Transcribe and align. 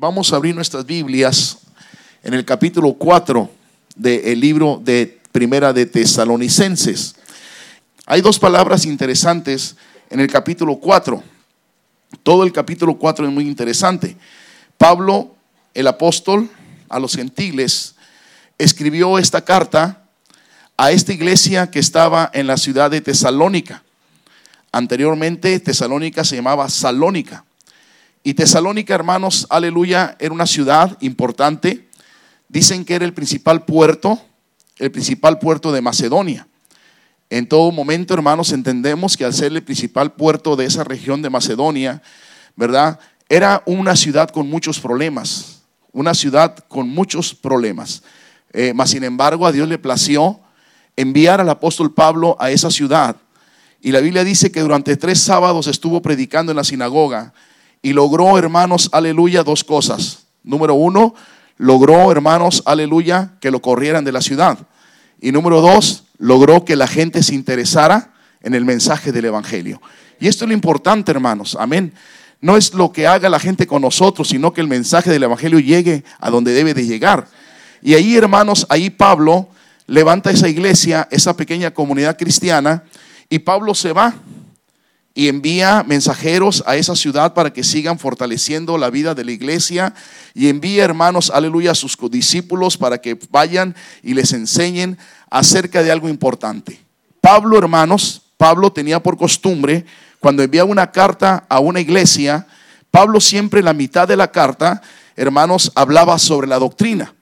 vamos 0.00 0.32
a 0.32 0.36
abrir 0.36 0.54
nuestras 0.54 0.86
Biblias 0.86 1.58
en 2.22 2.32
el 2.32 2.42
capítulo 2.46 2.94
4 2.94 3.50
del 3.96 4.40
libro 4.40 4.80
de 4.82 5.20
Primera 5.30 5.74
de 5.74 5.84
Tesalonicenses. 5.84 7.16
Hay 8.06 8.22
dos 8.22 8.38
palabras 8.38 8.86
interesantes 8.86 9.76
en 10.08 10.20
el 10.20 10.28
capítulo 10.28 10.76
4. 10.76 11.22
Todo 12.22 12.44
el 12.44 12.52
capítulo 12.52 12.96
4 12.96 13.26
es 13.26 13.30
muy 13.30 13.46
interesante. 13.46 14.16
Pablo, 14.78 15.34
el 15.74 15.86
apóstol, 15.86 16.48
a 16.88 16.98
los 16.98 17.14
gentiles, 17.14 17.94
escribió 18.56 19.18
esta 19.18 19.44
carta 19.44 20.02
a 20.78 20.92
esta 20.92 21.12
iglesia 21.12 21.70
que 21.70 21.78
estaba 21.78 22.30
en 22.32 22.46
la 22.46 22.56
ciudad 22.56 22.90
de 22.90 23.02
Tesalónica. 23.02 23.82
Anteriormente 24.72 25.60
Tesalónica 25.60 26.24
se 26.24 26.36
llamaba 26.36 26.70
Salónica. 26.70 27.44
Y 28.22 28.34
Tesalónica, 28.34 28.94
hermanos, 28.94 29.46
aleluya, 29.48 30.16
era 30.18 30.34
una 30.34 30.46
ciudad 30.46 30.98
importante. 31.00 31.88
Dicen 32.48 32.84
que 32.84 32.94
era 32.94 33.06
el 33.06 33.14
principal 33.14 33.64
puerto, 33.64 34.20
el 34.78 34.90
principal 34.90 35.38
puerto 35.38 35.72
de 35.72 35.80
Macedonia. 35.80 36.46
En 37.30 37.48
todo 37.48 37.72
momento, 37.72 38.12
hermanos, 38.12 38.52
entendemos 38.52 39.16
que 39.16 39.24
al 39.24 39.32
ser 39.32 39.52
el 39.52 39.62
principal 39.62 40.12
puerto 40.12 40.54
de 40.54 40.66
esa 40.66 40.84
región 40.84 41.22
de 41.22 41.30
Macedonia, 41.30 42.02
¿verdad? 42.56 42.98
Era 43.28 43.62
una 43.64 43.96
ciudad 43.96 44.28
con 44.28 44.50
muchos 44.50 44.80
problemas, 44.80 45.62
una 45.92 46.12
ciudad 46.12 46.58
con 46.68 46.88
muchos 46.90 47.34
problemas. 47.34 48.02
Eh, 48.52 48.72
mas, 48.74 48.90
sin 48.90 49.04
embargo, 49.04 49.46
a 49.46 49.52
Dios 49.52 49.66
le 49.66 49.78
plació 49.78 50.40
enviar 50.94 51.40
al 51.40 51.48
apóstol 51.48 51.94
Pablo 51.94 52.36
a 52.38 52.50
esa 52.50 52.70
ciudad. 52.70 53.16
Y 53.80 53.92
la 53.92 54.00
Biblia 54.00 54.24
dice 54.24 54.52
que 54.52 54.60
durante 54.60 54.98
tres 54.98 55.20
sábados 55.20 55.68
estuvo 55.68 56.02
predicando 56.02 56.52
en 56.52 56.56
la 56.56 56.64
sinagoga 56.64 57.32
y 57.82 57.92
logró, 57.92 58.38
hermanos, 58.38 58.88
aleluya, 58.92 59.42
dos 59.42 59.64
cosas. 59.64 60.26
Número 60.42 60.74
uno, 60.74 61.14
logró, 61.56 62.10
hermanos, 62.10 62.62
aleluya, 62.66 63.32
que 63.40 63.50
lo 63.50 63.60
corrieran 63.60 64.04
de 64.04 64.12
la 64.12 64.20
ciudad. 64.20 64.58
Y 65.20 65.32
número 65.32 65.60
dos, 65.60 66.04
logró 66.18 66.64
que 66.64 66.76
la 66.76 66.86
gente 66.86 67.22
se 67.22 67.34
interesara 67.34 68.12
en 68.42 68.54
el 68.54 68.64
mensaje 68.64 69.12
del 69.12 69.26
Evangelio. 69.26 69.80
Y 70.18 70.28
esto 70.28 70.44
es 70.44 70.48
lo 70.48 70.54
importante, 70.54 71.10
hermanos. 71.10 71.56
Amén. 71.58 71.92
No 72.40 72.56
es 72.56 72.72
lo 72.74 72.92
que 72.92 73.06
haga 73.06 73.28
la 73.28 73.38
gente 73.38 73.66
con 73.66 73.82
nosotros, 73.82 74.28
sino 74.28 74.52
que 74.52 74.60
el 74.60 74.68
mensaje 74.68 75.10
del 75.10 75.22
Evangelio 75.22 75.58
llegue 75.58 76.04
a 76.18 76.30
donde 76.30 76.52
debe 76.52 76.74
de 76.74 76.86
llegar. 76.86 77.28
Y 77.82 77.94
ahí, 77.94 78.16
hermanos, 78.16 78.66
ahí 78.68 78.90
Pablo 78.90 79.48
levanta 79.86 80.30
esa 80.30 80.48
iglesia, 80.48 81.08
esa 81.10 81.36
pequeña 81.36 81.72
comunidad 81.72 82.16
cristiana, 82.16 82.84
y 83.28 83.40
Pablo 83.40 83.74
se 83.74 83.92
va 83.92 84.14
y 85.14 85.28
envía 85.28 85.84
mensajeros 85.86 86.62
a 86.66 86.76
esa 86.76 86.94
ciudad 86.94 87.34
para 87.34 87.52
que 87.52 87.64
sigan 87.64 87.98
fortaleciendo 87.98 88.78
la 88.78 88.90
vida 88.90 89.14
de 89.14 89.24
la 89.24 89.32
iglesia 89.32 89.94
y 90.34 90.48
envía 90.48 90.84
hermanos, 90.84 91.30
aleluya, 91.34 91.72
a 91.72 91.74
sus 91.74 91.98
discípulos 92.10 92.76
para 92.76 92.98
que 92.98 93.18
vayan 93.30 93.74
y 94.02 94.14
les 94.14 94.32
enseñen 94.32 94.98
acerca 95.28 95.82
de 95.82 95.90
algo 95.90 96.08
importante. 96.08 96.80
Pablo, 97.20 97.58
hermanos, 97.58 98.22
Pablo 98.36 98.72
tenía 98.72 99.02
por 99.02 99.18
costumbre, 99.18 99.84
cuando 100.20 100.42
enviaba 100.42 100.70
una 100.70 100.90
carta 100.92 101.44
a 101.48 101.60
una 101.60 101.80
iglesia, 101.80 102.46
Pablo 102.90 103.20
siempre 103.20 103.62
la 103.62 103.72
mitad 103.72 104.06
de 104.06 104.16
la 104.16 104.30
carta, 104.30 104.80
hermanos, 105.16 105.72
hablaba 105.74 106.18
sobre 106.18 106.46
la 106.46 106.58
doctrina, 106.58 107.14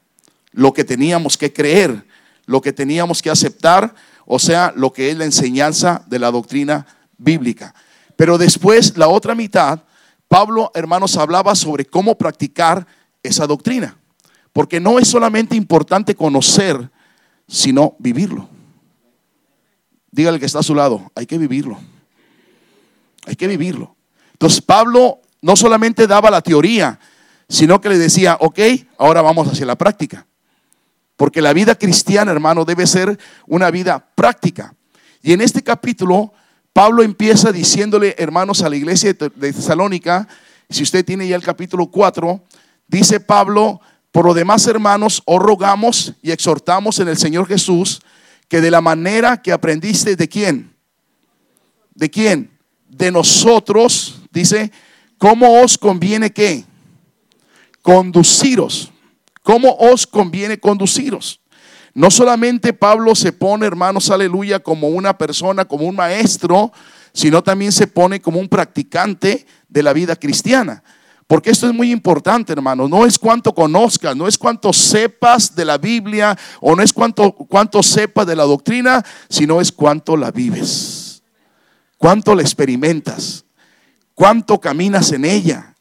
lo 0.52 0.72
que 0.72 0.84
teníamos 0.84 1.36
que 1.36 1.52
creer, 1.52 2.04
lo 2.46 2.60
que 2.60 2.72
teníamos 2.72 3.22
que 3.22 3.30
aceptar, 3.30 3.94
o 4.26 4.38
sea, 4.38 4.72
lo 4.76 4.92
que 4.92 5.10
es 5.10 5.16
la 5.16 5.24
enseñanza 5.24 6.04
de 6.06 6.18
la 6.18 6.30
doctrina 6.30 6.86
bíblica. 7.18 7.74
Pero 8.16 8.38
después, 8.38 8.96
la 8.96 9.08
otra 9.08 9.34
mitad, 9.34 9.84
Pablo, 10.28 10.70
hermanos, 10.74 11.16
hablaba 11.16 11.54
sobre 11.54 11.84
cómo 11.84 12.16
practicar 12.16 12.86
esa 13.22 13.46
doctrina. 13.46 13.96
Porque 14.52 14.80
no 14.80 14.98
es 14.98 15.08
solamente 15.08 15.54
importante 15.54 16.14
conocer, 16.14 16.90
sino 17.46 17.94
vivirlo. 17.98 18.48
Dígale 20.10 20.40
que 20.40 20.46
está 20.46 20.60
a 20.60 20.64
su 20.64 20.74
lado, 20.74 21.10
hay 21.14 21.26
que 21.26 21.38
vivirlo. 21.38 21.78
Hay 23.26 23.36
que 23.36 23.46
vivirlo. 23.46 23.94
Entonces 24.32 24.60
Pablo 24.60 25.20
no 25.42 25.54
solamente 25.54 26.06
daba 26.06 26.30
la 26.30 26.40
teoría, 26.40 26.98
sino 27.48 27.80
que 27.80 27.88
le 27.88 27.98
decía, 27.98 28.36
ok, 28.40 28.58
ahora 28.98 29.22
vamos 29.22 29.48
hacia 29.48 29.66
la 29.66 29.76
práctica. 29.76 30.26
Porque 31.16 31.42
la 31.42 31.52
vida 31.52 31.74
cristiana, 31.74 32.30
hermano, 32.30 32.64
debe 32.64 32.86
ser 32.86 33.18
una 33.46 33.70
vida 33.70 34.08
práctica. 34.14 34.74
Y 35.22 35.32
en 35.32 35.40
este 35.40 35.62
capítulo 35.62 36.32
Pablo 36.78 37.02
empieza 37.02 37.50
diciéndole, 37.50 38.14
hermanos, 38.18 38.62
a 38.62 38.68
la 38.68 38.76
iglesia 38.76 39.12
de 39.12 39.52
Tesalónica, 39.52 40.28
si 40.70 40.84
usted 40.84 41.04
tiene 41.04 41.26
ya 41.26 41.34
el 41.34 41.42
capítulo 41.42 41.88
4, 41.90 42.40
dice 42.86 43.18
Pablo, 43.18 43.80
por 44.12 44.26
lo 44.26 44.32
demás, 44.32 44.64
hermanos, 44.68 45.20
os 45.24 45.42
rogamos 45.42 46.14
y 46.22 46.30
exhortamos 46.30 47.00
en 47.00 47.08
el 47.08 47.18
Señor 47.18 47.48
Jesús 47.48 48.00
que 48.46 48.60
de 48.60 48.70
la 48.70 48.80
manera 48.80 49.42
que 49.42 49.50
aprendiste 49.50 50.14
de 50.14 50.28
quién, 50.28 50.72
de 51.96 52.10
quién, 52.10 52.48
de 52.88 53.10
nosotros, 53.10 54.20
dice, 54.30 54.70
¿cómo 55.18 55.60
os 55.60 55.76
conviene 55.76 56.32
qué? 56.32 56.64
Conduciros. 57.82 58.92
¿Cómo 59.42 59.74
os 59.80 60.06
conviene 60.06 60.60
conduciros? 60.60 61.40
No 61.98 62.12
solamente 62.12 62.72
Pablo 62.72 63.16
se 63.16 63.32
pone, 63.32 63.66
hermanos, 63.66 64.08
aleluya, 64.08 64.60
como 64.60 64.86
una 64.86 65.18
persona, 65.18 65.64
como 65.64 65.84
un 65.84 65.96
maestro, 65.96 66.70
sino 67.12 67.42
también 67.42 67.72
se 67.72 67.88
pone 67.88 68.20
como 68.20 68.38
un 68.38 68.48
practicante 68.48 69.44
de 69.68 69.82
la 69.82 69.92
vida 69.92 70.14
cristiana. 70.14 70.84
Porque 71.26 71.50
esto 71.50 71.66
es 71.66 71.74
muy 71.74 71.90
importante, 71.90 72.52
hermano. 72.52 72.86
No 72.86 73.04
es 73.04 73.18
cuánto 73.18 73.52
conozcas, 73.52 74.14
no 74.14 74.28
es 74.28 74.38
cuánto 74.38 74.72
sepas 74.72 75.56
de 75.56 75.64
la 75.64 75.76
Biblia 75.76 76.38
o 76.60 76.76
no 76.76 76.84
es 76.84 76.92
cuánto, 76.92 77.32
cuánto 77.32 77.82
sepas 77.82 78.28
de 78.28 78.36
la 78.36 78.44
doctrina, 78.44 79.04
sino 79.28 79.60
es 79.60 79.72
cuánto 79.72 80.16
la 80.16 80.30
vives. 80.30 81.24
Cuánto 81.96 82.32
la 82.36 82.42
experimentas. 82.42 83.44
Cuánto 84.14 84.60
caminas 84.60 85.10
en 85.10 85.24
ella. 85.24 85.74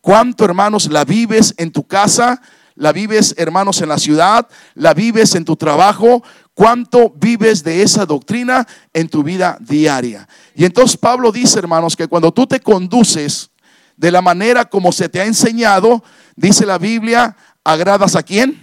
Cuánto, 0.00 0.44
hermanos, 0.44 0.90
la 0.90 1.04
vives 1.04 1.54
en 1.58 1.70
tu 1.70 1.86
casa 1.86 2.42
la 2.74 2.92
vives, 2.92 3.34
hermanos, 3.38 3.80
en 3.82 3.88
la 3.88 3.98
ciudad, 3.98 4.48
la 4.74 4.94
vives 4.94 5.34
en 5.34 5.44
tu 5.44 5.56
trabajo, 5.56 6.22
cuánto 6.54 7.10
vives 7.16 7.62
de 7.64 7.82
esa 7.82 8.06
doctrina 8.06 8.66
en 8.92 9.08
tu 9.08 9.22
vida 9.22 9.56
diaria. 9.60 10.28
Y 10.54 10.64
entonces 10.64 10.96
Pablo 10.96 11.32
dice, 11.32 11.58
hermanos, 11.58 11.96
que 11.96 12.08
cuando 12.08 12.32
tú 12.32 12.46
te 12.46 12.60
conduces 12.60 13.50
de 13.96 14.10
la 14.10 14.22
manera 14.22 14.64
como 14.64 14.92
se 14.92 15.08
te 15.08 15.20
ha 15.20 15.26
enseñado, 15.26 16.02
dice 16.36 16.66
la 16.66 16.78
Biblia, 16.78 17.36
agradas 17.64 18.16
a 18.16 18.22
quién? 18.22 18.60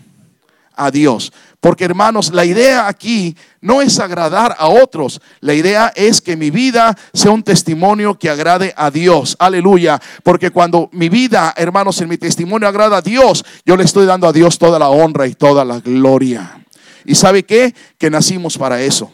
A 0.75 0.91
Dios. 0.91 1.31
Porque 1.59 1.85
hermanos, 1.85 2.31
la 2.31 2.45
idea 2.45 2.87
aquí 2.87 3.35
no 3.61 3.81
es 3.81 3.99
agradar 3.99 4.55
a 4.59 4.67
otros. 4.67 5.19
La 5.39 5.55
idea 5.55 5.91
es 5.95 6.21
que 6.21 6.37
mi 6.37 6.51
vida 6.51 6.95
sea 7.13 7.31
un 7.31 7.41
testimonio 7.41 8.17
que 8.19 8.29
agrade 8.29 8.73
a 8.77 8.91
Dios. 8.91 9.35
Aleluya. 9.39 9.99
Porque 10.23 10.51
cuando 10.51 10.89
mi 10.91 11.09
vida, 11.09 11.53
hermanos, 11.57 11.99
en 12.01 12.09
mi 12.09 12.17
testimonio 12.17 12.67
agrada 12.67 12.97
a 12.97 13.01
Dios, 13.01 13.43
yo 13.65 13.75
le 13.75 13.83
estoy 13.83 14.05
dando 14.05 14.27
a 14.27 14.33
Dios 14.33 14.59
toda 14.59 14.77
la 14.77 14.89
honra 14.89 15.25
y 15.25 15.33
toda 15.33 15.65
la 15.65 15.79
gloria. 15.79 16.63
¿Y 17.05 17.15
sabe 17.15 17.43
qué? 17.43 17.73
Que 17.97 18.11
nacimos 18.11 18.57
para 18.57 18.79
eso. 18.81 19.11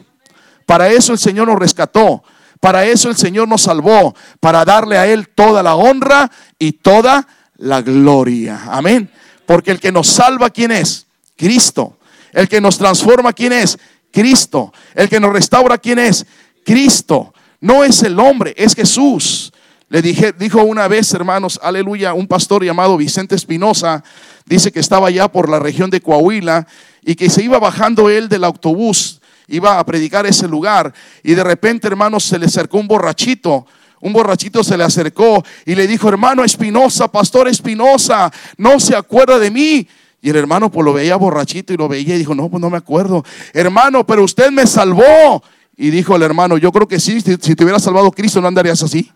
Para 0.66 0.90
eso 0.90 1.12
el 1.12 1.18
Señor 1.18 1.48
nos 1.48 1.58
rescató. 1.58 2.22
Para 2.60 2.84
eso 2.84 3.08
el 3.08 3.16
Señor 3.16 3.48
nos 3.48 3.62
salvó. 3.62 4.14
Para 4.40 4.66
darle 4.66 4.98
a 4.98 5.06
Él 5.06 5.28
toda 5.28 5.62
la 5.62 5.76
honra 5.76 6.30
y 6.58 6.72
toda 6.72 7.26
la 7.56 7.80
gloria. 7.80 8.64
Amén. 8.70 9.10
Porque 9.46 9.70
el 9.70 9.80
que 9.80 9.92
nos 9.92 10.08
salva, 10.08 10.50
¿quién 10.50 10.72
es? 10.72 11.06
Cristo. 11.36 11.96
El 12.34 12.48
que 12.48 12.60
nos 12.60 12.76
transforma, 12.76 13.32
¿quién 13.32 13.52
es? 13.52 13.78
Cristo. 14.12 14.72
El 14.94 15.08
que 15.08 15.20
nos 15.20 15.32
restaura, 15.32 15.78
¿quién 15.78 15.98
es? 15.98 16.26
Cristo. 16.64 17.32
No 17.60 17.84
es 17.84 18.02
el 18.02 18.18
hombre, 18.18 18.54
es 18.58 18.74
Jesús. 18.74 19.52
Le 19.88 20.02
dije, 20.02 20.34
dijo 20.36 20.62
una 20.62 20.88
vez, 20.88 21.14
hermanos, 21.14 21.60
aleluya, 21.62 22.14
un 22.14 22.26
pastor 22.26 22.64
llamado 22.64 22.96
Vicente 22.96 23.36
Espinosa, 23.36 24.02
dice 24.44 24.72
que 24.72 24.80
estaba 24.80 25.08
allá 25.08 25.28
por 25.28 25.48
la 25.48 25.60
región 25.60 25.88
de 25.88 26.00
Coahuila 26.00 26.66
y 27.02 27.14
que 27.14 27.30
se 27.30 27.44
iba 27.44 27.58
bajando 27.58 28.10
él 28.10 28.28
del 28.28 28.44
autobús, 28.44 29.20
iba 29.46 29.78
a 29.78 29.86
predicar 29.86 30.26
ese 30.26 30.48
lugar 30.48 30.92
y 31.22 31.34
de 31.34 31.44
repente, 31.44 31.86
hermanos, 31.86 32.24
se 32.24 32.38
le 32.38 32.46
acercó 32.46 32.78
un 32.78 32.88
borrachito. 32.88 33.66
Un 34.00 34.12
borrachito 34.12 34.62
se 34.62 34.76
le 34.76 34.84
acercó 34.84 35.42
y 35.64 35.74
le 35.74 35.86
dijo, 35.86 36.10
hermano 36.10 36.44
Espinosa, 36.44 37.10
pastor 37.10 37.48
Espinosa, 37.48 38.30
no 38.58 38.78
se 38.78 38.94
acuerda 38.94 39.38
de 39.38 39.50
mí. 39.50 39.88
Y 40.24 40.30
el 40.30 40.36
hermano 40.36 40.70
pues 40.70 40.82
lo 40.86 40.94
veía 40.94 41.16
borrachito 41.16 41.74
y 41.74 41.76
lo 41.76 41.86
veía 41.86 42.14
y 42.14 42.18
dijo, 42.18 42.34
no, 42.34 42.48
pues 42.48 42.58
no 42.58 42.70
me 42.70 42.78
acuerdo. 42.78 43.22
Hermano, 43.52 44.06
pero 44.06 44.24
usted 44.24 44.50
me 44.50 44.66
salvó. 44.66 45.44
Y 45.76 45.90
dijo 45.90 46.16
el 46.16 46.22
hermano, 46.22 46.56
yo 46.56 46.72
creo 46.72 46.88
que 46.88 46.98
sí, 46.98 47.20
si, 47.20 47.36
te 47.36 47.62
hubiera 47.62 47.78
salvado 47.78 48.10
Cristo 48.10 48.40
no 48.40 48.48
andarías 48.48 48.82
así. 48.82 49.12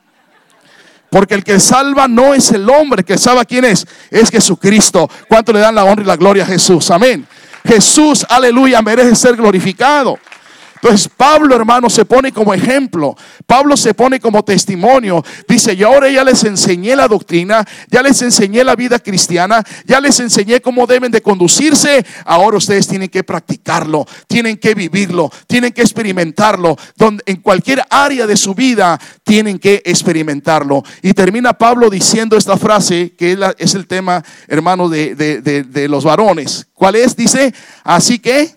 Porque 1.08 1.32
el 1.32 1.44
que 1.44 1.58
salva 1.60 2.08
no 2.08 2.34
es 2.34 2.52
el 2.52 2.68
hombre, 2.68 3.04
que 3.04 3.16
salva 3.16 3.46
quién 3.46 3.64
es, 3.64 3.86
es 4.10 4.28
Jesucristo. 4.28 5.08
¿Cuánto 5.30 5.54
le 5.54 5.60
dan 5.60 5.76
la 5.76 5.84
honra 5.84 6.02
y 6.02 6.06
la 6.06 6.16
gloria 6.16 6.42
a 6.42 6.46
Jesús? 6.46 6.90
Amén. 6.90 7.26
Jesús, 7.64 8.26
aleluya, 8.28 8.82
merece 8.82 9.14
ser 9.14 9.34
glorificado. 9.34 10.18
Entonces 10.80 11.08
Pablo, 11.08 11.56
hermano, 11.56 11.90
se 11.90 12.04
pone 12.04 12.32
como 12.32 12.54
ejemplo. 12.54 13.16
Pablo 13.46 13.76
se 13.76 13.94
pone 13.94 14.20
como 14.20 14.44
testimonio. 14.44 15.24
Dice, 15.48 15.74
y 15.74 15.82
ahora 15.82 16.08
ya 16.08 16.22
les 16.22 16.44
enseñé 16.44 16.94
la 16.94 17.08
doctrina, 17.08 17.66
ya 17.90 18.02
les 18.02 18.22
enseñé 18.22 18.62
la 18.62 18.76
vida 18.76 18.98
cristiana, 18.98 19.64
ya 19.84 20.00
les 20.00 20.20
enseñé 20.20 20.60
cómo 20.60 20.86
deben 20.86 21.10
de 21.10 21.20
conducirse. 21.20 22.04
Ahora 22.24 22.58
ustedes 22.58 22.86
tienen 22.86 23.08
que 23.08 23.24
practicarlo, 23.24 24.06
tienen 24.28 24.56
que 24.56 24.74
vivirlo, 24.74 25.30
tienen 25.46 25.72
que 25.72 25.82
experimentarlo. 25.82 26.76
Donde, 26.96 27.22
en 27.26 27.36
cualquier 27.36 27.82
área 27.90 28.26
de 28.26 28.36
su 28.36 28.54
vida 28.54 29.00
tienen 29.24 29.58
que 29.58 29.82
experimentarlo. 29.84 30.84
Y 31.02 31.12
termina 31.12 31.54
Pablo 31.54 31.90
diciendo 31.90 32.36
esta 32.36 32.56
frase, 32.56 33.14
que 33.18 33.36
es, 33.58 33.74
el 33.74 33.86
tema, 33.86 34.24
hermano, 34.46 34.88
de, 34.88 35.14
de 35.14 35.88
los 35.88 36.04
varones. 36.04 36.66
¿Cuál 36.74 36.94
es? 36.94 37.16
Dice, 37.16 37.52
así 37.82 38.20
que, 38.20 38.56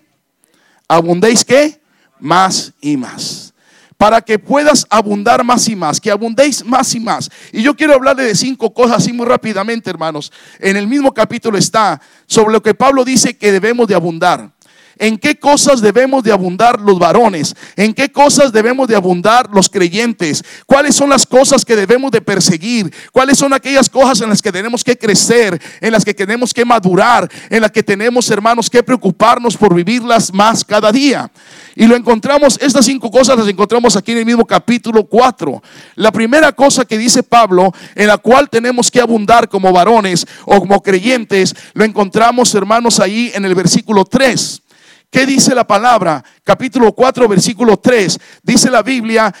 abundéis 0.88 1.44
que 1.44 1.81
más 2.22 2.72
y 2.80 2.96
más. 2.96 3.52
Para 3.98 4.20
que 4.20 4.38
puedas 4.38 4.86
abundar 4.88 5.44
más 5.44 5.68
y 5.68 5.76
más, 5.76 6.00
que 6.00 6.10
abundéis 6.10 6.64
más 6.64 6.94
y 6.94 7.00
más. 7.00 7.30
Y 7.52 7.62
yo 7.62 7.76
quiero 7.76 7.94
hablarle 7.94 8.24
de 8.24 8.34
cinco 8.34 8.72
cosas 8.72 8.98
así 8.98 9.12
muy 9.12 9.26
rápidamente, 9.26 9.90
hermanos. 9.90 10.32
En 10.58 10.76
el 10.76 10.88
mismo 10.88 11.12
capítulo 11.12 11.56
está 11.56 12.00
sobre 12.26 12.52
lo 12.52 12.62
que 12.62 12.74
Pablo 12.74 13.04
dice 13.04 13.36
que 13.36 13.52
debemos 13.52 13.86
de 13.86 13.94
abundar. 13.94 14.50
¿En 14.98 15.18
qué 15.18 15.36
cosas 15.36 15.80
debemos 15.80 16.22
de 16.22 16.32
abundar 16.32 16.80
los 16.80 16.98
varones? 16.98 17.56
¿En 17.76 17.94
qué 17.94 18.12
cosas 18.12 18.52
debemos 18.52 18.86
de 18.88 18.96
abundar 18.96 19.48
los 19.52 19.68
creyentes? 19.68 20.44
¿Cuáles 20.66 20.94
son 20.94 21.10
las 21.10 21.26
cosas 21.26 21.64
que 21.64 21.76
debemos 21.76 22.10
de 22.10 22.20
perseguir? 22.20 22.92
¿Cuáles 23.10 23.38
son 23.38 23.52
aquellas 23.52 23.88
cosas 23.88 24.20
en 24.20 24.28
las 24.28 24.42
que 24.42 24.52
tenemos 24.52 24.84
que 24.84 24.96
crecer, 24.96 25.60
en 25.80 25.92
las 25.92 26.04
que 26.04 26.14
tenemos 26.14 26.52
que 26.52 26.64
madurar, 26.64 27.28
en 27.50 27.62
las 27.62 27.70
que 27.70 27.82
tenemos, 27.82 28.30
hermanos, 28.30 28.68
que 28.68 28.82
preocuparnos 28.82 29.56
por 29.56 29.74
vivirlas 29.74 30.32
más 30.32 30.64
cada 30.64 30.92
día? 30.92 31.30
Y 31.74 31.86
lo 31.86 31.96
encontramos, 31.96 32.58
estas 32.60 32.84
cinco 32.84 33.10
cosas 33.10 33.38
las 33.38 33.48
encontramos 33.48 33.96
aquí 33.96 34.12
en 34.12 34.18
el 34.18 34.26
mismo 34.26 34.46
capítulo 34.46 35.04
4. 35.04 35.62
La 35.96 36.12
primera 36.12 36.52
cosa 36.52 36.84
que 36.84 36.98
dice 36.98 37.22
Pablo, 37.22 37.72
en 37.94 38.08
la 38.08 38.18
cual 38.18 38.50
tenemos 38.50 38.90
que 38.90 39.00
abundar 39.00 39.48
como 39.48 39.72
varones 39.72 40.26
o 40.44 40.58
como 40.58 40.82
creyentes, 40.82 41.54
lo 41.72 41.84
encontramos, 41.84 42.54
hermanos, 42.54 43.00
ahí 43.00 43.32
en 43.34 43.46
el 43.46 43.54
versículo 43.54 44.04
3. 44.04 44.62
¿Qué 45.10 45.26
dice 45.26 45.54
la 45.54 45.66
palabra? 45.66 46.22
Capítulo 46.44 46.92
4, 46.92 47.28
versículo 47.28 47.78
3. 47.78 48.18
Dice 48.42 48.70
la 48.70 48.82
Biblia, 48.82 49.34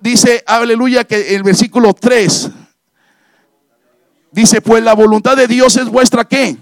dice, 0.00 0.42
aleluya, 0.46 1.04
que 1.04 1.34
el 1.34 1.42
versículo 1.42 1.94
3 1.94 2.50
dice, 4.32 4.60
pues 4.60 4.82
la 4.82 4.94
voluntad 4.94 5.36
de 5.36 5.46
Dios 5.46 5.76
es 5.76 5.86
vuestra 5.86 6.24
qué? 6.24 6.56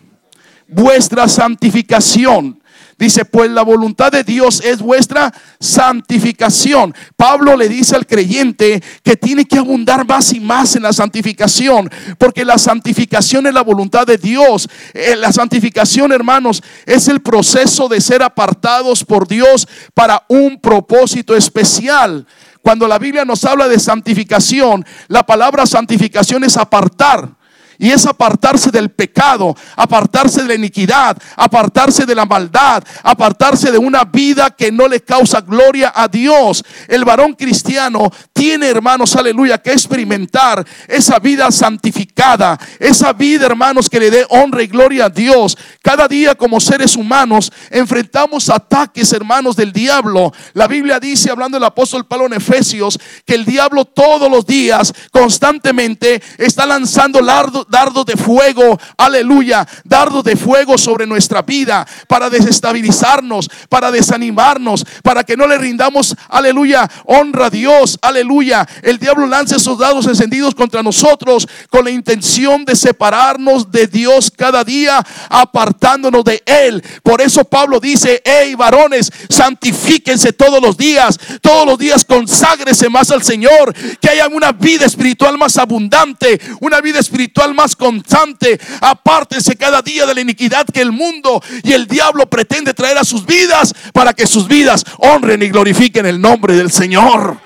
Vuestra 0.66 1.28
santificación 1.28 2.62
Dice, 2.98 3.24
pues 3.24 3.48
la 3.48 3.62
voluntad 3.62 4.10
de 4.10 4.24
Dios 4.24 4.60
es 4.60 4.82
vuestra 4.82 5.32
santificación. 5.60 6.92
Pablo 7.16 7.56
le 7.56 7.68
dice 7.68 7.94
al 7.94 8.08
creyente 8.08 8.82
que 9.04 9.16
tiene 9.16 9.44
que 9.44 9.58
abundar 9.58 10.04
más 10.04 10.32
y 10.32 10.40
más 10.40 10.74
en 10.74 10.82
la 10.82 10.92
santificación, 10.92 11.88
porque 12.18 12.44
la 12.44 12.58
santificación 12.58 13.46
es 13.46 13.54
la 13.54 13.62
voluntad 13.62 14.04
de 14.04 14.18
Dios. 14.18 14.68
Eh, 14.94 15.14
la 15.14 15.30
santificación, 15.32 16.10
hermanos, 16.10 16.60
es 16.86 17.06
el 17.06 17.20
proceso 17.20 17.86
de 17.86 18.00
ser 18.00 18.20
apartados 18.20 19.04
por 19.04 19.28
Dios 19.28 19.68
para 19.94 20.24
un 20.26 20.60
propósito 20.60 21.36
especial. 21.36 22.26
Cuando 22.62 22.88
la 22.88 22.98
Biblia 22.98 23.24
nos 23.24 23.44
habla 23.44 23.68
de 23.68 23.78
santificación, 23.78 24.84
la 25.06 25.24
palabra 25.24 25.66
santificación 25.66 26.42
es 26.42 26.56
apartar. 26.56 27.37
Y 27.78 27.90
es 27.90 28.06
apartarse 28.06 28.72
del 28.72 28.90
pecado, 28.90 29.54
apartarse 29.76 30.42
de 30.42 30.48
la 30.48 30.54
iniquidad, 30.54 31.16
apartarse 31.36 32.04
de 32.04 32.14
la 32.14 32.26
maldad, 32.26 32.82
apartarse 33.04 33.70
de 33.70 33.78
una 33.78 34.04
vida 34.04 34.50
que 34.50 34.72
no 34.72 34.88
le 34.88 35.00
causa 35.00 35.40
gloria 35.40 35.92
a 35.94 36.08
Dios. 36.08 36.64
El 36.88 37.04
varón 37.04 37.34
cristiano 37.34 38.10
tiene, 38.32 38.68
hermanos, 38.68 39.14
aleluya, 39.14 39.58
que 39.58 39.72
experimentar 39.72 40.66
esa 40.88 41.20
vida 41.20 41.52
santificada, 41.52 42.58
esa 42.80 43.12
vida, 43.12 43.46
hermanos, 43.46 43.88
que 43.88 44.00
le 44.00 44.10
dé 44.10 44.26
honra 44.28 44.64
y 44.64 44.66
gloria 44.66 45.04
a 45.04 45.10
Dios. 45.10 45.56
Cada 45.80 46.08
día 46.08 46.34
como 46.34 46.60
seres 46.60 46.96
humanos 46.96 47.52
enfrentamos 47.70 48.50
ataques, 48.50 49.12
hermanos, 49.12 49.54
del 49.54 49.72
diablo. 49.72 50.32
La 50.54 50.66
Biblia 50.66 50.98
dice, 50.98 51.30
hablando 51.30 51.56
del 51.56 51.64
apóstol 51.64 52.06
Pablo 52.06 52.26
en 52.26 52.32
Efesios, 52.32 52.98
que 53.24 53.36
el 53.36 53.44
diablo 53.44 53.84
todos 53.84 54.28
los 54.28 54.44
días, 54.46 54.92
constantemente, 55.12 56.20
está 56.38 56.66
lanzando 56.66 57.20
lardo 57.20 57.67
dardo 57.68 58.04
de 58.04 58.16
fuego, 58.16 58.78
aleluya, 58.96 59.66
dardo 59.84 60.22
de 60.22 60.36
fuego 60.36 60.78
sobre 60.78 61.06
nuestra 61.06 61.42
vida 61.42 61.86
para 62.06 62.30
desestabilizarnos, 62.30 63.50
para 63.68 63.90
desanimarnos, 63.90 64.84
para 65.02 65.24
que 65.24 65.36
no 65.36 65.46
le 65.46 65.58
rindamos, 65.58 66.14
aleluya, 66.28 66.88
honra 67.04 67.46
a 67.46 67.50
Dios, 67.50 67.98
aleluya. 68.02 68.66
El 68.82 68.98
diablo 68.98 69.26
lanza 69.26 69.56
esos 69.56 69.78
dados 69.78 70.06
encendidos 70.06 70.54
contra 70.54 70.82
nosotros 70.82 71.48
con 71.70 71.84
la 71.84 71.90
intención 71.90 72.64
de 72.64 72.76
separarnos 72.76 73.70
de 73.70 73.86
Dios 73.86 74.30
cada 74.34 74.64
día, 74.64 75.04
apartándonos 75.28 76.24
de 76.24 76.42
Él. 76.46 76.82
Por 77.02 77.20
eso 77.20 77.44
Pablo 77.44 77.80
dice, 77.80 78.22
hey 78.24 78.54
varones, 78.54 79.10
santifíquense 79.28 80.32
todos 80.32 80.60
los 80.60 80.76
días, 80.76 81.18
todos 81.40 81.66
los 81.66 81.78
días 81.78 82.04
conságrese 82.04 82.88
más 82.88 83.10
al 83.10 83.22
Señor, 83.22 83.74
que 84.00 84.10
haya 84.10 84.28
una 84.28 84.52
vida 84.52 84.86
espiritual 84.86 85.38
más 85.38 85.58
abundante, 85.58 86.40
una 86.60 86.80
vida 86.80 86.98
espiritual 86.98 87.54
más 87.58 87.76
constante. 87.76 88.58
Apártense 88.80 89.56
cada 89.56 89.82
día 89.82 90.06
de 90.06 90.14
la 90.14 90.20
iniquidad 90.20 90.64
que 90.64 90.80
el 90.80 90.92
mundo 90.92 91.42
y 91.64 91.72
el 91.72 91.86
diablo 91.86 92.30
pretende 92.30 92.72
traer 92.72 92.96
a 92.96 93.04
sus 93.04 93.26
vidas 93.26 93.74
para 93.92 94.14
que 94.14 94.26
sus 94.26 94.46
vidas 94.48 94.84
honren 94.98 95.42
y 95.42 95.48
glorifiquen 95.48 96.06
el 96.06 96.20
nombre 96.20 96.54
del 96.54 96.70
Señor. 96.70 97.38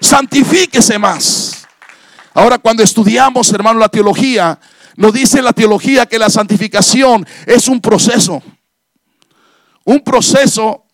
Santifíquese 0.00 0.98
más. 0.98 1.66
Ahora 2.34 2.58
cuando 2.58 2.82
estudiamos, 2.82 3.50
hermano, 3.52 3.80
la 3.80 3.88
teología, 3.88 4.60
nos 4.96 5.12
dice 5.12 5.40
la 5.42 5.52
teología 5.52 6.06
que 6.06 6.18
la 6.18 6.28
santificación 6.28 7.26
es 7.46 7.66
un 7.66 7.80
proceso. 7.80 8.42
Un 9.84 10.00
proceso 10.00 10.84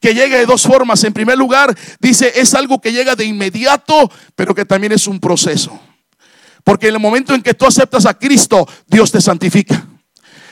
que 0.00 0.14
llega 0.14 0.38
de 0.38 0.46
dos 0.46 0.62
formas. 0.62 1.04
En 1.04 1.12
primer 1.12 1.36
lugar, 1.36 1.76
dice, 2.00 2.32
es 2.34 2.54
algo 2.54 2.80
que 2.80 2.92
llega 2.92 3.14
de 3.14 3.26
inmediato, 3.26 4.10
pero 4.34 4.54
que 4.54 4.64
también 4.64 4.92
es 4.92 5.06
un 5.06 5.20
proceso. 5.20 5.78
Porque 6.68 6.88
en 6.88 6.96
el 6.96 7.00
momento 7.00 7.32
en 7.32 7.40
que 7.40 7.54
tú 7.54 7.64
aceptas 7.64 8.04
a 8.04 8.12
Cristo, 8.12 8.68
Dios 8.86 9.10
te 9.10 9.22
santifica. 9.22 9.86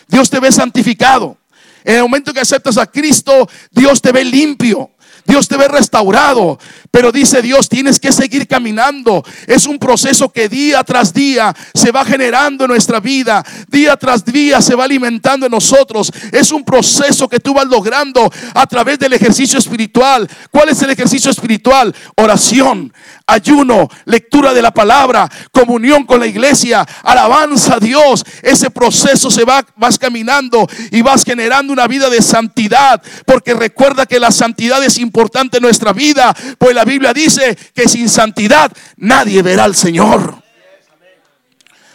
Dios 0.09 0.31
te 0.31 0.41
ve 0.41 0.51
santificado. 0.51 1.37
En 1.85 1.97
el 1.97 2.03
momento 2.05 2.31
en 2.31 2.37
que 2.37 2.41
aceptas 2.41 2.79
a 2.79 2.87
Cristo, 2.87 3.47
Dios 3.71 4.01
te 4.01 4.13
ve 4.13 4.25
limpio. 4.25 4.93
Dios 5.27 5.49
te 5.49 5.57
ve 5.57 5.69
restaurado. 5.69 6.59
Pero 6.91 7.13
dice 7.13 7.43
Dios, 7.43 7.69
tienes 7.69 8.01
que 8.01 8.13
seguir 8.13 8.47
caminando. 8.47 9.23
Es 9.47 9.67
un 9.67 9.79
proceso 9.79 10.31
que 10.31 10.49
día 10.49 10.83
tras 10.85 11.13
día 11.13 11.55
se 11.75 11.91
va 11.91 12.05
generando 12.05 12.65
en 12.65 12.71
nuestra 12.71 13.01
vida. 13.01 13.45
Día 13.69 13.97
tras 13.97 14.25
día 14.25 14.63
se 14.63 14.75
va 14.75 14.85
alimentando 14.85 15.47
en 15.47 15.53
nosotros. 15.53 16.11
Es 16.33 16.51
un 16.53 16.65
proceso 16.65 17.29
que 17.29 17.41
tú 17.41 17.53
vas 17.53 17.67
logrando 17.67 18.31
a 18.55 18.67
través 18.67 18.99
del 18.99 19.13
ejercicio 19.13 19.59
espiritual. 19.59 20.29
¿Cuál 20.51 20.71
es 20.71 20.81
el 20.83 20.91
ejercicio 20.91 21.31
espiritual? 21.31 21.95
Oración, 22.17 22.93
ayuno, 23.27 23.89
lectura 24.05 24.55
de 24.55 24.63
la 24.63 24.73
palabra, 24.73 25.29
comunión 25.51 26.05
con 26.05 26.21
la 26.21 26.27
iglesia, 26.27 26.87
alabanza 27.03 27.75
a 27.75 27.81
Dios. 27.81 28.25
Ese 28.43 28.71
proceso 28.71 29.31
se 29.31 29.45
va, 29.45 29.67
vas 29.77 29.99
caminando 29.99 30.67
y 30.91 31.03
vas 31.03 31.25
generando 31.25 31.73
una 31.73 31.87
vida 31.87 32.09
de 32.09 32.23
santidad. 32.23 33.03
Porque 33.25 33.55
recuerda 33.55 34.07
que 34.07 34.21
la 34.21 34.31
santidad 34.31 34.83
es 34.85 34.99
importante 34.99 35.59
en 35.59 35.63
nuestra 35.63 35.93
vida. 35.93 36.35
Pues 36.59 36.75
la 36.75 36.85
Biblia 36.85 37.13
dice 37.13 37.57
que 37.75 37.89
sin 37.89 38.09
santidad 38.09 38.71
nadie 38.97 39.43
verá 39.43 39.65
al 39.65 39.75
Señor. 39.75 40.43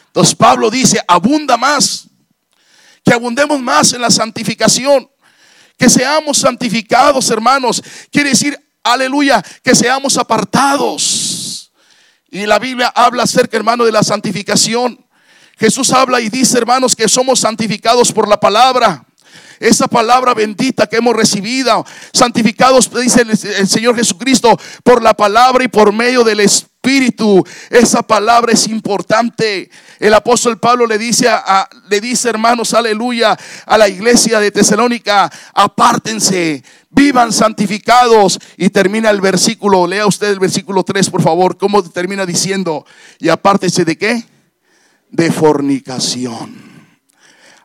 Entonces 0.08 0.36
Pablo 0.36 0.70
dice, 0.70 1.00
abunda 1.08 1.56
más, 1.56 2.08
que 3.06 3.14
abundemos 3.14 3.62
más 3.62 3.94
en 3.94 4.02
la 4.02 4.12
santificación, 4.12 5.10
que 5.78 5.90
seamos 5.90 6.38
santificados, 6.38 7.30
hermanos. 7.30 7.82
Quiere 8.12 8.32
decir, 8.32 8.60
aleluya, 8.84 9.42
que 9.64 9.74
seamos 9.74 10.18
apartados. 10.18 11.21
Y 12.32 12.46
la 12.46 12.58
Biblia 12.58 12.92
habla 12.96 13.24
acerca, 13.24 13.58
hermano, 13.58 13.86
de 13.86 13.92
la 13.92 14.04
santificación. 14.04 15.06
Jesús 15.60 15.92
habla 15.92 16.20
y 16.22 16.30
dice, 16.30 16.58
hermanos, 16.58 16.96
que 16.96 17.08
somos 17.08 17.42
santificados 17.42 18.12
por 18.12 18.28
la 18.28 18.40
palabra 18.40 19.06
esa 19.62 19.88
palabra 19.88 20.34
bendita 20.34 20.88
que 20.88 20.98
hemos 20.98 21.16
recibido, 21.16 21.86
santificados, 22.14 22.92
dice 22.92 23.22
el, 23.22 23.68
Señor 23.68 23.96
Jesucristo, 23.96 24.60
por 24.84 25.04
la 25.04 25.14
palabra 25.14 25.64
y 25.64 25.68
por 25.68 25.94
medio 25.94 26.24
del 26.24 26.40
Espíritu. 26.40 26.71
Esa 27.70 28.02
palabra 28.02 28.54
es 28.54 28.68
importante. 28.68 29.70
El 30.00 30.14
apóstol 30.14 30.60
Pablo 30.60 30.86
le 30.86 30.98
dice, 30.98 31.30
a, 31.30 31.68
le 31.90 32.02
dice, 32.02 32.30
hermanos, 32.30 32.74
aleluya, 32.74 33.38
a 33.66 33.78
la 33.78 33.88
iglesia 33.88 34.40
de 34.40 34.52
Tesalónica, 34.52 35.32
apártense, 35.54 36.64
vivan 36.90 37.32
santificados. 37.32 38.40
Y 38.58 38.70
termina 38.70 39.10
el 39.10 39.22
versículo, 39.22 39.88
lea 39.88 40.06
usted 40.08 40.30
el 40.30 40.40
versículo 40.40 40.84
3, 40.84 41.10
por 41.10 41.22
favor, 41.22 41.58
cómo 41.58 41.84
termina 41.84 42.26
diciendo, 42.26 42.86
y 43.20 43.30
apártense 43.30 43.86
de 43.86 43.98
qué? 43.98 44.26
De 45.10 45.32
fornicación. 45.32 46.72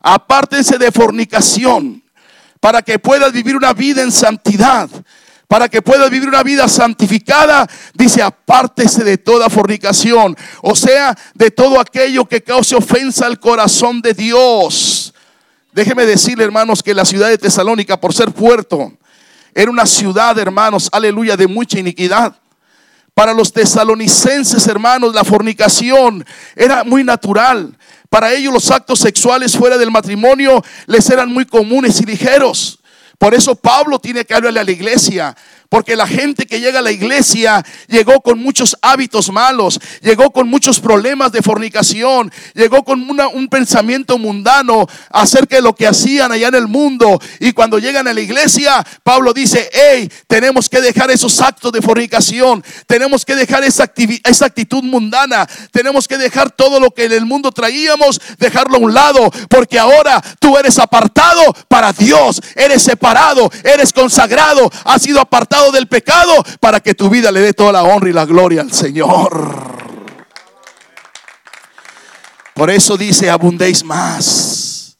Apártense 0.00 0.78
de 0.78 0.92
fornicación 0.92 2.02
para 2.60 2.82
que 2.82 2.98
puedas 2.98 3.32
vivir 3.32 3.56
una 3.56 3.72
vida 3.72 4.02
en 4.02 4.12
santidad. 4.12 4.88
Para 5.48 5.68
que 5.68 5.82
puedas 5.82 6.10
vivir 6.10 6.28
una 6.28 6.42
vida 6.42 6.68
santificada, 6.68 7.68
dice, 7.94 8.22
apártese 8.22 9.04
de 9.04 9.18
toda 9.18 9.48
fornicación, 9.48 10.36
o 10.62 10.74
sea, 10.74 11.16
de 11.34 11.50
todo 11.50 11.78
aquello 11.78 12.24
que 12.24 12.42
cause 12.42 12.74
ofensa 12.74 13.26
al 13.26 13.38
corazón 13.38 14.00
de 14.00 14.12
Dios. 14.12 15.14
Déjeme 15.72 16.06
decirle, 16.06 16.44
hermanos, 16.44 16.82
que 16.82 16.94
la 16.94 17.04
ciudad 17.04 17.28
de 17.28 17.38
Tesalónica, 17.38 18.00
por 18.00 18.12
ser 18.12 18.32
puerto, 18.32 18.92
era 19.54 19.70
una 19.70 19.86
ciudad, 19.86 20.38
hermanos, 20.38 20.88
aleluya, 20.92 21.36
de 21.36 21.46
mucha 21.46 21.78
iniquidad. 21.78 22.34
Para 23.14 23.32
los 23.32 23.50
tesalonicenses, 23.50 24.66
hermanos, 24.66 25.14
la 25.14 25.24
fornicación 25.24 26.26
era 26.54 26.84
muy 26.84 27.02
natural. 27.02 27.74
Para 28.10 28.34
ellos 28.34 28.52
los 28.52 28.70
actos 28.70 28.98
sexuales 28.98 29.56
fuera 29.56 29.78
del 29.78 29.90
matrimonio 29.90 30.62
les 30.86 31.08
eran 31.08 31.32
muy 31.32 31.46
comunes 31.46 31.98
y 32.02 32.04
ligeros. 32.04 32.75
Por 33.18 33.34
eso 33.34 33.54
Pablo 33.54 33.98
tiene 33.98 34.24
que 34.24 34.34
hablarle 34.34 34.60
a 34.60 34.64
la 34.64 34.70
iglesia. 34.70 35.36
Porque 35.68 35.96
la 35.96 36.06
gente 36.06 36.46
que 36.46 36.60
llega 36.60 36.78
a 36.78 36.82
la 36.82 36.92
iglesia 36.92 37.64
llegó 37.88 38.20
con 38.20 38.38
muchos 38.38 38.76
hábitos 38.82 39.32
malos, 39.32 39.80
llegó 40.00 40.30
con 40.30 40.48
muchos 40.48 40.80
problemas 40.80 41.32
de 41.32 41.42
fornicación, 41.42 42.30
llegó 42.54 42.84
con 42.84 43.06
un 43.08 43.48
pensamiento 43.48 44.18
mundano 44.18 44.86
acerca 45.10 45.56
de 45.56 45.62
lo 45.62 45.74
que 45.74 45.86
hacían 45.86 46.30
allá 46.30 46.48
en 46.48 46.54
el 46.54 46.68
mundo. 46.68 47.20
Y 47.40 47.52
cuando 47.52 47.78
llegan 47.78 48.06
a 48.06 48.14
la 48.14 48.20
iglesia, 48.20 48.86
Pablo 49.02 49.32
dice, 49.32 49.68
hey, 49.72 50.10
tenemos 50.28 50.68
que 50.68 50.80
dejar 50.80 51.10
esos 51.10 51.40
actos 51.40 51.72
de 51.72 51.82
fornicación, 51.82 52.64
tenemos 52.86 53.24
que 53.24 53.34
dejar 53.34 53.64
esa, 53.64 53.90
esa 54.24 54.46
actitud 54.46 54.84
mundana, 54.84 55.48
tenemos 55.72 56.06
que 56.06 56.16
dejar 56.16 56.50
todo 56.50 56.78
lo 56.78 56.90
que 56.92 57.04
en 57.04 57.12
el 57.12 57.26
mundo 57.26 57.50
traíamos, 57.50 58.20
dejarlo 58.38 58.76
a 58.76 58.80
un 58.80 58.94
lado, 58.94 59.30
porque 59.48 59.78
ahora 59.78 60.22
tú 60.38 60.56
eres 60.56 60.78
apartado 60.78 61.42
para 61.68 61.92
Dios, 61.92 62.40
eres 62.54 62.82
separado, 62.82 63.50
eres 63.64 63.92
consagrado, 63.92 64.70
has 64.84 65.02
sido 65.02 65.20
apartado 65.20 65.55
del 65.72 65.88
pecado 65.88 66.32
para 66.60 66.80
que 66.80 66.94
tu 66.94 67.08
vida 67.08 67.32
le 67.32 67.40
dé 67.40 67.52
toda 67.52 67.72
la 67.72 67.82
honra 67.82 68.10
y 68.10 68.12
la 68.12 68.24
gloria 68.24 68.60
al 68.60 68.72
Señor. 68.72 69.76
Por 72.54 72.70
eso 72.70 72.96
dice, 72.96 73.28
abundéis 73.28 73.84
más. 73.84 74.96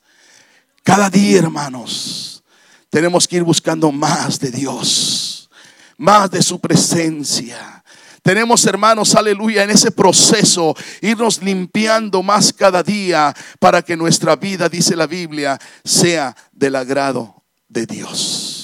Cada 0.83 1.09
día, 1.09 1.39
hermanos, 1.39 2.45
tenemos 2.91 3.27
que 3.27 3.37
ir 3.37 3.43
buscando 3.43 3.91
más 3.91 4.39
de 4.39 4.51
Dios, 4.51 5.49
más 5.97 6.31
de 6.31 6.43
su 6.43 6.61
presencia. 6.61 7.83
Tenemos, 8.23 8.65
hermanos, 8.67 9.15
aleluya, 9.15 9.63
en 9.63 9.71
ese 9.71 9.91
proceso, 9.91 10.75
irnos 11.01 11.43
limpiando 11.43 12.23
más 12.23 12.53
cada 12.53 12.83
día 12.83 13.35
para 13.59 13.83
que 13.83 13.97
nuestra 13.97 14.37
vida, 14.37 14.69
dice 14.69 14.97
la 14.97 15.07
Biblia, 15.07 15.59
sea 15.85 16.37
del 16.53 16.77
agrado 16.77 17.45
de 17.69 17.87
Dios. 17.87 18.56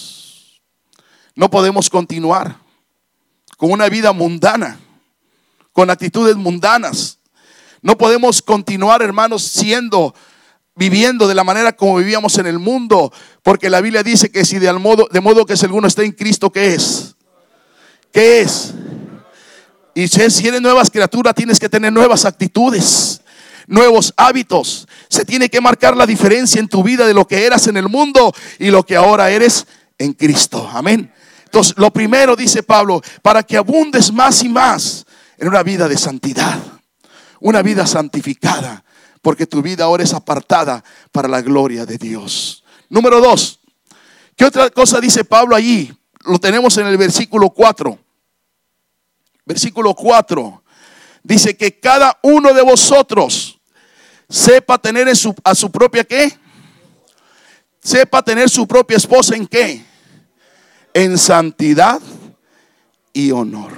No 1.35 1.51
podemos 1.51 1.89
continuar 1.89 2.57
con 3.57 3.71
una 3.71 3.89
vida 3.89 4.13
mundana, 4.13 4.79
con 5.73 5.91
actitudes 5.91 6.37
mundanas. 6.37 7.19
No 7.81 7.97
podemos 7.97 8.43
continuar, 8.43 9.03
hermanos, 9.03 9.43
siendo, 9.43 10.15
viviendo 10.75 11.27
de 11.27 11.35
la 11.35 11.45
manera 11.45 11.73
como 11.73 11.97
vivíamos 11.97 12.39
en 12.39 12.47
el 12.47 12.59
mundo, 12.59 13.13
porque 13.43 13.71
la 13.71 13.81
Biblia 13.81 14.03
dice 14.03 14.31
que 14.31 14.45
si 14.45 14.59
de 14.59 14.73
modo, 14.75 15.09
de 15.11 15.21
modo 15.21 15.47
que 15.47 15.57
si 15.57 15.65
alguno 15.65 15.89
está 15.89 16.03
en 16.03 16.13
Cristo, 16.13 16.51
¿qué 16.51 16.75
es? 16.75 17.15
¿Qué 18.13 18.43
es? 18.43 18.75
Y 19.95 20.09
si 20.09 20.47
eres 20.47 20.61
nuevas 20.61 20.91
criaturas, 20.91 21.35
tienes 21.35 21.59
que 21.59 21.69
tener 21.69 21.93
nuevas 21.93 22.25
actitudes 22.25 23.23
nuevos 23.67 24.13
hábitos. 24.17 24.87
Se 25.09 25.25
tiene 25.25 25.49
que 25.49 25.61
marcar 25.61 25.97
la 25.97 26.07
diferencia 26.07 26.61
en 26.61 26.69
tu 26.69 26.83
vida 26.83 27.07
de 27.07 27.15
lo 27.15 27.27
que 27.27 27.47
eras 27.47 27.67
en 27.67 27.77
el 27.77 27.89
mundo 27.89 28.33
y 28.59 28.71
lo 28.71 28.85
que 28.85 28.97
ahora 28.97 29.31
eres 29.31 29.67
en 29.99 30.13
Cristo. 30.13 30.69
Amén. 30.73 31.13
Entonces, 31.53 31.75
lo 31.77 31.91
primero, 31.91 32.35
dice 32.35 32.63
Pablo, 32.63 33.03
para 33.21 33.43
que 33.43 33.59
abundes 33.59 34.11
más 34.11 34.43
y 34.43 34.49
más 34.49 35.05
en 35.37 35.49
una 35.49 35.63
vida 35.63 35.87
de 35.87 35.99
santidad, 35.99 36.59
una 37.41 37.61
vida 37.61 37.87
santificada, 37.87 38.83
porque 39.21 39.47
tu 39.47 39.61
vida 39.61 39.85
ahora 39.85 40.03
es 40.03 40.15
apartada 40.15 40.83
para 41.13 41.29
la 41.29 41.43
gloria 41.43 41.85
de 41.85 41.99
Dios. 41.99 42.65
Número 42.89 43.21
dos, 43.21 43.61
¿qué 44.35 44.47
otra 44.47 44.71
cosa 44.71 44.99
dice 44.99 45.27
Pablo 45.27 45.55
allí? 45.55 45.93
Lo 46.25 46.39
tenemos 46.39 46.79
en 46.79 46.87
el 46.87 46.97
versículo 46.97 47.51
4. 47.51 47.99
Versículo 49.45 49.95
4 49.95 50.65
dice 51.23 51.55
que 51.55 51.79
cada 51.79 52.19
uno 52.23 52.55
de 52.55 52.63
vosotros 52.63 53.61
sepa 54.27 54.79
tener 54.79 55.07
en 55.07 55.17
su, 55.17 55.35
a 55.45 55.55
su 55.55 55.71
propia 55.71 56.03
qué? 56.03 56.35
Sepa 57.83 58.23
tener 58.23 58.49
su 58.49 58.67
propia 58.67 58.97
esposa 58.97 59.37
en 59.37 59.47
qué? 59.47 59.92
En 60.95 61.19
santidad 61.19 62.01
y 63.13 63.31
honor. 63.31 63.73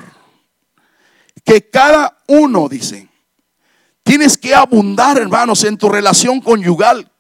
Que 1.45 1.69
cada 1.69 2.23
uno, 2.27 2.69
dice, 2.69 3.09
tienes 4.03 4.39
que 4.39 4.55
abundar, 4.55 5.19
hermanos, 5.19 5.65
en 5.65 5.77
tu 5.77 5.89
relación 5.89 6.41
conyugal. 6.41 7.11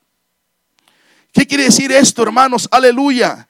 ¿Qué 1.32 1.46
quiere 1.46 1.64
decir 1.64 1.92
esto, 1.92 2.22
hermanos? 2.22 2.68
Aleluya. 2.70 3.48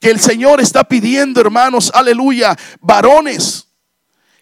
Que 0.00 0.10
el 0.10 0.20
Señor 0.20 0.60
está 0.60 0.84
pidiendo, 0.84 1.40
hermanos, 1.40 1.90
aleluya, 1.94 2.56
varones 2.80 3.66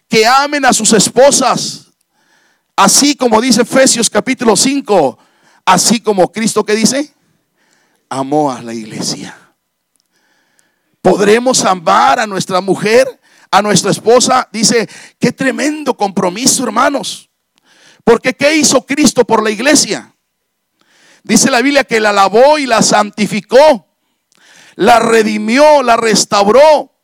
que 0.07 0.25
amen 0.25 0.65
a 0.65 0.73
sus 0.73 0.93
esposas, 0.93 1.87
así 2.75 3.15
como 3.15 3.41
dice 3.41 3.63
Efesios 3.63 4.09
capítulo 4.09 4.55
5, 4.55 5.17
así 5.65 5.99
como 5.99 6.31
Cristo 6.31 6.63
que 6.63 6.75
dice, 6.75 7.13
amó 8.09 8.51
a 8.51 8.61
la 8.61 8.73
iglesia. 8.73 9.37
Podremos 11.05 11.63
amar 11.65 12.19
a 12.19 12.25
nuestra 12.25 12.61
mujer, 12.61 13.07
a 13.51 13.61
nuestra 13.61 13.91
esposa. 13.91 14.49
Dice, 14.51 14.89
qué 15.19 15.31
tremendo 15.31 15.95
compromiso, 15.95 16.63
hermanos. 16.63 17.29
Porque 18.03 18.33
¿qué 18.33 18.55
hizo 18.55 18.87
Cristo 18.87 19.23
por 19.23 19.43
la 19.43 19.51
iglesia? 19.51 20.15
Dice 21.21 21.51
la 21.51 21.61
Biblia 21.61 21.83
que 21.83 21.99
la 21.99 22.11
lavó 22.11 22.57
y 22.57 22.65
la 22.65 22.81
santificó, 22.81 23.85
la 24.73 24.97
redimió, 24.97 25.83
la 25.83 25.95
restauró 25.95 26.94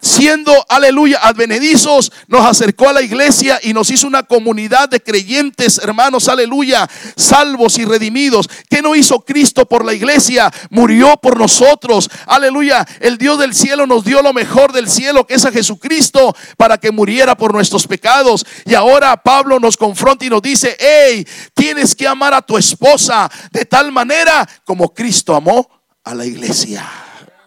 siendo, 0.00 0.52
aleluya, 0.68 1.18
advenedizos, 1.22 2.12
nos 2.26 2.44
acercó 2.44 2.88
a 2.88 2.92
la 2.92 3.02
iglesia 3.02 3.58
y 3.62 3.72
nos 3.72 3.90
hizo 3.90 4.06
una 4.06 4.22
comunidad 4.22 4.88
de 4.88 5.00
creyentes, 5.00 5.78
hermanos, 5.78 6.28
aleluya, 6.28 6.88
salvos 7.16 7.78
y 7.78 7.84
redimidos. 7.84 8.48
¿Qué 8.68 8.82
no 8.82 8.94
hizo 8.94 9.20
Cristo 9.20 9.66
por 9.66 9.84
la 9.84 9.94
iglesia? 9.94 10.50
Murió 10.70 11.16
por 11.16 11.38
nosotros, 11.38 12.10
aleluya. 12.26 12.86
El 13.00 13.18
Dios 13.18 13.38
del 13.38 13.54
cielo 13.54 13.86
nos 13.86 14.04
dio 14.04 14.22
lo 14.22 14.32
mejor 14.32 14.72
del 14.72 14.88
cielo, 14.88 15.26
que 15.26 15.34
es 15.34 15.44
a 15.44 15.52
Jesucristo, 15.52 16.34
para 16.56 16.78
que 16.78 16.90
muriera 16.90 17.36
por 17.36 17.52
nuestros 17.52 17.86
pecados. 17.86 18.46
Y 18.64 18.74
ahora 18.74 19.16
Pablo 19.16 19.58
nos 19.58 19.76
confronta 19.76 20.24
y 20.24 20.30
nos 20.30 20.42
dice, 20.42 20.76
hey, 20.78 21.26
tienes 21.54 21.94
que 21.94 22.06
amar 22.06 22.34
a 22.34 22.42
tu 22.42 22.56
esposa 22.56 23.30
de 23.50 23.64
tal 23.64 23.92
manera 23.92 24.48
como 24.64 24.94
Cristo 24.94 25.34
amó 25.34 25.68
a 26.04 26.14
la 26.14 26.24
iglesia. 26.24 26.86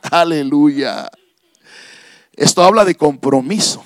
Aleluya. 0.03 1.09
Esto 2.33 2.63
habla 2.63 2.85
de 2.85 2.95
compromiso. 2.95 3.83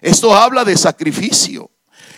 Esto 0.00 0.34
habla 0.34 0.64
de 0.64 0.76
sacrificio. 0.76 1.70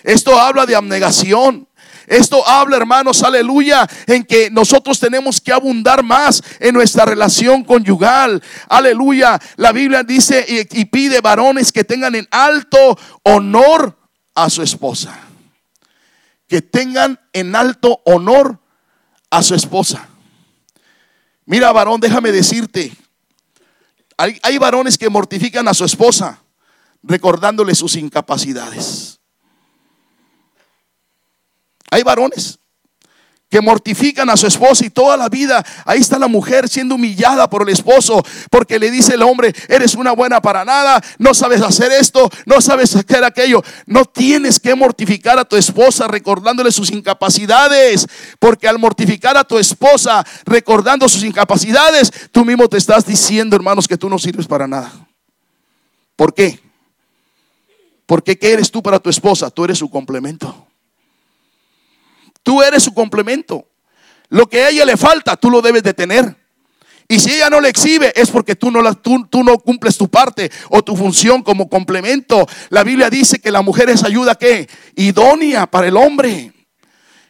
Esto 0.03 0.39
habla 0.39 0.67
de 0.67 0.77
abnegación. 0.77 1.69
Esto 2.09 2.47
habla, 2.49 2.77
hermanos, 2.77 3.23
aleluya, 3.23 3.87
en 4.07 4.25
que 4.25 4.51
nosotros 4.51 4.99
tenemos 4.99 5.41
que 5.41 5.53
abundar 5.53 6.03
más 6.03 6.43
en 6.59 6.75
nuestra 6.75 7.05
relación 7.05 7.65
conyugal. 7.65 8.43
Aleluya. 8.69 9.39
La 9.57 9.73
Biblia 9.73 10.03
dice 10.03 10.45
y, 10.49 10.85
pide 10.87 11.21
varones 11.21 11.71
que 11.71 11.85
tengan 11.85 12.15
en 12.15 12.27
alto 12.31 12.99
honor 13.25 13.99
a 14.35 14.49
su 14.49 14.63
esposa. 14.63 15.19
Que 16.47 16.63
tengan 16.63 17.21
en 17.35 17.55
alto 17.55 18.01
honor 18.07 18.59
a 19.31 19.43
su 19.43 19.55
esposa. 19.55 20.09
Mira, 21.45 21.73
varón, 21.73 22.01
déjame 22.01 22.33
decirte, 22.33 22.93
hay, 24.19 24.59
varones 24.59 24.99
que 24.99 25.09
mortifican 25.09 25.69
a 25.69 25.75
su 25.75 25.85
esposa 25.85 26.43
recordándole 27.03 27.75
sus 27.75 27.95
incapacidades. 27.95 29.21
Hay 31.91 32.03
varones 32.03 32.59
que 33.51 33.61
mortifican 33.61 34.29
a 34.29 34.37
su 34.37 34.47
esposa 34.47 34.85
y 34.85 34.91
toda 34.91 35.17
la 35.17 35.29
vida 35.29 35.65
ahí 35.85 36.01
está 36.01 36.19
la 36.19 36.29
mujer 36.29 36.69
siendo 36.69 36.97
humillada 36.97 37.49
por 37.49 37.63
el 37.63 37.71
esposo 37.71 38.23
porque 38.51 38.79
le 38.79 38.91
dice 38.91 39.15
el 39.15 39.23
hombre, 39.23 39.55
eres 39.69 39.95
una 39.95 40.13
buena 40.13 40.41
para 40.41 40.65
nada, 40.65 41.03
no 41.19 41.33
sabes 41.35 41.63
hacer 41.63 41.93
esto, 41.93 42.31
no 42.47 42.61
sabes 42.61 42.95
hacer 42.95 43.25
aquello. 43.25 43.63
No 43.87 44.05
tienes 44.05 44.61
que 44.61 44.75
mortificar 44.75 45.39
a 45.39 45.45
tu 45.45 45.57
esposa 45.57 46.09
recordándole 46.09 46.73
sus 46.73 46.91
incapacidades, 46.91 48.07
porque 48.39 48.69
al 48.69 48.79
mortificar 48.79 49.37
a 49.37 49.45
tu 49.45 49.59
esposa 49.59 50.25
recordando 50.45 51.09
sus 51.09 51.25
incapacidades, 51.25 52.13
tú 52.33 52.45
mismo 52.45 52.69
te 52.69 52.77
estás 52.77 53.07
diciendo, 53.07 53.57
hermanos, 53.57 53.89
que 53.89 53.97
tú 53.97 54.09
no 54.09 54.19
sirves 54.19 54.47
para 54.47 54.67
nada. 54.67 54.93
¿Por 56.17 56.35
qué? 56.35 56.61
Porque 58.07 58.39
¿qué 58.39 58.53
eres 58.53 58.71
tú 58.71 58.83
para 58.83 58.99
tu 58.99 59.11
esposa? 59.11 59.51
Tú 59.51 59.65
eres 59.65 59.79
su 59.79 59.89
complemento. 59.89 60.68
Tú 62.49 62.63
eres 62.63 62.83
su 62.83 62.95
complemento. 62.95 63.69
Lo 64.31 64.47
que 64.47 64.63
a 64.63 64.71
ella 64.71 64.87
le 64.87 64.97
falta, 64.97 65.37
tú 65.37 65.51
lo 65.51 65.61
debes 65.61 65.83
de 65.83 65.93
tener. 65.93 66.35
Y 67.07 67.21
si 67.21 67.35
ella 67.35 67.51
no 67.51 67.61
le 67.61 67.69
exhibe, 67.69 68.11
es 68.17 68.31
porque 68.31 68.57
tú 68.57 68.71
no, 68.71 68.81
la, 68.81 68.95
tú, 68.95 69.27
tú 69.27 69.45
no 69.45 69.59
cumples 69.59 69.99
tu 69.99 70.09
parte 70.09 70.51
o 70.71 70.83
tu 70.83 70.97
función 70.97 71.43
como 71.43 71.69
complemento. 71.69 72.49
La 72.71 72.85
Biblia 72.85 73.11
dice 73.11 73.39
que 73.39 73.51
la 73.51 73.61
mujer 73.61 73.91
es 73.91 74.03
ayuda 74.03 74.35
que 74.35 74.67
idónea 74.97 75.67
para 75.67 75.89
el 75.89 75.97
hombre. 75.99 76.55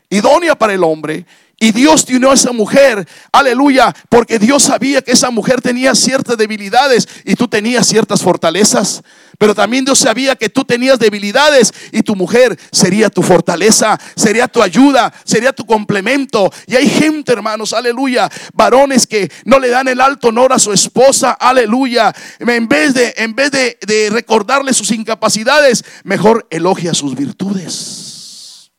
Idónea 0.09 0.57
para 0.57 0.75
el 0.75 0.85
hombre. 0.85 1.27
Y 1.61 1.73
Dios 1.73 2.05
tiene 2.05 2.29
a 2.29 2.35
esa 2.35 2.53
mujer, 2.53 3.09
aleluya, 3.33 3.93
porque 4.09 4.39
Dios 4.39 4.63
sabía 4.63 5.03
que 5.03 5.11
esa 5.11 5.31
mujer 5.31 5.61
tenía 5.61 5.93
ciertas 5.97 6.39
debilidades 6.39 7.09
y 7.25 7.35
tú 7.35 7.49
tenías 7.49 7.85
ciertas 7.89 8.23
fortalezas. 8.23 9.03
Pero 9.39 9.57
también 9.57 9.85
Dios 9.85 9.99
sabía 9.99 10.37
que 10.37 10.49
tú 10.49 10.65
tenías 10.65 11.01
debilidades 11.01 11.75
y 11.91 12.03
tu 12.03 12.15
mujer 12.15 12.57
sería 12.71 13.11
tu 13.11 13.25
fortaleza, 13.25 13.99
sería 14.15 14.47
tu 14.47 14.63
ayuda, 14.63 15.13
sería 15.25 15.53
tu 15.53 15.67
complemento. 15.67 16.53
Y 16.69 16.77
hay 16.77 16.89
gente, 16.89 17.33
hermanos, 17.33 17.73
aleluya, 17.73 18.31
varones 18.53 19.09
que 19.09 19.29
no 19.45 19.59
le 19.59 19.69
dan 19.69 19.89
el 19.89 20.01
alto 20.01 20.29
honor 20.29 20.53
a 20.53 20.61
su 20.61 20.73
esposa, 20.73 21.33
aleluya. 21.33 22.15
En 22.39 22.69
vez 22.69 22.95
de, 22.95 23.15
en 23.17 23.35
vez 23.35 23.51
de, 23.51 23.79
de 23.85 24.11
recordarle 24.11 24.73
sus 24.73 24.93
incapacidades, 24.93 25.85
mejor 26.05 26.47
elogia 26.51 26.95
sus 26.95 27.17
virtudes. 27.17 28.71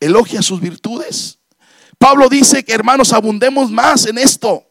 Elogia 0.00 0.42
sus 0.42 0.60
virtudes. 0.60 1.35
Pablo 1.98 2.28
dice 2.28 2.64
que 2.64 2.74
hermanos 2.74 3.12
abundemos 3.12 3.70
más 3.70 4.06
en 4.06 4.18
esto. 4.18 4.64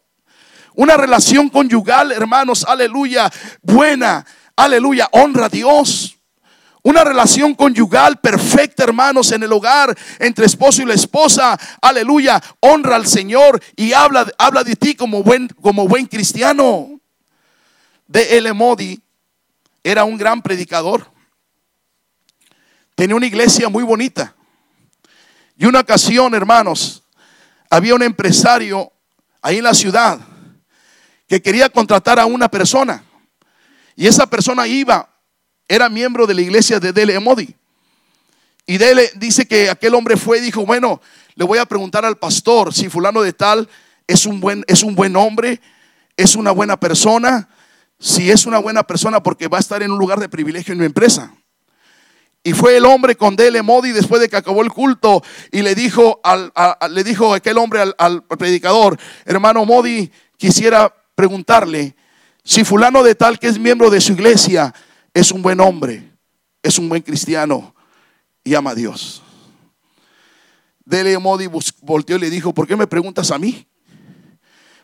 Una 0.76 0.98
relación 0.98 1.50
conyugal, 1.50 2.12
hermanos, 2.12 2.66
aleluya, 2.68 3.32
buena, 3.62 4.26
aleluya, 4.56 5.08
honra 5.12 5.46
a 5.46 5.50
Dios. 5.50 6.18
Una 6.84 7.04
relación 7.04 7.56
conyugal 7.56 8.20
perfecta, 8.20 8.84
hermanos, 8.84 9.32
en 9.32 9.42
el 9.42 9.52
hogar, 9.52 9.98
entre 10.20 10.46
esposo 10.46 10.84
y 10.84 10.86
la 10.86 10.94
esposa. 10.94 11.58
Aleluya, 11.82 12.40
honra 12.60 12.96
al 12.96 13.08
Señor 13.08 13.60
y 13.76 13.94
habla, 13.94 14.32
habla 14.38 14.64
de 14.64 14.76
ti 14.76 14.94
como 14.94 15.24
buen, 15.24 15.48
como 15.48 15.88
buen 15.88 16.06
cristiano. 16.06 17.00
De 18.06 18.38
El 18.38 18.54
Modi 18.54 19.02
era 19.84 20.04
un 20.04 20.18
gran 20.18 20.44
predicador. 20.44 21.10
Tenía 22.94 23.16
una 23.16 23.26
iglesia 23.26 23.68
muy 23.68 23.84
bonita. 23.84 24.36
Y 25.58 25.66
una 25.66 25.80
ocasión, 25.80 26.36
hermanos, 26.36 27.02
había 27.76 27.94
un 27.94 28.04
empresario 28.04 28.92
ahí 29.42 29.58
en 29.58 29.66
la 29.66 29.74
ciudad 29.74 30.20
que 31.28 31.42
quería 31.42 31.70
contratar 31.70 32.20
a 32.20 32.26
una 32.26 32.50
persona. 32.50 33.04
Y 33.96 34.08
esa 34.08 34.28
persona 34.28 34.66
iba, 34.66 35.10
era 35.68 35.90
miembro 35.90 36.26
de 36.26 36.36
la 36.36 36.42
iglesia 36.42 36.80
de 36.80 36.94
Dele 36.94 37.20
Modi. 37.20 37.54
Y 38.66 38.78
Dele 38.78 39.12
dice 39.16 39.46
que 39.46 39.70
aquel 39.70 39.94
hombre 39.94 40.16
fue 40.16 40.38
y 40.38 40.42
dijo, 40.42 40.66
bueno, 40.66 41.02
le 41.36 41.44
voy 41.44 41.60
a 41.60 41.66
preguntar 41.66 42.06
al 42.06 42.18
pastor 42.18 42.74
si 42.74 42.90
fulano 42.90 43.22
de 43.22 43.34
tal 43.34 43.68
es 44.08 44.26
un 44.26 44.40
buen, 44.40 44.64
es 44.68 44.82
un 44.82 44.96
buen 44.96 45.16
hombre, 45.18 45.60
es 46.16 46.36
una 46.36 46.52
buena 46.52 46.80
persona, 46.80 47.50
si 48.00 48.32
es 48.32 48.46
una 48.46 48.60
buena 48.60 48.84
persona 48.84 49.22
porque 49.22 49.50
va 49.50 49.58
a 49.58 49.62
estar 49.62 49.84
en 49.84 49.92
un 49.92 50.00
lugar 50.00 50.20
de 50.20 50.30
privilegio 50.30 50.72
en 50.72 50.80
mi 50.80 50.86
empresa. 50.86 51.34
Y 52.48 52.54
fue 52.54 52.78
el 52.78 52.86
hombre 52.86 53.16
con 53.16 53.36
Dele 53.36 53.64
Modi 53.64 53.92
después 53.92 54.22
de 54.22 54.30
que 54.30 54.36
acabó 54.36 54.62
el 54.62 54.72
culto 54.72 55.24
y 55.52 55.64
le 55.64 55.74
dijo, 55.74 56.22
al, 56.24 56.54
le 56.92 57.04
dijo 57.04 57.34
aquel 57.34 57.58
hombre 57.58 57.82
al, 57.82 57.96
al, 57.98 58.22
predicador, 58.22 59.00
hermano 59.26 59.66
Modi, 59.66 60.12
quisiera 60.38 60.94
preguntarle 61.16 61.96
si 62.44 62.64
fulano 62.64 63.02
de 63.02 63.16
tal 63.16 63.40
que 63.40 63.48
es 63.48 63.58
miembro 63.58 63.90
de 63.90 64.00
su 64.00 64.14
iglesia 64.14 64.72
es 65.12 65.32
un 65.32 65.42
buen 65.42 65.60
hombre, 65.60 66.08
es 66.62 66.78
un 66.78 66.88
buen 66.88 67.02
cristiano 67.02 67.74
y 68.44 68.54
ama 68.54 68.70
a 68.70 68.76
Dios. 68.76 69.24
Dele 70.86 71.18
Modi 71.18 71.48
volteó 71.82 72.18
y 72.18 72.20
le 72.20 72.30
dijo, 72.30 72.54
¿por 72.54 72.68
qué 72.68 72.76
me 72.76 72.86
preguntas 72.86 73.32
a 73.32 73.40
mí? 73.40 73.66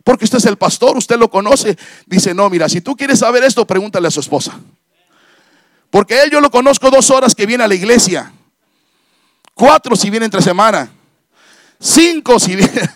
Porque 0.03 0.25
usted 0.25 0.39
es 0.39 0.46
el 0.48 0.58
pastor, 0.58 0.98
usted 0.98 1.20
lo 1.20 1.30
conoce. 1.30 1.77
Dice, 2.08 2.34
no, 2.34 2.50
mira, 2.50 2.68
si 2.68 2.82
tú 2.82 2.96
quieres 2.96 3.20
saber 3.20 3.44
esto, 3.44 3.68
pregúntale 3.68 4.08
a 4.08 4.12
su 4.12 4.20
esposa. 4.20 4.60
Porque 5.91 6.24
él 6.24 6.31
yo 6.31 6.41
lo 6.41 6.50
conozco 6.50 6.89
dos 6.89 7.12
horas 7.12 7.36
que 7.36 7.45
viene 7.45 7.63
a 7.63 7.67
la 7.67 7.75
iglesia. 7.75 8.31
Cuatro 9.53 9.95
si 9.95 10.10
viene 10.10 10.25
entre 10.25 10.41
semana. 10.41 10.89
Cinco 11.79 12.39
si 12.39 12.55
viene. 12.55 12.89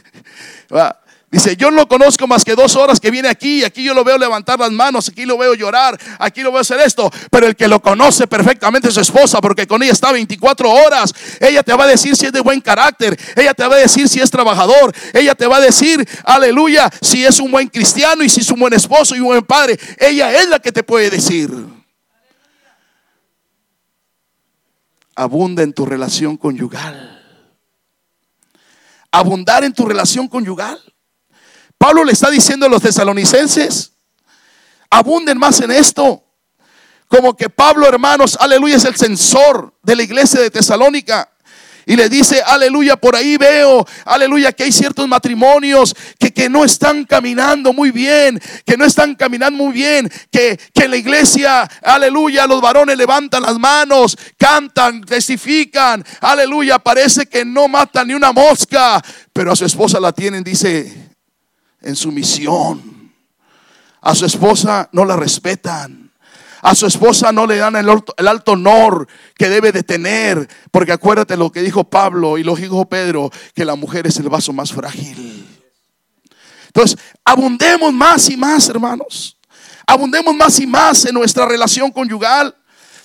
Dice, 1.35 1.57
yo 1.57 1.69
no 1.69 1.75
lo 1.75 1.87
conozco 1.89 2.27
más 2.27 2.45
que 2.45 2.55
dos 2.55 2.77
horas 2.77 2.97
que 2.97 3.11
viene 3.11 3.27
aquí. 3.27 3.65
Aquí 3.65 3.83
yo 3.83 3.93
lo 3.93 4.05
veo 4.05 4.17
levantar 4.17 4.57
las 4.57 4.71
manos, 4.71 5.09
aquí 5.09 5.25
lo 5.25 5.37
veo 5.37 5.53
llorar, 5.53 5.99
aquí 6.17 6.41
lo 6.41 6.49
veo 6.49 6.61
hacer 6.61 6.79
esto. 6.79 7.11
Pero 7.29 7.47
el 7.47 7.57
que 7.57 7.67
lo 7.67 7.81
conoce 7.81 8.25
perfectamente 8.25 8.87
es 8.87 8.93
su 8.93 9.01
esposa, 9.01 9.41
porque 9.41 9.67
con 9.67 9.83
ella 9.83 9.91
está 9.91 10.13
24 10.13 10.71
horas. 10.71 11.13
Ella 11.41 11.61
te 11.61 11.73
va 11.73 11.83
a 11.83 11.87
decir 11.87 12.15
si 12.15 12.27
es 12.27 12.31
de 12.31 12.39
buen 12.39 12.61
carácter. 12.61 13.19
Ella 13.35 13.53
te 13.53 13.67
va 13.67 13.75
a 13.75 13.79
decir 13.79 14.07
si 14.07 14.21
es 14.21 14.31
trabajador. 14.31 14.95
Ella 15.11 15.35
te 15.35 15.45
va 15.45 15.57
a 15.57 15.61
decir, 15.61 16.07
aleluya, 16.23 16.89
si 17.01 17.25
es 17.25 17.37
un 17.41 17.51
buen 17.51 17.67
cristiano 17.67 18.23
y 18.23 18.29
si 18.29 18.39
es 18.39 18.49
un 18.49 18.59
buen 18.61 18.73
esposo 18.73 19.13
y 19.13 19.19
un 19.19 19.27
buen 19.27 19.43
padre. 19.43 19.77
Ella 19.99 20.31
es 20.39 20.47
la 20.47 20.59
que 20.59 20.71
te 20.71 20.83
puede 20.83 21.09
decir. 21.09 21.74
Abunda 25.15 25.63
en 25.63 25.73
tu 25.73 25.85
relación 25.85 26.37
conyugal. 26.37 27.21
Abundar 29.11 29.63
en 29.63 29.73
tu 29.73 29.85
relación 29.85 30.27
conyugal. 30.27 30.79
Pablo 31.77 32.03
le 32.03 32.11
está 32.11 32.29
diciendo 32.29 32.65
a 32.65 32.69
los 32.69 32.81
tesalonicenses, 32.81 33.93
abunden 34.89 35.37
más 35.37 35.61
en 35.61 35.71
esto. 35.71 36.23
Como 37.07 37.35
que 37.35 37.49
Pablo, 37.49 37.87
hermanos, 37.87 38.37
aleluya, 38.39 38.77
es 38.77 38.85
el 38.85 38.95
censor 38.95 39.73
de 39.83 39.95
la 39.95 40.03
iglesia 40.03 40.41
de 40.41 40.49
Tesalónica. 40.49 41.29
Y 41.85 41.95
le 41.95 42.09
dice, 42.09 42.41
aleluya, 42.45 42.95
por 42.95 43.15
ahí 43.15 43.37
veo, 43.37 43.85
aleluya, 44.05 44.51
que 44.51 44.63
hay 44.63 44.71
ciertos 44.71 45.07
matrimonios 45.07 45.95
que, 46.17 46.33
que 46.33 46.49
no 46.49 46.65
están 46.65 47.05
caminando 47.05 47.73
muy 47.73 47.91
bien, 47.91 48.41
que 48.65 48.77
no 48.77 48.85
están 48.85 49.15
caminando 49.15 49.63
muy 49.63 49.73
bien, 49.73 50.11
que, 50.31 50.59
que 50.73 50.87
la 50.87 50.97
iglesia, 50.97 51.63
aleluya, 51.83 52.47
los 52.47 52.61
varones 52.61 52.97
levantan 52.97 53.43
las 53.43 53.59
manos, 53.59 54.17
cantan, 54.37 55.01
testifican, 55.01 56.03
aleluya, 56.21 56.79
parece 56.79 57.27
que 57.27 57.45
no 57.45 57.67
matan 57.67 58.07
ni 58.07 58.13
una 58.13 58.31
mosca, 58.31 59.03
pero 59.31 59.51
a 59.51 59.55
su 59.55 59.65
esposa 59.65 59.99
la 59.99 60.11
tienen, 60.11 60.43
dice, 60.43 61.11
en 61.81 61.95
su 61.95 62.11
misión. 62.11 63.13
A 64.01 64.13
su 64.13 64.25
esposa 64.25 64.89
no 64.91 65.05
la 65.05 65.15
respetan. 65.15 66.04
A 66.65 66.73
su 66.73 66.87
esposa 66.87 67.31
no 67.31 67.45
le 67.45 67.57
dan 67.57 67.75
el 67.75 67.87
alto, 67.87 68.51
honor 68.51 69.07
que 69.35 69.49
debe 69.49 69.71
de 69.71 69.83
tener. 69.83 70.49
Porque 70.71 70.93
acuérdate 70.93 71.37
lo 71.37 71.51
que 71.51 71.61
dijo 71.61 71.83
Pablo 71.83 72.39
y 72.39 72.43
lo 72.43 72.55
dijo 72.55 72.89
Pedro, 72.89 73.29
que 73.53 73.65
la 73.65 73.75
mujer 73.75 74.07
es 74.07 74.17
el 74.17 74.29
vaso 74.29 74.51
más 74.51 74.73
frágil. 74.73 75.47
Entonces, 76.65 76.97
abundemos 77.23 77.93
más 77.93 78.27
y 78.31 78.35
más, 78.35 78.67
hermanos. 78.67 79.37
Abundemos 79.85 80.33
más 80.33 80.59
y 80.59 80.65
más 80.65 81.05
en 81.05 81.13
nuestra 81.13 81.45
relación 81.45 81.91
conyugal. 81.91 82.55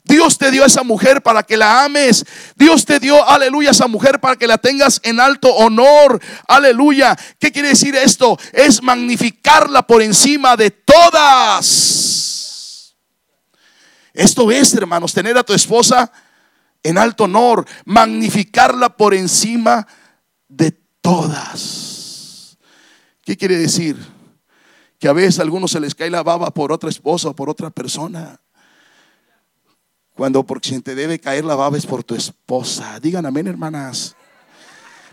Dios 0.04 0.38
te 0.38 0.50
dio 0.50 0.64
a 0.64 0.66
esa 0.66 0.82
mujer 0.82 1.20
para 1.20 1.42
que 1.42 1.58
la 1.58 1.84
ames. 1.84 2.24
Dios 2.56 2.86
te 2.86 2.98
dio, 2.98 3.28
aleluya, 3.28 3.68
a 3.68 3.72
esa 3.72 3.88
mujer 3.88 4.20
para 4.20 4.36
que 4.36 4.46
la 4.46 4.56
tengas 4.56 5.02
en 5.02 5.20
alto 5.20 5.54
honor. 5.54 6.18
Aleluya. 6.48 7.14
¿Qué 7.38 7.52
quiere 7.52 7.68
decir 7.68 7.94
esto? 7.94 8.38
Es 8.54 8.82
magnificarla 8.82 9.86
por 9.86 10.00
encima 10.00 10.56
de 10.56 10.70
todas. 10.70 12.29
Esto 14.20 14.50
es, 14.50 14.74
hermanos, 14.74 15.14
tener 15.14 15.38
a 15.38 15.42
tu 15.42 15.54
esposa 15.54 16.12
en 16.82 16.98
alto 16.98 17.24
honor, 17.24 17.64
magnificarla 17.86 18.94
por 18.94 19.14
encima 19.14 19.86
de 20.46 20.72
todas. 21.00 22.58
¿Qué 23.24 23.38
quiere 23.38 23.56
decir? 23.56 23.96
Que 24.98 25.08
a 25.08 25.14
veces 25.14 25.38
a 25.38 25.42
algunos 25.42 25.70
se 25.70 25.80
les 25.80 25.94
cae 25.94 26.10
la 26.10 26.22
baba 26.22 26.52
por 26.52 26.70
otra 26.70 26.90
esposa 26.90 27.30
o 27.30 27.34
por 27.34 27.48
otra 27.48 27.70
persona. 27.70 28.38
Cuando 30.14 30.44
por 30.44 30.60
quien 30.60 30.82
te 30.82 30.94
debe 30.94 31.18
caer 31.18 31.46
la 31.46 31.54
baba 31.54 31.78
es 31.78 31.86
por 31.86 32.04
tu 32.04 32.14
esposa. 32.14 33.00
Digan 33.00 33.24
amén, 33.24 33.46
hermanas. 33.46 34.14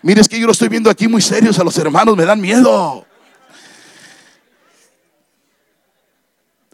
Mire, 0.01 0.19
es 0.19 0.27
que 0.27 0.37
yo 0.37 0.47
lo 0.47 0.51
estoy 0.51 0.67
viendo 0.67 0.89
aquí 0.89 1.07
muy 1.07 1.21
serios 1.21 1.57
a 1.57 1.63
los 1.63 1.77
hermanos, 1.77 2.17
me 2.17 2.25
dan 2.25 2.41
miedo. 2.41 3.05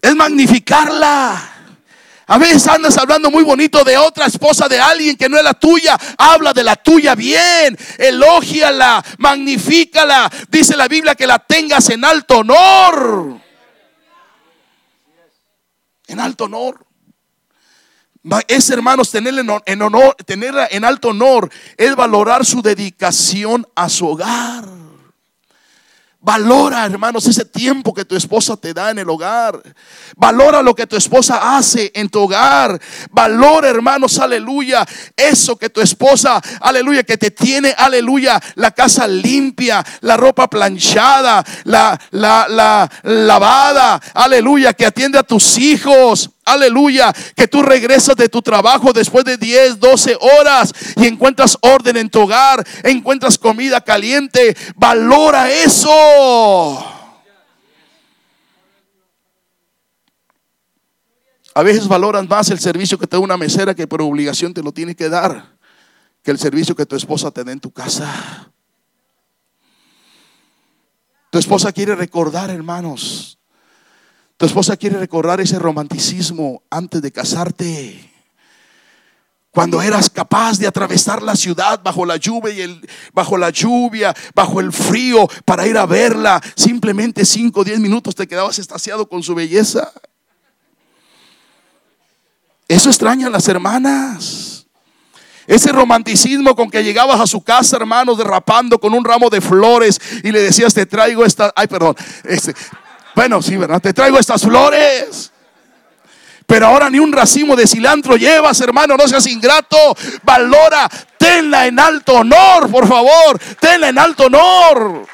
Es 0.02 0.15
magnificarla. 0.15 1.53
A 2.28 2.38
veces 2.38 2.68
andas 2.68 2.98
hablando 2.98 3.30
muy 3.30 3.44
bonito 3.44 3.84
de 3.84 3.98
otra 3.98 4.28
esposa 4.28 4.70
de 4.70 4.80
alguien 4.80 5.18
que 5.18 5.28
no 5.28 5.38
es 5.38 5.44
la 5.44 5.54
tuya. 5.54 5.98
Habla 6.18 6.54
de 6.54 6.64
la 6.64 6.76
tuya 6.76 7.16
bien. 7.16 7.78
Elógiala, 7.98 9.04
magnifícala. 9.18 10.32
Dice 10.50 10.78
la 10.78 10.88
Biblia 10.88 11.16
que 11.16 11.28
la 11.28 11.40
tengas 11.40 11.90
en 11.90 12.06
alto 12.06 12.40
honor. 12.40 13.40
En 16.08 16.20
alto 16.20 16.46
honor. 16.46 16.86
Es 18.48 18.70
hermanos, 18.70 19.12
tenerla 19.12 19.62
en 19.66 19.82
honor, 19.82 20.16
tenerla 20.26 20.68
en 20.72 20.86
alto 20.86 21.10
honor 21.10 21.50
es 21.76 21.94
valorar 21.94 22.46
su 22.46 22.62
dedicación 22.62 23.68
a 23.76 23.90
su 23.90 24.08
hogar. 24.08 24.83
Valora, 26.26 26.86
hermanos, 26.86 27.28
ese 27.28 27.44
tiempo 27.44 27.94
que 27.94 28.06
tu 28.06 28.16
esposa 28.16 28.56
te 28.56 28.74
da 28.74 28.92
en 28.92 29.00
el 29.00 29.10
hogar. 29.10 29.62
Valora 30.16 30.62
lo 30.62 30.74
que 30.74 30.88
tu 30.88 30.96
esposa 30.96 31.58
hace 31.58 31.92
en 31.94 32.08
tu 32.08 32.22
hogar. 32.22 32.80
Valora, 33.12 33.68
hermanos, 33.68 34.18
aleluya. 34.20 34.86
Eso 35.18 35.58
que 35.58 35.70
tu 35.70 35.82
esposa, 35.82 36.42
aleluya, 36.62 37.04
que 37.04 37.18
te 37.18 37.30
tiene, 37.30 37.76
aleluya, 37.78 38.42
la 38.56 38.72
casa 38.72 39.06
limpia, 39.06 39.86
la 40.00 40.16
ropa 40.16 40.48
planchada, 40.48 41.44
la, 41.66 42.00
la, 42.12 42.48
la 42.48 42.90
lavada, 43.04 44.02
aleluya, 44.14 44.72
que 44.72 44.86
atiende 44.86 45.20
a 45.20 45.24
tus 45.24 45.58
hijos. 45.58 46.30
Aleluya, 46.46 47.14
que 47.36 47.48
tú 47.48 47.62
regresas 47.62 48.16
de 48.16 48.30
tu 48.30 48.42
trabajo 48.42 48.92
después 48.92 49.24
de 49.24 49.38
10, 49.38 49.80
12 49.80 50.18
horas 50.20 50.74
y 50.98 51.08
encuentras 51.08 51.58
orden 51.62 51.98
en 51.98 52.10
tu 52.10 52.22
hogar, 52.22 52.66
encuentras 52.84 53.38
comida 53.38 53.82
caliente. 53.82 54.56
Valora 54.76 55.52
eso. 55.52 56.86
A 61.56 61.62
veces 61.62 61.88
valoran 61.88 62.28
más 62.28 62.50
el 62.50 62.60
servicio 62.60 62.98
que 62.98 63.08
te 63.08 63.16
da 63.16 63.20
una 63.22 63.38
mesera 63.38 63.76
que 63.76 63.88
por 63.88 64.02
obligación 64.02 64.54
te 64.54 64.64
lo 64.64 64.72
tiene 64.72 64.96
que 64.96 65.10
dar 65.10 65.54
que 66.24 66.32
el 66.32 66.40
servicio 66.40 66.76
que 66.76 66.86
tu 66.86 66.96
esposa 66.96 67.32
te 67.32 67.44
da 67.44 67.52
en 67.52 67.60
tu 67.60 67.72
casa. 67.72 68.52
Tu 71.30 71.38
esposa 71.38 71.72
quiere 71.74 71.96
recordar, 71.96 72.50
hermanos. 72.50 73.38
Tu 74.44 74.48
esposa 74.48 74.76
quiere 74.76 74.98
recordar 74.98 75.40
ese 75.40 75.58
romanticismo 75.58 76.64
antes 76.70 77.02
de 77.02 77.14
casarte. 77.14 78.12
Cuando 79.52 79.82
eras 79.82 80.10
capaz 80.10 80.60
de 80.60 80.68
atravesar 80.68 81.24
la 81.24 81.38
ciudad 81.38 81.80
bajo 81.82 82.06
la 82.06 82.18
lluvia 82.18 82.66
y 82.66 82.82
bajo 83.14 83.38
la 83.38 83.52
lluvia, 83.52 84.14
bajo 84.36 84.60
el 84.60 84.74
frío, 84.74 85.30
para 85.46 85.66
ir 85.66 85.78
a 85.78 85.86
verla, 85.86 86.42
simplemente 86.58 87.24
5 87.24 87.58
o 87.58 87.64
10 87.64 87.80
minutos 87.80 88.16
te 88.16 88.28
quedabas 88.28 88.60
estasiado 88.60 89.08
con 89.08 89.24
su 89.24 89.34
belleza. 89.34 89.94
Eso 92.68 92.90
extrañan 92.90 93.32
las 93.32 93.48
hermanas. 93.48 94.66
Ese 95.48 95.72
romanticismo 95.72 96.54
con 96.54 96.70
que 96.70 96.84
llegabas 96.84 97.22
a 97.22 97.28
su 97.28 97.42
casa, 97.42 97.78
hermanos, 97.78 98.18
derrapando 98.18 98.78
con 98.78 98.94
un 98.94 99.06
ramo 99.06 99.30
de 99.30 99.40
flores 99.40 100.02
y 100.22 100.32
le 100.32 100.42
decías, 100.42 100.74
te 100.74 100.86
traigo 100.86 101.24
esta, 101.24 101.54
ay, 101.56 101.68
perdón, 101.68 101.96
este, 102.26 102.54
bueno, 103.15 103.41
sí, 103.41 103.58
¿verdad? 103.58 103.82
Te 103.82 103.93
traigo 103.93 104.17
estas 104.17 104.41
flores. 104.41 105.32
Pero 106.45 106.67
ahora 106.67 106.89
ni 106.89 106.99
un 106.99 107.12
racimo 107.12 107.56
de 107.56 107.67
cilantro 107.67 108.17
llevas, 108.17 108.60
hermano, 108.62 108.97
no 108.97 109.08
seas 109.08 109.26
ingrato. 109.28 109.78
Valora, 110.23 110.89
tenla 111.17 111.67
en 111.67 111.80
alto 111.80 112.15
honor, 112.15 112.69
por 112.69 112.88
favor. 112.88 113.39
Tenla 113.60 113.89
en 113.89 113.97
alto 113.97 114.26
honor. 114.26 115.08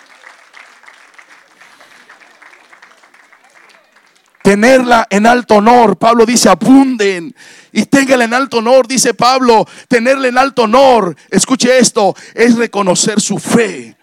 Tenerla 4.41 5.05
en 5.09 5.27
alto 5.27 5.55
honor. 5.55 5.97
Pablo 5.97 6.25
dice, 6.25 6.49
abunden 6.49 7.35
y 7.71 7.85
téngala 7.85 8.23
en 8.23 8.33
alto 8.33 8.57
honor, 8.57 8.87
dice 8.87 9.13
Pablo. 9.13 9.67
Tenerla 9.87 10.27
en 10.27 10.37
alto 10.37 10.63
honor, 10.63 11.15
escuche 11.29 11.77
esto, 11.77 12.15
es 12.33 12.55
reconocer 12.55 13.21
su 13.21 13.37
fe 13.37 13.95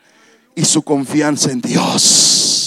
y 0.54 0.64
su 0.64 0.82
confianza 0.82 1.50
en 1.50 1.61
Dios. 1.61 2.65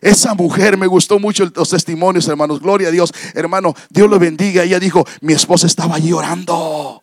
Esa 0.00 0.34
mujer 0.34 0.76
me 0.76 0.86
gustó 0.86 1.18
mucho 1.18 1.50
los 1.54 1.70
testimonios, 1.70 2.28
hermanos. 2.28 2.60
Gloria 2.60 2.88
a 2.88 2.90
Dios. 2.90 3.12
Hermano, 3.34 3.74
Dios 3.90 4.08
lo 4.08 4.18
bendiga. 4.18 4.62
Ella 4.62 4.78
dijo, 4.78 5.04
mi 5.20 5.32
esposa 5.32 5.66
estaba 5.66 5.98
llorando. 5.98 7.02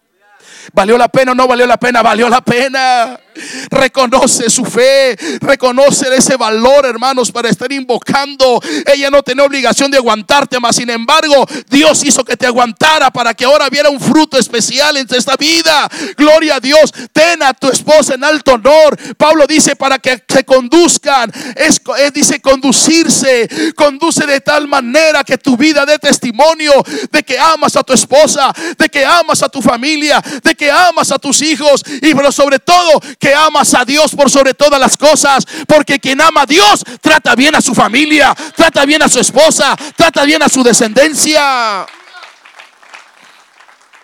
¿Valió 0.73 0.97
la 0.97 1.07
pena 1.09 1.33
o 1.33 1.35
no 1.35 1.47
valió 1.47 1.67
la 1.67 1.77
pena? 1.77 2.01
Valió 2.01 2.29
la 2.29 2.41
pena. 2.41 3.19
Reconoce 3.69 4.49
su 4.49 4.65
fe, 4.65 5.15
reconoce 5.41 6.13
ese 6.15 6.37
valor, 6.37 6.85
hermanos, 6.85 7.31
para 7.31 7.49
estar 7.49 7.71
invocando. 7.71 8.61
Ella 8.85 9.09
no 9.09 9.23
tenía 9.23 9.43
obligación 9.43 9.91
de 9.91 9.97
aguantarte, 9.97 10.59
mas 10.59 10.75
sin 10.75 10.89
embargo, 10.89 11.45
Dios 11.69 12.03
hizo 12.03 12.23
que 12.23 12.37
te 12.37 12.45
aguantara 12.45 13.11
para 13.11 13.33
que 13.33 13.45
ahora 13.45 13.69
viera 13.69 13.89
un 13.89 13.99
fruto 13.99 14.37
especial 14.37 14.97
en 14.97 15.07
esta 15.09 15.35
vida. 15.35 15.89
Gloria 16.17 16.55
a 16.55 16.59
Dios. 16.59 16.91
Ten 17.11 17.43
a 17.43 17.53
tu 17.53 17.69
esposa 17.69 18.15
en 18.15 18.23
alto 18.23 18.53
honor. 18.53 18.97
Pablo 19.17 19.45
dice 19.47 19.75
para 19.75 19.99
que 19.99 20.23
se 20.27 20.43
conduzcan. 20.43 21.31
Es, 21.55 21.81
dice 22.13 22.41
conducirse. 22.41 23.47
Conduce 23.75 24.25
de 24.25 24.41
tal 24.41 24.67
manera 24.67 25.23
que 25.23 25.37
tu 25.37 25.57
vida 25.57 25.85
dé 25.85 25.99
testimonio 25.99 26.71
de 27.11 27.23
que 27.23 27.37
amas 27.37 27.75
a 27.75 27.83
tu 27.83 27.93
esposa, 27.93 28.53
de 28.77 28.89
que 28.89 29.05
amas 29.05 29.43
a 29.43 29.49
tu 29.49 29.61
familia, 29.61 30.21
de 30.43 30.55
que 30.55 30.71
amas 30.71 31.11
a 31.11 31.19
tus 31.19 31.41
hijos 31.41 31.83
y 32.01 32.13
pero 32.13 32.31
sobre 32.31 32.59
todo 32.59 32.99
que 33.19 33.24
amas 33.33 33.73
a 33.73 33.85
Dios 33.85 34.13
por 34.13 34.29
sobre 34.29 34.53
todas 34.53 34.79
las 34.79 34.97
cosas, 34.97 35.45
porque 35.67 35.99
quien 35.99 36.21
ama 36.21 36.41
a 36.41 36.45
Dios 36.45 36.83
trata 37.01 37.35
bien 37.35 37.55
a 37.55 37.61
su 37.61 37.73
familia, 37.73 38.35
trata 38.55 38.85
bien 38.85 39.01
a 39.01 39.09
su 39.09 39.19
esposa, 39.19 39.75
trata 39.95 40.23
bien 40.25 40.43
a 40.43 40.49
su 40.49 40.63
descendencia. 40.63 41.85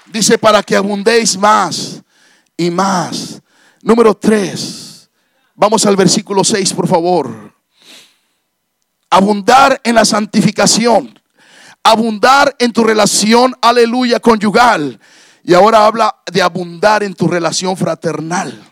Dice 0.06 0.38
para 0.38 0.62
que 0.64 0.76
abundéis 0.76 1.38
más 1.38 2.02
y 2.58 2.70
más. 2.70 3.42
Número 3.82 4.14
3. 4.14 5.10
Vamos 5.56 5.86
al 5.86 5.96
versículo 5.96 6.44
6, 6.44 6.74
por 6.74 6.88
favor. 6.88 7.54
Abundar 9.10 9.80
en 9.84 9.96
la 9.96 10.06
santificación. 10.06 11.20
Abundar 11.84 12.56
en 12.60 12.74
tu 12.74 12.84
relación, 12.84 13.56
aleluya, 13.62 14.20
conyugal. 14.20 15.00
Y 15.44 15.54
ahora 15.54 15.86
habla 15.86 16.16
de 16.32 16.42
abundar 16.42 17.04
en 17.04 17.14
tu 17.14 17.28
relación 17.28 17.76
fraternal. 17.76 18.71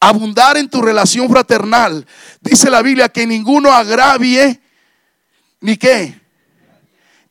Abundar 0.00 0.56
en 0.56 0.68
tu 0.68 0.82
relación 0.82 1.28
fraternal. 1.28 2.06
Dice 2.40 2.70
la 2.70 2.82
Biblia 2.82 3.08
que 3.08 3.26
ninguno 3.26 3.72
agravie 3.72 4.60
ni 5.60 5.76
qué. 5.76 6.20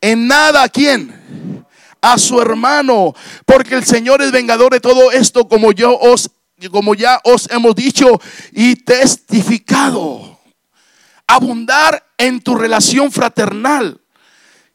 En 0.02 0.28
nada 0.28 0.64
a 0.64 0.70
quién. 0.70 1.66
A 2.02 2.18
su 2.18 2.42
hermano. 2.42 3.14
Porque 3.46 3.76
el 3.76 3.86
Señor 3.86 4.22
es 4.22 4.32
vengador 4.32 4.74
de 4.74 4.80
todo 4.80 5.12
esto 5.12 5.48
como 5.48 5.72
yo 5.72 5.98
os 5.98 6.30
como 6.72 6.96
ya 6.96 7.20
os 7.24 7.50
hemos 7.52 7.76
dicho 7.76 8.20
y 8.52 8.76
testificado. 8.78 10.40
Abundar 11.28 12.04
en 12.18 12.42
tu 12.42 12.56
relación 12.56 13.12
fraternal. 13.12 14.00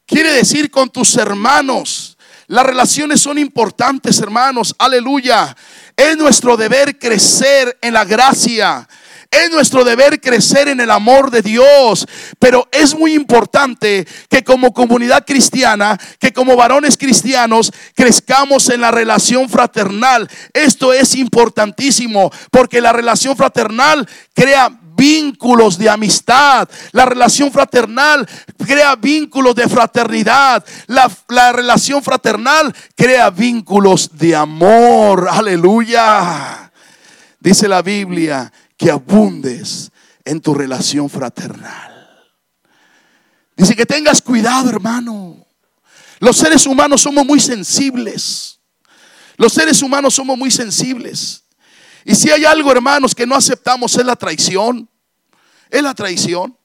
Quiere 0.06 0.32
decir 0.32 0.70
con 0.70 0.90
tus 0.90 1.16
hermanos 1.16 2.09
las 2.50 2.66
relaciones 2.66 3.20
son 3.20 3.38
importantes, 3.38 4.18
hermanos. 4.18 4.74
Aleluya. 4.76 5.56
Es 5.96 6.16
nuestro 6.16 6.56
deber 6.56 6.98
crecer 6.98 7.78
en 7.80 7.94
la 7.94 8.04
gracia. 8.04 8.88
Es 9.30 9.52
nuestro 9.52 9.84
deber 9.84 10.20
crecer 10.20 10.66
en 10.66 10.80
el 10.80 10.90
amor 10.90 11.30
de 11.30 11.42
Dios, 11.42 12.08
pero 12.40 12.68
es 12.72 12.98
muy 12.98 13.14
importante 13.14 14.04
que 14.28 14.42
como 14.42 14.74
comunidad 14.74 15.24
cristiana, 15.24 15.96
que 16.18 16.32
como 16.32 16.56
varones 16.56 16.98
cristianos, 16.98 17.72
crezcamos 17.94 18.68
en 18.70 18.80
la 18.80 18.90
relación 18.90 19.48
fraternal. 19.48 20.28
Esto 20.52 20.92
es 20.92 21.14
importantísimo 21.14 22.32
porque 22.50 22.80
la 22.80 22.92
relación 22.92 23.36
fraternal 23.36 24.08
crea 24.34 24.79
vínculos 25.00 25.78
de 25.78 25.88
amistad. 25.88 26.68
La 26.92 27.06
relación 27.06 27.50
fraternal 27.50 28.28
crea 28.58 28.94
vínculos 28.96 29.54
de 29.54 29.66
fraternidad. 29.66 30.62
La, 30.88 31.52
relación 31.52 32.02
fraternal 32.02 32.74
crea 32.94 33.30
vínculos 33.30 34.10
de 34.12 34.36
amor. 34.36 35.26
Aleluya. 35.30 36.70
Dice 37.38 37.66
la 37.66 37.80
Biblia 37.80 38.52
que 38.76 38.90
abundes 38.90 39.90
en 40.22 40.38
tu 40.42 40.52
relación 40.52 41.08
fraternal. 41.08 41.88
Dice 43.56 43.74
que 43.74 43.86
tengas 43.86 44.20
cuidado, 44.20 44.68
hermano. 44.68 45.46
Los 46.18 46.36
seres 46.36 46.66
humanos 46.66 47.00
somos 47.00 47.24
muy 47.24 47.40
sensibles. 47.40 48.60
Los 49.38 49.54
seres 49.54 49.80
humanos 49.80 50.12
somos 50.12 50.36
muy 50.36 50.50
sensibles. 50.50 51.44
Y 52.04 52.14
si 52.14 52.30
hay 52.30 52.44
algo, 52.44 52.72
hermanos, 52.72 53.14
que 53.14 53.26
no 53.26 53.34
aceptamos 53.34 53.96
es 53.96 54.04
la 54.04 54.16
traición. 54.16 54.88
Es 55.70 55.82
la 55.82 55.94
traición. 55.94 56.56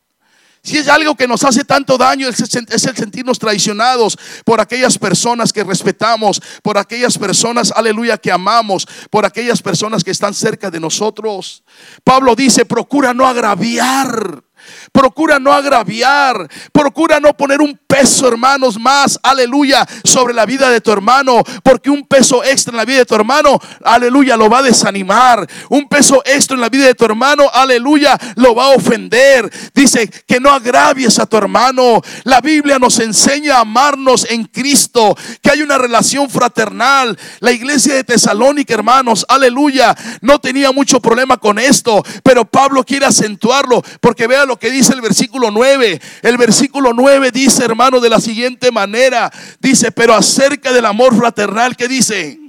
Si 0.65 0.80
es 0.80 0.88
algo 0.88 1.15
que 1.15 1.28
nos 1.28 1.43
hace 1.43 1.63
tanto 1.63 1.95
daño, 1.95 2.28
es 2.28 2.39
el 2.39 2.95
sentirnos 2.98 3.38
traicionados 3.38 4.17
por 4.43 4.60
aquellas 4.60 4.98
personas 4.98 5.54
que 5.54 5.63
respetamos, 5.63 6.41
por 6.63 6.80
aquellas 6.80 7.19
personas, 7.19 7.71
aleluya, 7.76 8.17
que 8.17 8.32
amamos, 8.32 8.88
por 9.12 9.28
aquellas 9.28 9.62
personas 9.62 10.04
que 10.04 10.10
están 10.10 10.34
cerca 10.34 10.71
de 10.71 10.80
nosotros. 10.80 11.63
Pablo 12.04 12.36
dice, 12.36 12.65
procura 12.65 13.13
no 13.13 13.28
agraviar. 13.28 14.43
Procura 14.91 15.38
no 15.38 15.54
agraviar, 15.54 16.50
procura 16.71 17.19
no 17.19 17.36
poner 17.38 17.62
un 17.62 17.80
hermanos, 18.28 18.80
más, 18.80 19.20
aleluya, 19.24 19.88
sobre 20.04 20.34
la 20.34 20.46
vida 20.46 20.70
de 20.70 20.82
tu 20.82 20.91
hermano, 20.91 21.44
porque 21.63 21.89
un 21.89 22.06
peso 22.08 22.44
extra 22.44 22.72
en 22.72 22.78
la 22.78 22.86
vida 22.86 23.00
de 23.00 23.06
tu 23.06 23.15
hermano, 23.15 23.60
aleluya, 23.84 24.38
lo 24.38 24.50
va 24.50 24.60
a 24.60 24.63
desanimar. 24.63 25.48
Un 25.70 25.88
peso 25.88 26.22
extra 26.26 26.56
en 26.56 26.62
la 26.62 26.70
vida 26.70 26.86
de 26.86 26.96
tu 26.96 27.06
hermano, 27.06 27.50
aleluya, 27.54 28.18
lo 28.36 28.56
va 28.56 28.65
a 28.65 28.70
ofender. 28.70 29.52
Dice 29.74 30.10
que 30.28 30.39
no 30.39 30.52
agravies 30.52 31.20
a 31.20 31.26
tu 31.26 31.38
hermano. 31.38 32.02
La 32.24 32.41
Biblia 32.41 32.80
nos 32.80 33.00
enseña 33.00 33.58
a 33.58 33.62
amarnos 33.62 34.26
en 34.30 34.46
Cristo, 34.46 35.15
que 35.41 35.52
hay 35.52 35.62
una 35.62 35.78
relación 35.78 36.30
fraternal. 36.30 37.18
La 37.39 37.52
iglesia 37.52 37.96
de 37.96 38.04
Tesalónica, 38.04 38.74
hermanos, 38.74 39.26
aleluya, 39.28 39.96
no 40.22 40.39
tenía 40.39 40.72
mucho 40.72 41.00
problema 41.00 41.38
con 41.38 41.60
esto, 41.60 42.04
pero 42.24 42.46
Pablo 42.46 42.84
quiere 42.84 43.06
acentuarlo, 43.06 43.84
porque 44.00 44.28
vea 44.28 44.46
lo 44.46 44.58
que 44.58 44.72
dice 44.72 44.94
el 44.94 45.02
versículo 45.02 45.52
9. 45.52 46.02
El 46.22 46.38
versículo 46.38 46.94
9 46.94 47.32
dice, 47.32 47.65
de 47.99 48.10
la 48.10 48.19
siguiente 48.19 48.71
manera, 48.71 49.31
dice, 49.60 49.91
pero 49.91 50.13
acerca 50.13 50.71
del 50.71 50.86
amor 50.86 51.15
fraternal, 51.15 51.75
¿qué 51.75 51.88
dice? 51.88 52.39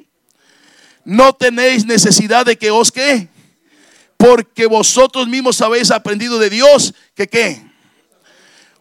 No 1.04 1.32
tenéis 1.34 1.86
necesidad 1.86 2.44
de 2.44 2.56
que 2.56 2.70
os 2.70 2.90
que, 2.90 3.28
porque 4.16 4.66
vosotros 4.66 5.28
mismos 5.28 5.60
habéis 5.60 5.90
aprendido 5.90 6.38
de 6.38 6.50
Dios 6.50 6.94
que 7.14 7.28
qué. 7.28 7.62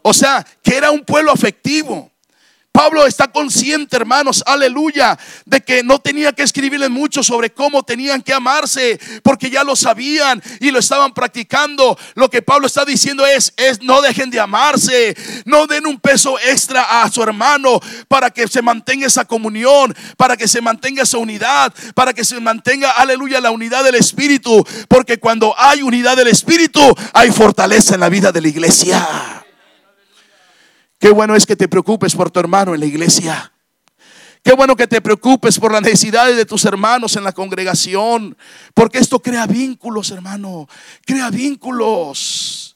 O 0.01 0.13
sea, 0.13 0.45
que 0.61 0.75
era 0.75 0.91
un 0.91 1.03
pueblo 1.03 1.31
afectivo. 1.31 2.11
Pablo 2.75 3.07
está 3.07 3.29
consciente, 3.29 3.95
hermanos, 3.95 4.43
aleluya, 4.45 5.17
de 5.45 5.61
que 5.61 5.81
no 5.81 5.99
tenía 5.99 6.33
que 6.33 6.43
escribirles 6.43 6.89
mucho 6.89 7.23
sobre 7.23 7.49
cómo 7.49 7.83
tenían 7.83 8.21
que 8.21 8.33
amarse, 8.33 8.99
porque 9.23 9.49
ya 9.49 9.63
lo 9.63 9.77
sabían 9.77 10.43
y 10.59 10.71
lo 10.71 10.79
estaban 10.79 11.13
practicando. 11.13 11.97
Lo 12.15 12.29
que 12.29 12.41
Pablo 12.41 12.67
está 12.67 12.83
diciendo 12.83 13.25
es, 13.25 13.53
es 13.55 13.81
no 13.81 14.01
dejen 14.01 14.29
de 14.29 14.41
amarse, 14.41 15.15
no 15.45 15.67
den 15.67 15.87
un 15.87 16.01
peso 16.01 16.37
extra 16.37 17.01
a 17.01 17.09
su 17.09 17.23
hermano 17.23 17.79
para 18.09 18.29
que 18.29 18.45
se 18.45 18.61
mantenga 18.61 19.07
esa 19.07 19.23
comunión, 19.23 19.95
para 20.17 20.35
que 20.35 20.49
se 20.49 20.59
mantenga 20.59 21.03
esa 21.03 21.17
unidad, 21.17 21.73
para 21.93 22.11
que 22.11 22.25
se 22.25 22.41
mantenga, 22.41 22.91
aleluya, 22.91 23.39
la 23.39 23.51
unidad 23.51 23.85
del 23.85 23.95
Espíritu, 23.95 24.67
porque 24.89 25.17
cuando 25.17 25.55
hay 25.57 25.81
unidad 25.81 26.17
del 26.17 26.27
Espíritu, 26.27 26.81
hay 27.13 27.31
fortaleza 27.31 27.93
en 27.93 28.01
la 28.01 28.09
vida 28.09 28.33
de 28.33 28.41
la 28.41 28.49
iglesia. 28.49 29.44
Qué 31.05 31.11
bueno 31.11 31.35
es 31.35 31.45
que 31.45 31.55
te 31.55 31.67
preocupes 31.67 32.15
por 32.15 32.31
tu 32.31 32.39
hermano 32.39 32.73
en 32.73 32.79
la 32.79 32.87
iglesia. 32.87 33.53
Qué 34.41 34.53
bueno 34.53 34.75
que 34.75 34.87
te 34.87 35.01
preocupes 35.01 35.59
por 35.59 35.71
las 35.71 35.83
necesidades 35.83 36.35
de 36.35 36.47
tus 36.47 36.65
hermanos 36.65 37.15
en 37.15 37.23
la 37.23 37.31
congregación. 37.31 38.35
Porque 38.73 38.97
esto 38.97 39.21
crea 39.21 39.45
vínculos, 39.45 40.09
hermano. 40.09 40.67
Crea 41.05 41.29
vínculos. 41.29 42.75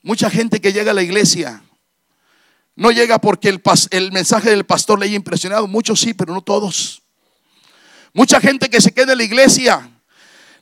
Mucha 0.00 0.30
gente 0.30 0.58
que 0.58 0.72
llega 0.72 0.92
a 0.92 0.94
la 0.94 1.02
iglesia 1.02 1.62
no 2.76 2.90
llega 2.90 3.18
porque 3.18 3.50
el, 3.50 3.60
el 3.90 4.10
mensaje 4.10 4.48
del 4.48 4.64
pastor 4.64 4.98
le 4.98 5.04
haya 5.04 5.16
impresionado. 5.16 5.66
Muchos 5.66 6.00
sí, 6.00 6.14
pero 6.14 6.32
no 6.32 6.40
todos. 6.40 7.02
Mucha 8.14 8.40
gente 8.40 8.70
que 8.70 8.80
se 8.80 8.94
queda 8.94 9.12
en 9.12 9.18
la 9.18 9.24
iglesia 9.24 9.95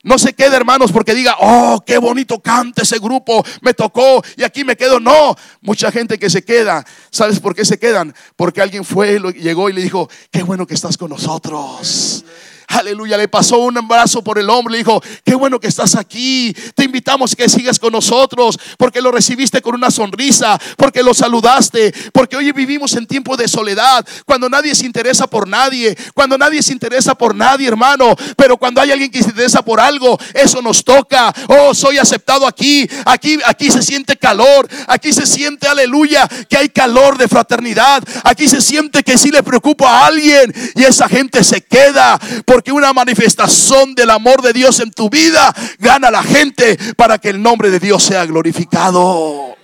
no 0.05 0.19
se 0.19 0.35
quede, 0.35 0.55
hermanos, 0.55 0.93
porque 0.93 1.15
diga, 1.15 1.37
oh, 1.41 1.83
qué 1.85 1.99
bonito 1.99 2.39
canta 2.41 2.83
ese 2.83 2.99
grupo, 2.99 3.45
me 3.63 3.75
tocó 3.75 4.23
y 4.37 4.45
aquí 4.45 4.63
me 4.63 4.77
quedo. 4.77 5.01
No, 5.01 5.35
mucha 5.63 5.91
gente 5.91 6.19
que 6.19 6.31
se 6.31 6.45
queda, 6.45 6.85
¿sabes 7.11 7.41
por 7.41 7.55
qué 7.55 7.65
se 7.65 7.79
quedan? 7.79 8.15
Porque 8.37 8.61
alguien 8.61 8.85
fue, 8.85 9.19
llegó 9.33 9.71
y 9.71 9.73
le 9.73 9.83
dijo, 9.83 10.09
qué 10.31 10.43
bueno 10.43 10.67
que 10.67 10.75
estás 10.75 10.97
con 10.97 11.11
nosotros. 11.11 12.25
Aleluya, 12.69 13.17
le 13.17 13.29
pasó 13.29 13.59
un 13.59 13.77
abrazo 13.77 14.23
por 14.23 14.39
el 14.39 14.49
hombro, 14.51 14.73
le 14.73 14.79
dijo, 14.79 15.03
qué 15.25 15.35
bueno 15.35 15.61
que 15.61 15.69
estás 15.69 15.95
aquí, 15.97 16.55
te 16.75 16.85
invitamos 16.85 17.37
que 17.37 17.49
sigas 17.49 17.79
con 17.79 17.93
nosotros, 17.93 18.59
porque 18.79 19.01
lo 19.01 19.13
recibiste 19.13 19.61
con 19.63 19.75
una 19.75 19.91
sonrisa, 19.91 20.59
porque 20.77 21.03
lo 21.03 21.15
saludaste, 21.15 21.95
porque 22.13 22.37
hoy 22.37 22.53
vivimos 22.53 22.95
en 22.95 23.07
tiempo 23.07 23.37
de 23.37 23.49
soledad, 23.49 24.07
cuando 24.25 24.49
nadie 24.49 24.75
se 24.75 24.87
interesa 24.87 25.27
por 25.27 25.47
nadie, 25.47 25.97
cuando 26.15 26.39
nadie 26.39 26.63
se 26.63 26.73
interesa 26.73 27.15
por 27.15 27.35
nadie, 27.35 27.69
hermano, 27.69 28.17
pero 28.37 28.57
cuando 28.57 28.81
hay 28.81 28.93
alguien 28.93 29.11
que 29.11 29.23
se 29.23 29.31
interesa 29.31 29.63
por 29.63 29.81
algo, 29.81 30.19
eso 30.33 30.63
nos 30.63 30.85
toca. 30.85 31.33
Oh, 31.49 31.75
soy 31.75 31.99
aceptado 31.99 32.47
aquí, 32.47 32.89
aquí, 33.05 33.39
aquí 33.45 33.71
se 33.71 33.83
siente 33.83 34.17
calor, 34.17 34.69
aquí 34.87 35.13
se 35.13 35.27
siente, 35.27 35.69
aleluya, 35.69 36.29
que 36.49 36.57
hay 36.57 36.69
calor 36.69 37.19
de 37.19 37.29
fraternidad, 37.29 38.03
aquí 38.25 38.49
se 38.49 38.61
siente 38.61 39.03
que 39.03 39.19
si 39.19 39.31
le 39.31 39.43
preocupa 39.43 39.91
a 39.91 40.07
alguien 40.07 40.53
y 40.75 40.85
esa 40.85 41.09
gente 41.09 41.45
se 41.45 41.61
queda. 41.63 42.19
Porque 42.55 42.71
una 42.71 42.93
manifestación 42.93 43.97
del 43.97 44.11
amor 44.11 44.41
de 44.41 44.53
Dios 44.53 44.79
en 44.79 44.93
tu 44.93 45.11
vida 45.11 45.53
gana 45.81 46.07
a 46.07 46.11
la 46.13 46.23
gente 46.23 46.79
para 46.95 47.19
que 47.19 47.31
el 47.31 47.43
nombre 47.43 47.69
de 47.69 47.81
Dios 47.81 48.01
sea 48.05 48.25
glorificado. 48.27 49.57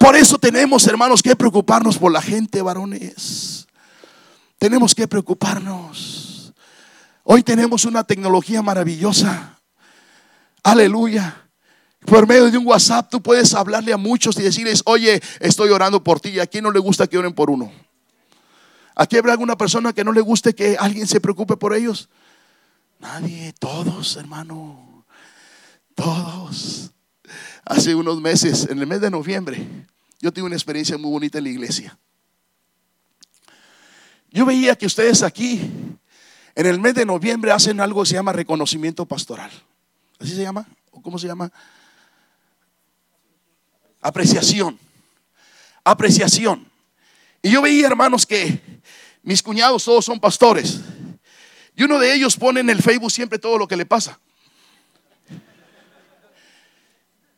Por 0.00 0.16
eso 0.16 0.36
tenemos, 0.36 0.84
hermanos, 0.88 1.22
que 1.22 1.36
preocuparnos 1.36 1.96
por 1.96 2.10
la 2.10 2.20
gente, 2.20 2.60
varones. 2.62 3.68
Tenemos 4.58 4.92
que 4.92 5.06
preocuparnos. 5.06 6.52
Hoy 7.22 7.44
tenemos 7.44 7.84
una 7.84 8.02
tecnología 8.02 8.60
maravillosa. 8.60 9.60
Aleluya. 10.64 11.48
Por 12.06 12.26
medio 12.26 12.50
de 12.50 12.58
un 12.58 12.66
WhatsApp 12.66 13.08
tú 13.08 13.22
puedes 13.22 13.54
hablarle 13.54 13.92
a 13.92 13.96
muchos 13.96 14.36
y 14.36 14.42
decirles, 14.42 14.82
oye, 14.86 15.22
estoy 15.38 15.70
orando 15.70 16.02
por 16.02 16.18
ti. 16.18 16.30
¿Y 16.30 16.40
a 16.40 16.48
quién 16.48 16.64
no 16.64 16.72
le 16.72 16.80
gusta 16.80 17.06
que 17.06 17.18
oren 17.18 17.34
por 17.34 17.50
uno? 17.50 17.70
¿Aquí 18.94 19.16
habrá 19.16 19.32
alguna 19.32 19.56
persona 19.56 19.92
que 19.92 20.04
no 20.04 20.12
le 20.12 20.20
guste 20.20 20.54
que 20.54 20.76
alguien 20.78 21.06
se 21.06 21.20
preocupe 21.20 21.56
por 21.56 21.74
ellos? 21.74 22.08
Nadie, 23.00 23.52
todos, 23.58 24.16
hermano. 24.16 25.04
Todos. 25.94 26.92
Hace 27.64 27.94
unos 27.94 28.20
meses, 28.20 28.68
en 28.70 28.78
el 28.78 28.86
mes 28.86 29.00
de 29.00 29.10
noviembre, 29.10 29.66
yo 30.20 30.32
tuve 30.32 30.44
una 30.44 30.54
experiencia 30.54 30.96
muy 30.96 31.10
bonita 31.10 31.38
en 31.38 31.44
la 31.44 31.50
iglesia. 31.50 31.98
Yo 34.30 34.44
veía 34.44 34.76
que 34.76 34.86
ustedes 34.86 35.22
aquí, 35.22 35.60
en 36.54 36.66
el 36.66 36.80
mes 36.80 36.94
de 36.94 37.04
noviembre, 37.04 37.52
hacen 37.52 37.80
algo 37.80 38.02
que 38.02 38.10
se 38.10 38.14
llama 38.14 38.32
reconocimiento 38.32 39.06
pastoral. 39.06 39.50
¿Así 40.18 40.34
se 40.34 40.42
llama? 40.42 40.66
¿O 40.90 41.02
cómo 41.02 41.18
se 41.18 41.26
llama? 41.26 41.52
Apreciación. 44.00 44.78
Apreciación. 45.82 46.73
Y 47.44 47.50
yo 47.50 47.60
veía, 47.60 47.88
hermanos, 47.88 48.24
que 48.24 48.58
mis 49.22 49.42
cuñados 49.42 49.84
todos 49.84 50.02
son 50.02 50.18
pastores. 50.18 50.80
Y 51.76 51.82
uno 51.82 51.98
de 51.98 52.14
ellos 52.14 52.38
pone 52.38 52.60
en 52.60 52.70
el 52.70 52.82
Facebook 52.82 53.10
siempre 53.10 53.38
todo 53.38 53.58
lo 53.58 53.68
que 53.68 53.76
le 53.76 53.84
pasa. 53.84 54.18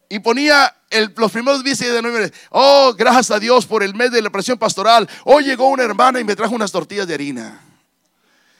Y 0.08 0.20
ponía 0.20 0.72
los 1.16 1.32
primeros 1.32 1.64
días 1.64 1.80
de 1.80 2.00
noviembre, 2.00 2.32
oh, 2.50 2.94
gracias 2.96 3.32
a 3.32 3.40
Dios 3.40 3.66
por 3.66 3.82
el 3.82 3.96
mes 3.96 4.12
de 4.12 4.22
la 4.22 4.30
presión 4.30 4.56
pastoral. 4.56 5.08
Hoy 5.24 5.42
llegó 5.42 5.66
una 5.66 5.82
hermana 5.82 6.20
y 6.20 6.24
me 6.24 6.36
trajo 6.36 6.54
unas 6.54 6.70
tortillas 6.70 7.08
de 7.08 7.14
harina. 7.14 7.60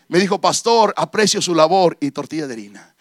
Me 0.09 0.19
dijo, 0.19 0.41
pastor, 0.41 0.93
aprecio 0.97 1.41
su 1.41 1.55
labor 1.55 1.97
y 2.01 2.11
tortilla 2.11 2.49
de 2.49 2.55
harina. 2.55 2.96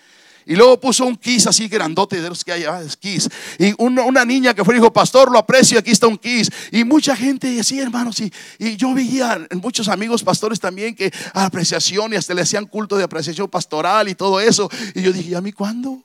Y 0.48 0.56
luego 0.56 0.80
puso 0.80 1.06
un 1.06 1.16
kiss 1.16 1.48
así 1.48 1.68
grandote 1.68 2.22
de 2.22 2.30
los 2.30 2.44
que 2.44 2.52
hay, 2.52 2.64
ah, 2.66 2.82
kiss. 3.00 3.30
Y 3.58 3.74
una, 3.80 4.24
niña 4.26 4.54
que 4.54 4.64
fue 4.64 4.76
dijo, 4.76 4.94
pastor, 4.94 5.32
lo 5.32 5.40
aprecio, 5.40 5.80
aquí 5.80 5.90
está 5.90 6.08
un 6.08 6.18
kiss. 6.18 6.52
Y 6.72 6.84
mucha 6.84 7.16
gente 7.16 7.60
así, 7.60 7.80
hermanos. 7.80 8.20
Y, 8.20 8.32
y 8.60 8.76
yo 8.76 8.94
veía 8.94 9.48
muchos 9.62 9.88
amigos 9.88 10.24
pastores 10.24 10.60
también 10.60 10.94
que 10.94 11.12
apreciación 11.34 12.14
y 12.14 12.16
hasta 12.16 12.36
le 12.36 12.44
hacían 12.44 12.66
culto 12.66 12.96
de 12.96 13.04
apreciación 13.04 13.50
pastoral 13.50 14.08
y 14.08 14.14
todo 14.14 14.40
eso. 14.40 14.70
Y 14.94 15.02
yo 15.02 15.12
dije, 15.12 15.32
¿y 15.32 15.34
a 15.34 15.42
mí 15.42 15.52
cuándo? 15.52 16.04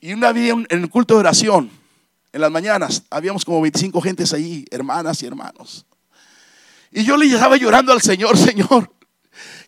Y 0.00 0.12
una 0.12 0.32
vez 0.32 0.50
en 0.50 0.66
el 0.68 0.90
culto 0.90 1.14
de 1.14 1.20
oración, 1.20 1.70
en 2.32 2.40
las 2.40 2.50
mañanas, 2.50 3.02
habíamos 3.10 3.44
como 3.44 3.60
25 3.62 4.00
gentes 4.00 4.32
ahí, 4.32 4.64
hermanas 4.70 5.22
y 5.22 5.26
hermanos. 5.26 5.86
Y 6.92 7.04
yo 7.04 7.16
le 7.16 7.26
estaba 7.26 7.56
llorando 7.56 7.92
al 7.92 8.02
Señor, 8.02 8.36
Señor. 8.38 8.97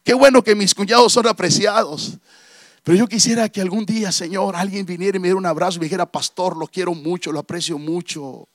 Qué 0.04 0.14
bueno 0.14 0.42
que 0.42 0.54
mis 0.54 0.74
cuñados 0.74 1.12
son 1.12 1.26
apreciados. 1.26 2.18
Pero 2.82 2.96
yo 2.96 3.06
quisiera 3.06 3.48
que 3.48 3.60
algún 3.60 3.84
día, 3.84 4.10
Señor, 4.12 4.56
alguien 4.56 4.86
viniera 4.86 5.16
y 5.16 5.20
me 5.20 5.28
diera 5.28 5.38
un 5.38 5.46
abrazo 5.46 5.76
y 5.76 5.80
me 5.80 5.86
dijera, 5.86 6.06
pastor, 6.06 6.56
lo 6.56 6.66
quiero 6.66 6.94
mucho, 6.94 7.32
lo 7.32 7.40
aprecio 7.40 7.78
mucho. 7.78 8.48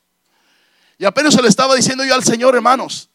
Y 0.98 1.06
apenas 1.06 1.34
se 1.34 1.42
lo 1.42 1.48
estaba 1.48 1.76
diciendo 1.76 2.06
yo 2.06 2.16
al 2.16 2.24
Señor, 2.24 2.56
hermanos. 2.56 3.10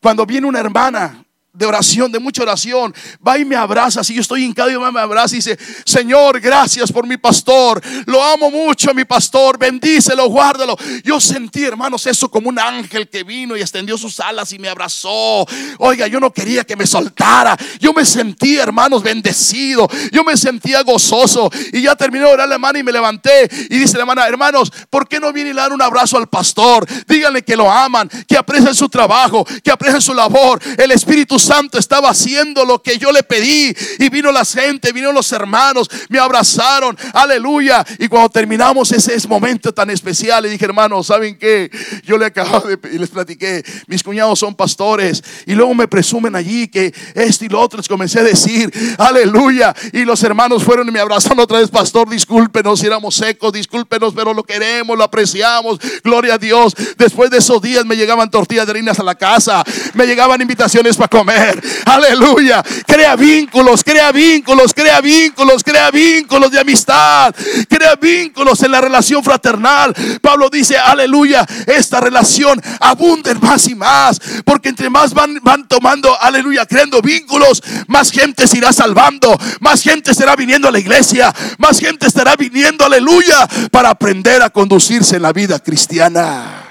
Cuando 0.00 0.24
viene 0.26 0.46
una 0.46 0.60
hermana 0.60 1.25
de 1.56 1.64
oración, 1.64 2.12
de 2.12 2.18
mucha 2.18 2.42
oración, 2.42 2.94
va 3.26 3.38
y 3.38 3.44
me 3.44 3.56
abraza. 3.56 4.04
Si 4.04 4.14
yo 4.14 4.20
estoy 4.20 4.44
hincado 4.44 4.70
y 4.70 4.92
me 4.92 5.00
abraza 5.00 5.34
y 5.34 5.38
dice, 5.38 5.58
Señor, 5.84 6.38
gracias 6.40 6.92
por 6.92 7.06
mi 7.06 7.16
pastor. 7.16 7.80
Lo 8.04 8.22
amo 8.22 8.50
mucho, 8.50 8.92
mi 8.92 9.04
pastor. 9.04 9.58
Bendícelo, 9.58 10.28
guárdalo. 10.28 10.76
Yo 11.02 11.18
sentí, 11.18 11.64
hermanos, 11.64 12.06
eso 12.06 12.30
como 12.30 12.48
un 12.48 12.58
ángel 12.58 13.08
que 13.08 13.24
vino 13.24 13.56
y 13.56 13.62
extendió 13.62 13.96
sus 13.96 14.20
alas 14.20 14.52
y 14.52 14.58
me 14.58 14.68
abrazó. 14.68 15.46
Oiga, 15.78 16.06
yo 16.06 16.20
no 16.20 16.32
quería 16.32 16.64
que 16.64 16.76
me 16.76 16.86
soltara. 16.86 17.56
Yo 17.80 17.92
me 17.94 18.04
sentí, 18.04 18.58
hermanos, 18.58 19.02
bendecido. 19.02 19.88
Yo 20.12 20.24
me 20.24 20.36
sentía 20.36 20.82
gozoso. 20.82 21.50
Y 21.72 21.82
ya 21.82 21.96
terminé 21.96 22.26
de 22.26 22.32
orar 22.32 22.48
la 22.48 22.56
hermana 22.56 22.78
y 22.78 22.82
me 22.82 22.92
levanté. 22.92 23.48
Y 23.70 23.78
dice 23.78 23.94
la 23.94 24.00
hermana, 24.00 24.26
hermanos, 24.26 24.70
¿por 24.90 25.08
qué 25.08 25.20
no 25.20 25.32
viene 25.32 25.50
y 25.50 25.52
le 25.54 25.60
dar 25.60 25.72
un 25.72 25.80
abrazo 25.80 26.18
al 26.18 26.28
pastor? 26.28 26.86
Díganle 27.08 27.42
que 27.42 27.56
lo 27.56 27.70
aman, 27.70 28.10
que 28.28 28.36
aprecian 28.36 28.74
su 28.74 28.88
trabajo, 28.90 29.46
que 29.64 29.70
aprecian 29.70 30.02
su 30.02 30.12
labor. 30.12 30.60
El 30.76 30.90
Espíritu 30.90 31.38
Santo 31.38 31.45
estaba 31.78 32.10
haciendo 32.10 32.64
lo 32.64 32.82
que 32.82 32.98
yo 32.98 33.12
le 33.12 33.22
pedí. 33.22 33.74
Y 33.98 34.08
vino 34.08 34.32
la 34.32 34.44
gente, 34.44 34.92
vino 34.92 35.12
los 35.12 35.30
hermanos, 35.32 35.88
me 36.08 36.18
abrazaron. 36.18 36.96
Aleluya. 37.12 37.84
Y 37.98 38.08
cuando 38.08 38.28
terminamos 38.30 38.92
ese 38.92 39.16
momento 39.28 39.72
tan 39.72 39.90
especial, 39.90 40.42
le 40.42 40.50
dije, 40.50 40.64
hermanos, 40.64 41.06
¿saben 41.06 41.38
qué? 41.38 41.70
Yo 42.04 42.18
le 42.18 42.26
acabo 42.26 42.60
de 42.60 42.78
y 42.92 42.98
les 42.98 43.10
platiqué, 43.10 43.64
mis 43.86 44.02
cuñados 44.02 44.38
son 44.38 44.54
pastores. 44.54 45.22
Y 45.46 45.54
luego 45.54 45.74
me 45.74 45.88
presumen 45.88 46.36
allí 46.36 46.68
que 46.68 46.92
esto 47.14 47.44
y 47.44 47.48
lo 47.48 47.60
otro 47.60 47.78
les 47.78 47.88
comencé 47.88 48.20
a 48.20 48.22
decir, 48.22 48.72
aleluya. 48.98 49.74
Y 49.92 50.04
los 50.04 50.22
hermanos 50.22 50.62
fueron 50.62 50.88
y 50.88 50.92
me 50.92 51.00
abrazaron 51.00 51.40
otra 51.40 51.58
vez, 51.58 51.70
pastor, 51.70 52.08
discúlpenos 52.08 52.80
si 52.80 52.86
éramos 52.86 53.14
secos, 53.14 53.52
discúlpenos, 53.52 54.14
pero 54.14 54.34
lo 54.34 54.44
queremos, 54.44 54.96
lo 54.96 55.04
apreciamos. 55.04 55.78
Gloria 56.02 56.34
a 56.34 56.38
Dios. 56.38 56.74
Después 56.96 57.30
de 57.30 57.38
esos 57.38 57.60
días 57.62 57.84
me 57.84 57.96
llegaban 57.96 58.30
tortillas 58.30 58.66
de 58.66 58.72
harinas 58.72 58.98
a 58.98 59.02
la 59.02 59.14
casa, 59.14 59.64
me 59.94 60.06
llegaban 60.06 60.40
invitaciones 60.40 60.96
para 60.96 61.08
comer. 61.08 61.35
Aleluya. 61.84 62.62
Crea 62.86 63.16
vínculos, 63.16 63.82
crea 63.84 64.12
vínculos, 64.12 64.72
crea 64.74 65.00
vínculos, 65.00 65.62
crea 65.62 65.90
vínculos 65.90 66.50
de 66.50 66.60
amistad, 66.60 67.34
crea 67.68 67.94
vínculos 67.96 68.62
en 68.62 68.72
la 68.72 68.80
relación 68.80 69.22
fraternal. 69.22 69.94
Pablo 70.20 70.48
dice, 70.50 70.76
aleluya, 70.78 71.46
esta 71.66 72.00
relación 72.00 72.60
abunde 72.80 73.34
más 73.34 73.68
y 73.68 73.74
más, 73.74 74.20
porque 74.44 74.68
entre 74.68 74.90
más 74.90 75.14
van, 75.14 75.38
van 75.42 75.66
tomando, 75.68 76.16
aleluya, 76.20 76.66
creando 76.66 77.00
vínculos, 77.00 77.62
más 77.86 78.10
gente 78.10 78.46
se 78.46 78.58
irá 78.58 78.72
salvando, 78.72 79.38
más 79.60 79.82
gente 79.82 80.14
será 80.14 80.36
viniendo 80.36 80.68
a 80.68 80.72
la 80.72 80.78
iglesia, 80.78 81.34
más 81.58 81.78
gente 81.78 82.06
estará 82.06 82.36
viniendo, 82.36 82.84
aleluya, 82.84 83.46
para 83.70 83.90
aprender 83.90 84.42
a 84.42 84.50
conducirse 84.50 85.16
en 85.16 85.22
la 85.22 85.32
vida 85.32 85.58
cristiana. 85.58 86.65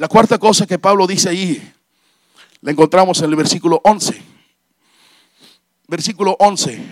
La 0.00 0.08
cuarta 0.08 0.38
cosa 0.38 0.66
que 0.66 0.78
Pablo 0.78 1.06
dice 1.06 1.28
ahí, 1.28 1.74
la 2.62 2.70
encontramos 2.70 3.18
en 3.18 3.26
el 3.26 3.36
versículo 3.36 3.82
11. 3.84 4.22
Versículo 5.88 6.36
11. 6.38 6.82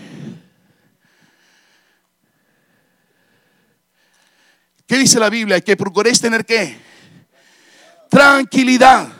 ¿Qué 4.85 4.97
dice 4.99 5.19
la 5.19 5.31
Biblia? 5.31 5.59
Que 5.59 5.75
procuréis 5.75 6.21
tener 6.21 6.45
qué? 6.45 6.77
Tranquilidad. 8.11 9.11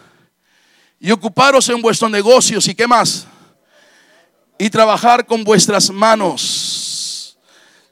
Y 0.99 1.09
ocuparos 1.09 1.67
en 1.69 1.81
vuestros 1.81 2.11
negocios 2.11 2.67
y 2.67 2.75
qué 2.75 2.85
más. 2.85 3.25
Y 4.59 4.69
trabajar 4.69 5.25
con 5.25 5.43
vuestras 5.43 5.89
manos 5.89 7.39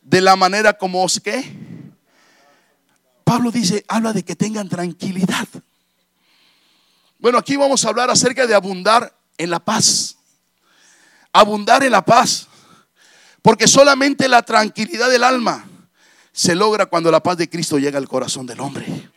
de 0.03 0.21
la 0.21 0.35
manera 0.35 0.77
como 0.77 1.03
os 1.03 1.19
que. 1.19 1.43
Pablo 3.23 3.49
dice, 3.49 3.83
habla 3.87 4.13
de 4.13 4.21
que 4.21 4.35
tengan 4.35 4.69
tranquilidad. 4.69 5.47
Bueno, 7.19 7.37
aquí 7.37 7.55
vamos 7.55 7.83
a 7.83 7.89
hablar 7.89 8.09
acerca 8.09 8.45
de 8.45 8.53
abundar 8.53 9.13
en 9.37 9.49
la 9.49 9.59
paz. 9.59 10.17
Abundar 11.33 11.83
en 11.83 11.91
la 11.91 12.03
paz. 12.03 12.47
Porque 13.41 13.67
solamente 13.67 14.27
la 14.27 14.43
tranquilidad 14.43 15.09
del 15.09 15.23
alma 15.23 15.65
se 16.31 16.53
logra 16.53 16.85
cuando 16.85 17.09
la 17.09 17.21
paz 17.21 17.37
de 17.37 17.49
Cristo 17.49 17.79
llega 17.79 17.97
al 17.97 18.07
corazón 18.07 18.45
del 18.45 18.59
hombre. 18.59 19.09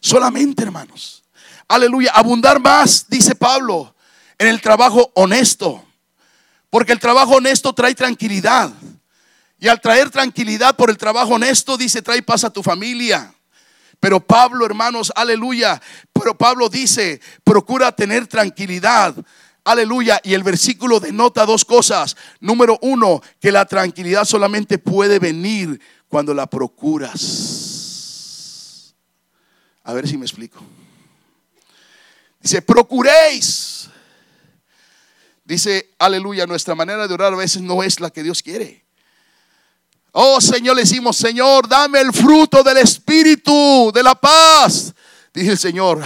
Solamente, 0.00 0.64
hermanos. 0.64 1.22
Aleluya. 1.68 2.10
Abundar 2.14 2.58
más, 2.58 3.06
dice 3.08 3.34
Pablo, 3.34 3.94
en 4.38 4.48
el 4.48 4.60
trabajo 4.60 5.12
honesto. 5.14 5.84
Porque 6.68 6.92
el 6.92 6.98
trabajo 6.98 7.36
honesto 7.36 7.72
trae 7.72 7.94
tranquilidad. 7.94 8.72
Y 9.60 9.68
al 9.68 9.80
traer 9.80 10.10
tranquilidad 10.10 10.74
por 10.74 10.90
el 10.90 10.98
trabajo 10.98 11.34
honesto, 11.34 11.76
dice, 11.76 12.02
trae 12.02 12.20
paz 12.22 12.42
a 12.42 12.50
tu 12.50 12.64
familia. 12.64 13.32
Pero 14.02 14.18
Pablo, 14.18 14.66
hermanos, 14.66 15.12
aleluya. 15.14 15.80
Pero 16.12 16.36
Pablo 16.36 16.68
dice, 16.68 17.20
procura 17.44 17.92
tener 17.92 18.26
tranquilidad. 18.26 19.14
Aleluya. 19.62 20.20
Y 20.24 20.34
el 20.34 20.42
versículo 20.42 20.98
denota 20.98 21.46
dos 21.46 21.64
cosas. 21.64 22.16
Número 22.40 22.80
uno, 22.82 23.22
que 23.38 23.52
la 23.52 23.64
tranquilidad 23.64 24.24
solamente 24.24 24.78
puede 24.78 25.20
venir 25.20 25.80
cuando 26.08 26.34
la 26.34 26.48
procuras. 26.48 27.22
A 29.84 29.92
ver 29.92 30.08
si 30.08 30.18
me 30.18 30.24
explico. 30.24 30.58
Dice, 32.40 32.60
procuréis. 32.60 33.88
Dice, 35.44 35.94
aleluya, 36.00 36.44
nuestra 36.48 36.74
manera 36.74 37.06
de 37.06 37.14
orar 37.14 37.34
a 37.34 37.36
veces 37.36 37.62
no 37.62 37.84
es 37.84 38.00
la 38.00 38.10
que 38.10 38.24
Dios 38.24 38.42
quiere. 38.42 38.81
Oh 40.12 40.40
Señor, 40.40 40.76
le 40.76 40.82
decimos, 40.82 41.16
Señor, 41.16 41.66
dame 41.66 42.00
el 42.00 42.12
fruto 42.12 42.62
del 42.62 42.76
Espíritu, 42.76 43.90
de 43.94 44.02
la 44.02 44.14
paz. 44.14 44.92
Dice 45.32 45.52
el 45.52 45.58
Señor, 45.58 46.02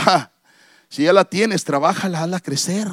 si 0.89 1.03
ya 1.03 1.13
la 1.13 1.25
tienes, 1.25 1.65
trabájala, 1.65 2.23
hazla 2.23 2.41
crecer. 2.41 2.89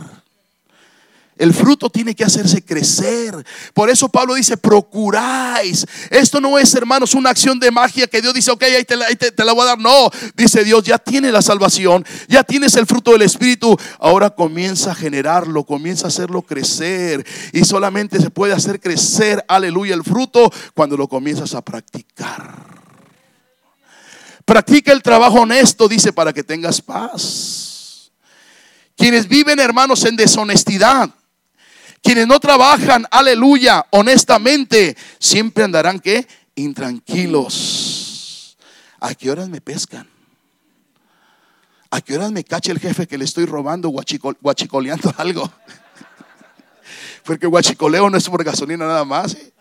El 1.38 1.54
fruto 1.54 1.90
tiene 1.90 2.14
que 2.16 2.24
hacerse 2.24 2.64
crecer. 2.64 3.34
Por 3.74 3.90
eso 3.90 4.08
Pablo 4.08 4.36
dice, 4.36 4.56
procuráis. 4.56 5.86
Esto 6.12 6.40
no 6.40 6.60
es, 6.60 6.74
hermanos, 6.76 7.16
una 7.16 7.32
acción 7.32 7.60
de 7.60 7.72
magia 7.72 8.08
que 8.08 8.22
Dios 8.22 8.34
dice, 8.34 8.52
ok, 8.52 8.64
ahí 8.64 8.86
te, 8.86 8.96
la, 8.96 9.54
voy 9.54 9.64
a 9.64 9.66
dar. 9.66 9.80
No, 9.80 10.12
dice 10.36 10.64
Dios, 10.64 10.84
ya 10.84 11.00
tiene 11.00 11.32
la 11.32 11.42
salvación, 11.42 12.06
ya 12.28 12.44
tienes 12.44 12.76
el 12.76 12.86
fruto 12.86 13.12
del 13.12 13.24
Espíritu. 13.24 13.76
Ahora 14.00 14.30
comienza 14.30 14.92
a 14.92 14.96
generarlo, 14.96 15.64
comienza 15.64 16.06
a 16.06 16.10
hacerlo 16.10 16.44
crecer. 16.44 17.26
Y 17.52 17.66
solamente 17.66 18.20
se 18.20 18.30
puede 18.30 18.54
hacer 18.54 18.80
crecer, 18.80 19.44
aleluya, 19.48 19.96
el 19.96 20.04
fruto 20.04 20.52
cuando 20.76 20.98
lo 20.98 21.08
comienzas 21.08 21.56
a 21.56 21.64
practicar. 21.64 22.84
Practica 24.46 24.92
el 24.92 25.02
trabajo 25.02 25.42
honesto, 25.42 25.88
dice, 25.88 26.14
para 26.14 26.32
que 26.32 26.44
tengas 26.44 26.80
paz. 26.80 28.12
Quienes 28.96 29.28
viven, 29.28 29.60
hermanos, 29.60 30.06
en 30.06 30.16
deshonestidad 30.16 31.10
quienes 32.04 32.28
no 32.28 32.40
trabajan, 32.40 33.08
aleluya, 33.10 33.86
honestamente, 33.92 34.98
siempre 35.20 35.64
andarán 35.64 36.02
que 36.02 36.28
intranquilos. 36.56 38.58
¿A 39.00 39.16
qué 39.16 39.32
horas 39.32 39.48
me 39.48 39.62
pescan? 39.62 40.10
¿A 41.90 42.02
qué 42.02 42.16
horas 42.16 42.32
me 42.32 42.44
cacha 42.44 42.74
el 42.74 42.80
jefe 42.80 43.08
que 43.08 43.18
le 43.18 43.24
estoy 43.24 43.46
robando 43.46 43.90
guachicoleando 43.90 45.14
algo? 45.18 45.50
Porque 47.24 47.48
guachicoleo 47.48 48.10
no 48.10 48.18
es 48.18 48.28
por 48.28 48.44
gasolina 48.44 48.86
nada 48.86 49.06
más. 49.06 49.36
¿eh? 49.36 49.54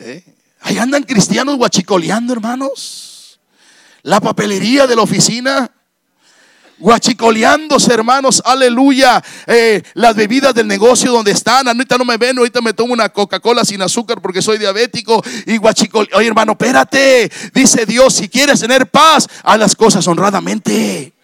¿Eh? 0.00 0.34
Ahí 0.62 0.78
andan 0.78 1.04
cristianos 1.04 1.56
guachicoleando, 1.56 2.32
hermanos. 2.32 3.38
La 4.02 4.20
papelería 4.20 4.88
de 4.88 4.96
la 4.96 5.02
oficina 5.02 5.70
guachicoleándose, 6.78 7.92
hermanos, 7.92 8.42
aleluya. 8.44 9.22
Eh, 9.46 9.82
las 9.94 10.14
bebidas 10.14 10.54
del 10.54 10.66
negocio 10.66 11.12
donde 11.12 11.32
están, 11.32 11.68
ahorita 11.68 11.98
no 11.98 12.04
me 12.04 12.16
ven, 12.16 12.38
ahorita 12.38 12.60
me 12.60 12.72
tomo 12.72 12.92
una 12.92 13.08
Coca-Cola 13.08 13.64
sin 13.64 13.82
azúcar 13.82 14.20
porque 14.20 14.42
soy 14.42 14.58
diabético. 14.58 15.22
Y 15.46 15.56
guachicole, 15.56 16.08
oye 16.14 16.28
hermano, 16.28 16.52
espérate, 16.52 17.30
dice 17.52 17.86
Dios, 17.86 18.14
si 18.14 18.28
quieres 18.28 18.60
tener 18.60 18.86
paz, 18.88 19.28
haz 19.42 19.58
las 19.58 19.76
cosas 19.76 20.06
honradamente. 20.06 21.17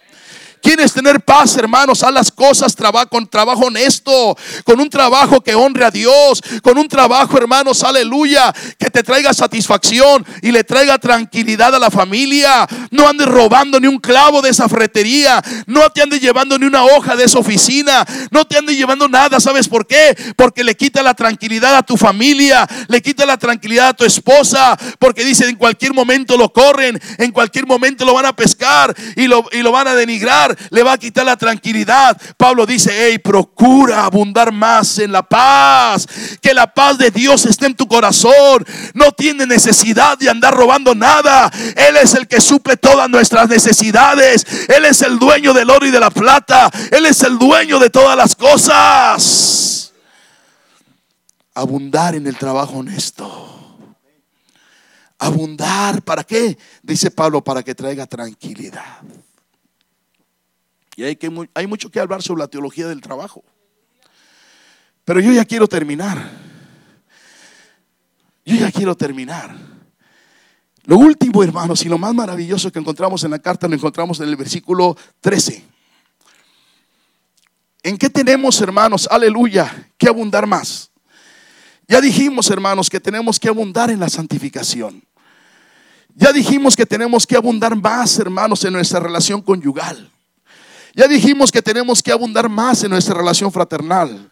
¿Quieres 0.64 0.94
tener 0.94 1.20
paz, 1.20 1.59
hermanos? 1.59 2.03
Haz 2.03 2.11
las 2.11 2.33
cosas 2.33 2.74
con 3.11 3.27
trabajo 3.27 3.66
honesto, 3.66 4.35
con 4.64 4.81
un 4.81 4.88
trabajo 4.88 5.42
que 5.42 5.55
honre 5.55 5.85
a 5.85 5.90
Dios, 5.90 6.42
con 6.62 6.79
un 6.79 6.88
trabajo, 6.88 7.37
hermanos, 7.37 7.83
aleluya, 7.83 8.50
que 8.79 8.88
te 8.88 9.03
traiga 9.03 9.35
satisfacción 9.35 10.24
y 10.40 10.53
le 10.53 10.64
traiga 10.64 10.96
tranquilidad 10.96 11.74
a 11.74 11.79
la 11.79 11.90
familia. 11.90 12.66
No 12.90 13.07
andes 13.07 13.27
robando 13.27 13.79
ni 13.79 13.88
un 13.88 13.98
clavo 13.98 14.40
de 14.40 14.48
esa 14.48 14.66
fretería, 14.66 15.42
no 15.66 15.90
te 15.90 16.00
andes 16.00 16.22
llevando 16.22 16.59
ni 16.59 16.64
una 16.64 16.85
hoja 16.85 17.14
de 17.14 17.24
esa 17.24 17.40
oficina, 17.40 18.03
no 18.31 18.46
te 18.46 18.57
andes 18.57 18.74
llevando 18.74 19.07
nada, 19.07 19.40
¿sabes 19.40 19.68
por 19.68 19.87
qué? 19.87 20.16
Porque 20.35 20.64
le 20.64 20.79
quita 20.79 21.03
la 21.03 21.12
tranquilidad 21.12 21.77
a 21.77 21.83
tu 21.83 21.98
familia, 21.98 22.66
le 22.88 23.03
quita 23.03 23.27
la 23.27 23.37
tranquilidad 23.37 23.88
a 23.88 23.94
tu 23.94 24.07
esposa, 24.07 24.79
porque 24.98 25.27
dice 25.27 25.46
en 25.46 25.57
cualquier 25.57 25.92
momento 25.92 26.38
lo 26.38 26.50
corren, 26.55 26.98
en 27.18 27.33
cualquier 27.33 27.66
momento 27.66 28.07
lo 28.07 28.14
van 28.14 28.24
a 28.24 28.35
pescar 28.35 28.94
y 29.14 29.27
lo, 29.27 29.44
y 29.53 29.59
lo 29.59 29.70
van 29.70 29.88
a 29.88 29.94
denigrar 29.94 30.54
le 30.71 30.83
va 30.83 30.93
a 30.93 30.99
quitar 30.99 31.25
la 31.25 31.37
tranquilidad. 31.37 32.21
Pablo 32.37 32.67
dice, 32.67 32.93
hey, 32.95 33.19
procura 33.19 34.05
abundar 34.05 34.53
más 34.53 34.99
en 34.99 35.12
la 35.12 35.23
paz. 35.23 36.07
Que 36.40 36.55
la 36.55 36.73
paz 36.73 36.99
de 36.99 37.11
Dios 37.11 37.47
esté 37.47 37.67
en 37.67 37.77
tu 37.77 37.87
corazón. 37.87 38.64
No 38.95 39.12
tiene 39.12 39.47
necesidad 39.47 40.19
de 40.19 40.31
andar 40.31 40.55
robando 40.55 40.95
nada. 40.95 41.51
Él 41.77 41.97
es 41.97 42.14
el 42.14 42.29
que 42.29 42.40
suple 42.40 42.77
todas 42.77 43.09
nuestras 43.09 43.49
necesidades. 43.49 44.47
Él 44.69 44.85
es 44.85 45.03
el 45.03 45.19
dueño 45.19 45.53
del 45.53 45.71
oro 45.71 45.87
y 45.87 45.90
de 45.90 46.01
la 46.01 46.11
plata. 46.11 46.71
Él 46.90 47.07
es 47.07 47.23
el 47.23 47.38
dueño 47.38 47.79
de 47.79 47.90
todas 47.90 48.17
las 48.17 48.35
cosas. 48.37 49.93
Abundar 51.55 52.14
en 52.14 52.27
el 52.27 52.37
trabajo 52.37 52.79
honesto. 52.79 53.55
Abundar, 55.19 56.03
¿para 56.03 56.25
qué? 56.25 56.59
Dice 56.83 57.11
Pablo, 57.11 57.43
para 57.43 57.62
que 57.62 57.75
traiga 57.75 58.07
tranquilidad. 58.07 59.01
Y 60.96 61.04
hay, 61.04 61.16
que, 61.16 61.30
hay 61.54 61.66
mucho 61.66 61.90
que 61.90 62.00
hablar 62.00 62.22
sobre 62.22 62.40
la 62.40 62.48
teología 62.48 62.87
del 62.87 63.00
trabajo. 63.00 63.44
Pero 65.04 65.20
yo 65.20 65.33
ya 65.33 65.44
quiero 65.44 65.66
terminar. 65.66 66.30
Yo 68.44 68.57
ya 68.57 68.70
quiero 68.70 68.96
terminar. 68.96 69.57
Lo 70.85 70.98
último, 70.98 71.42
hermanos, 71.42 71.85
y 71.85 71.88
lo 71.88 71.96
más 71.96 72.14
maravilloso 72.14 72.70
que 72.70 72.78
encontramos 72.78 73.24
en 73.24 73.30
la 73.30 73.38
carta 73.38 73.66
lo 73.66 73.74
encontramos 73.74 74.20
en 74.20 74.28
el 74.28 74.37
versículo 74.37 74.96
13. 75.20 75.64
¿En 77.83 77.98
qué 77.98 78.11
tenemos, 78.11 78.61
hermanos, 78.61 79.09
aleluya, 79.11 79.90
que 79.96 80.09
abundar 80.09 80.46
más? 80.46 80.90
Ya 81.88 82.00
dijimos, 82.00 82.50
hermanos, 82.50 82.88
que 82.88 83.00
tenemos 83.00 83.38
que 83.38 83.48
abundar 83.48 83.90
en 83.90 84.00
la 84.00 84.09
santificación. 84.09 85.03
Ya 86.14 86.32
dijimos 86.32 86.76
que 86.76 86.86
tenemos 86.86 87.26
que 87.26 87.36
abundar 87.36 87.76
más, 87.76 88.18
hermanos, 88.18 88.64
en 88.64 88.72
nuestra 88.74 89.01
relación 89.01 89.42
conyugal. 89.42 90.11
Ya 90.95 91.09
dijimos 91.09 91.51
que 91.51 91.61
tenemos 91.61 92.03
que 92.03 92.12
abundar 92.12 92.49
más 92.49 92.84
en 92.84 92.90
nuestra 92.90 93.14
relación 93.14 93.51
fraternal. 93.51 94.30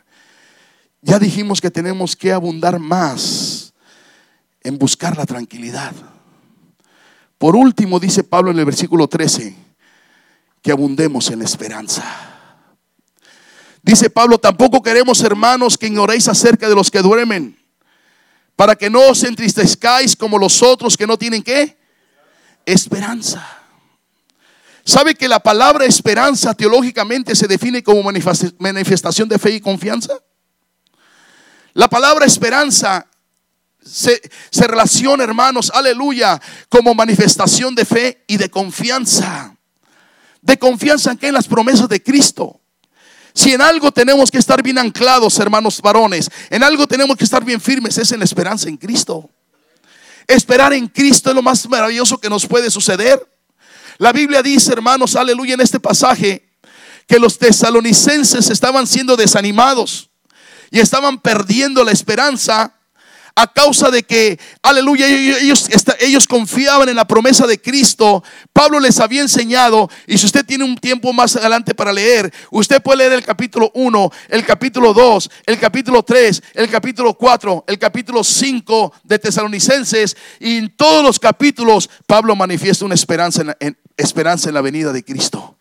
Ya 1.01 1.19
dijimos 1.19 1.61
que 1.61 1.71
tenemos 1.71 2.15
que 2.15 2.33
abundar 2.33 2.79
más 2.79 3.73
en 4.63 4.79
buscar 4.79 5.17
la 5.17 5.27
tranquilidad. 5.27 5.93
Por 7.37 7.57
último, 7.57 7.99
dice 7.99 8.23
Pablo 8.23 8.53
en 8.53 8.59
el 8.61 8.65
versículo 8.65 9.09
13, 9.09 9.57
que 10.63 10.71
abundemos 10.71 11.29
en 11.31 11.41
la 11.41 11.45
esperanza. 11.45 12.05
Dice 13.83 14.09
Pablo, 14.09 14.39
tampoco 14.39 14.81
queremos, 14.81 15.21
hermanos, 15.23 15.77
que 15.77 15.89
ignoréis 15.89 16.29
acerca 16.29 16.69
de 16.69 16.77
los 16.77 16.89
que 16.89 17.03
duermen, 17.03 17.59
para 18.55 18.77
que 18.77 18.89
no 18.89 19.01
os 19.09 19.25
entristezcáis 19.25 20.15
como 20.15 20.39
los 20.39 20.63
otros 20.63 20.97
que 20.97 21.09
no 21.09 21.19
tienen 21.19 21.43
qué? 21.43 21.77
Esperanza. 22.65 23.62
¿Sabe 24.85 25.15
que 25.15 25.29
la 25.29 25.41
palabra 25.41 25.85
esperanza 25.85 26.55
teológicamente 26.55 27.37
se 27.37 27.47
define 27.47 27.83
como 27.83 28.03
manifestación 28.59 29.29
de 29.29 29.39
fe 29.39 29.53
y 29.53 29.61
confianza? 29.61 30.15
La 31.75 31.89
palabra 31.89 32.27
esperanza 32.27 33.07
se, 33.85 34.21
relaciona, 34.67 35.25
hermanos, 35.25 35.71
aleluya, 35.75 36.41
como 36.69 36.95
manifestación 36.95 37.75
de 37.75 37.85
fe 37.85 38.25
y 38.27 38.37
de 38.37 38.51
confianza. 38.51 39.57
De 40.41 40.59
confianza 40.59 41.13
en 41.13 41.19
que 41.19 41.29
en 41.29 41.35
las 41.35 41.47
promesas 41.47 41.89
de 41.89 42.03
Cristo. 42.03 42.61
Si 43.35 43.53
en 43.53 43.63
algo 43.63 43.93
tenemos 43.93 44.31
que 44.31 44.39
estar 44.39 44.63
bien 44.63 44.79
anclados, 44.79 45.39
hermanos 45.39 45.81
varones, 45.81 46.29
en 46.51 46.63
algo 46.63 46.87
tenemos 46.87 47.17
que 47.17 47.25
estar 47.25 47.45
bien 47.45 47.61
firmes, 47.61 47.97
es 47.97 48.13
en 48.13 48.19
la 48.19 48.25
esperanza 48.25 48.69
en 48.69 48.77
Cristo. 48.77 49.31
Esperar 50.27 50.73
en 50.73 50.89
Cristo 50.89 51.31
es 51.31 51.37
lo 51.37 51.43
más 51.43 51.69
maravilloso 51.69 52.19
que 52.19 52.29
nos 52.29 52.47
puede 52.47 52.71
suceder. 52.71 53.32
La 54.03 54.11
Biblia 54.11 54.43
dice, 54.43 54.73
hermanos, 54.73 55.15
aleluya, 55.15 55.55
en 55.55 55.61
este 55.61 55.79
pasaje, 55.79 56.51
que 57.07 57.21
los 57.21 57.39
tesalonicenses 57.39 58.51
estaban 58.51 58.85
siendo 58.85 59.15
desanimados 59.15 60.11
y 60.73 60.81
estaban 60.81 61.21
perdiendo 61.21 61.85
la 61.85 61.93
esperanza 61.93 62.75
a 63.37 63.47
causa 63.47 63.93
de 63.93 64.03
que, 64.03 64.41
aleluya, 64.61 65.07
ellos, 65.07 66.27
confiaban 66.27 66.89
en 66.89 66.97
la 66.97 67.07
promesa 67.07 67.47
de 67.47 67.61
Cristo. 67.61 68.25
Pablo 68.53 68.81
les 68.81 68.99
había 68.99 69.23
enseñado, 69.23 69.89
y 70.09 70.19
si 70.19 70.27
usted 70.27 70.45
tiene 70.45 70.65
un 70.65 70.77
tiempo 70.77 71.13
más 71.13 71.37
adelante 71.37 71.73
para 71.73 71.93
leer, 71.93 72.35
usted 72.51 72.83
puede 72.83 72.99
leer 72.99 73.13
el 73.13 73.25
capítulo 73.25 73.71
1, 73.75 74.11
el 74.31 74.45
capítulo 74.45 74.93
2, 74.93 75.31
el 75.47 75.61
capítulo 75.61 76.03
3, 76.03 76.43
el 76.55 76.69
capítulo 76.69 77.15
4, 77.15 77.65
el 77.69 77.79
capítulo 77.79 78.25
5 78.25 78.95
de 79.05 79.19
Tesalonicenses, 79.21 80.17
y 80.41 80.57
en 80.57 80.77
todos 80.77 81.05
los 81.05 81.21
capítulos 81.21 81.89
Pablo 82.07 82.35
manifiesta 82.35 82.85
una 82.85 82.95
esperanza 82.95 83.57
en, 83.61 83.77
esperanza 83.97 84.49
en 84.49 84.55
la 84.55 84.61
venida 84.61 84.93
de 84.93 85.05
Cristo. 85.05 85.57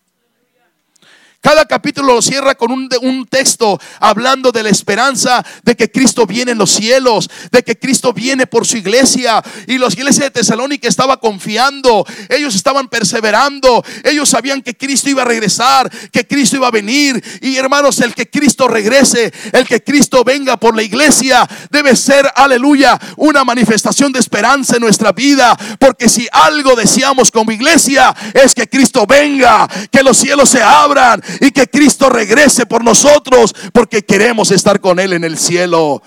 Cada 1.41 1.65
capítulo 1.65 2.13
lo 2.13 2.21
cierra 2.21 2.53
con 2.53 2.71
un, 2.71 2.87
un, 3.01 3.25
texto 3.25 3.79
hablando 3.99 4.51
de 4.51 4.61
la 4.61 4.69
esperanza 4.69 5.43
de 5.63 5.75
que 5.75 5.89
Cristo 5.89 6.27
viene 6.27 6.51
en 6.51 6.59
los 6.59 6.69
cielos, 6.69 7.31
de 7.51 7.63
que 7.63 7.79
Cristo 7.79 8.13
viene 8.13 8.45
por 8.45 8.67
su 8.67 8.77
iglesia. 8.77 9.41
Y 9.65 9.79
la 9.79 9.87
iglesia 9.87 10.25
de 10.25 10.29
Tesalónica 10.29 10.87
estaba 10.87 11.19
confiando, 11.19 12.05
ellos 12.29 12.53
estaban 12.53 12.89
perseverando, 12.89 13.83
ellos 14.03 14.29
sabían 14.29 14.61
que 14.61 14.77
Cristo 14.77 15.09
iba 15.09 15.23
a 15.23 15.25
regresar, 15.25 15.91
que 16.11 16.27
Cristo 16.27 16.57
iba 16.57 16.67
a 16.67 16.71
venir. 16.71 17.23
Y 17.41 17.57
hermanos, 17.57 18.01
el 18.01 18.13
que 18.13 18.29
Cristo 18.29 18.67
regrese, 18.67 19.33
el 19.51 19.67
que 19.67 19.83
Cristo 19.83 20.23
venga 20.23 20.57
por 20.57 20.75
la 20.75 20.83
iglesia, 20.83 21.49
debe 21.71 21.95
ser, 21.95 22.31
aleluya, 22.35 22.99
una 23.17 23.43
manifestación 23.43 24.11
de 24.11 24.19
esperanza 24.19 24.75
en 24.75 24.83
nuestra 24.83 25.11
vida. 25.11 25.57
Porque 25.79 26.07
si 26.07 26.27
algo 26.31 26.75
deseamos 26.75 27.31
como 27.31 27.51
iglesia 27.51 28.13
es 28.35 28.53
que 28.53 28.69
Cristo 28.69 29.07
venga, 29.07 29.67
que 29.89 30.03
los 30.03 30.17
cielos 30.17 30.47
se 30.47 30.61
abran 30.61 31.19
y 31.39 31.51
que 31.51 31.67
Cristo 31.67 32.09
regrese 32.09 32.65
por 32.65 32.83
nosotros 32.83 33.55
porque 33.73 34.03
queremos 34.03 34.51
estar 34.51 34.81
con 34.81 34.99
Él 34.99 35.13
en 35.13 35.23
el 35.23 35.37
cielo. 35.37 36.01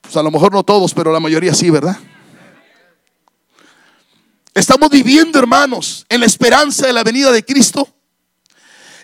Pues 0.00 0.16
a 0.16 0.22
lo 0.22 0.30
mejor 0.30 0.52
no 0.52 0.62
todos, 0.62 0.94
pero 0.94 1.12
la 1.12 1.20
mayoría 1.20 1.54
sí, 1.54 1.70
¿verdad? 1.70 1.98
Estamos 4.54 4.88
viviendo, 4.90 5.38
hermanos, 5.38 6.06
en 6.08 6.20
la 6.20 6.26
esperanza 6.26 6.86
de 6.86 6.92
la 6.92 7.02
venida 7.02 7.32
de 7.32 7.44
Cristo. 7.44 7.88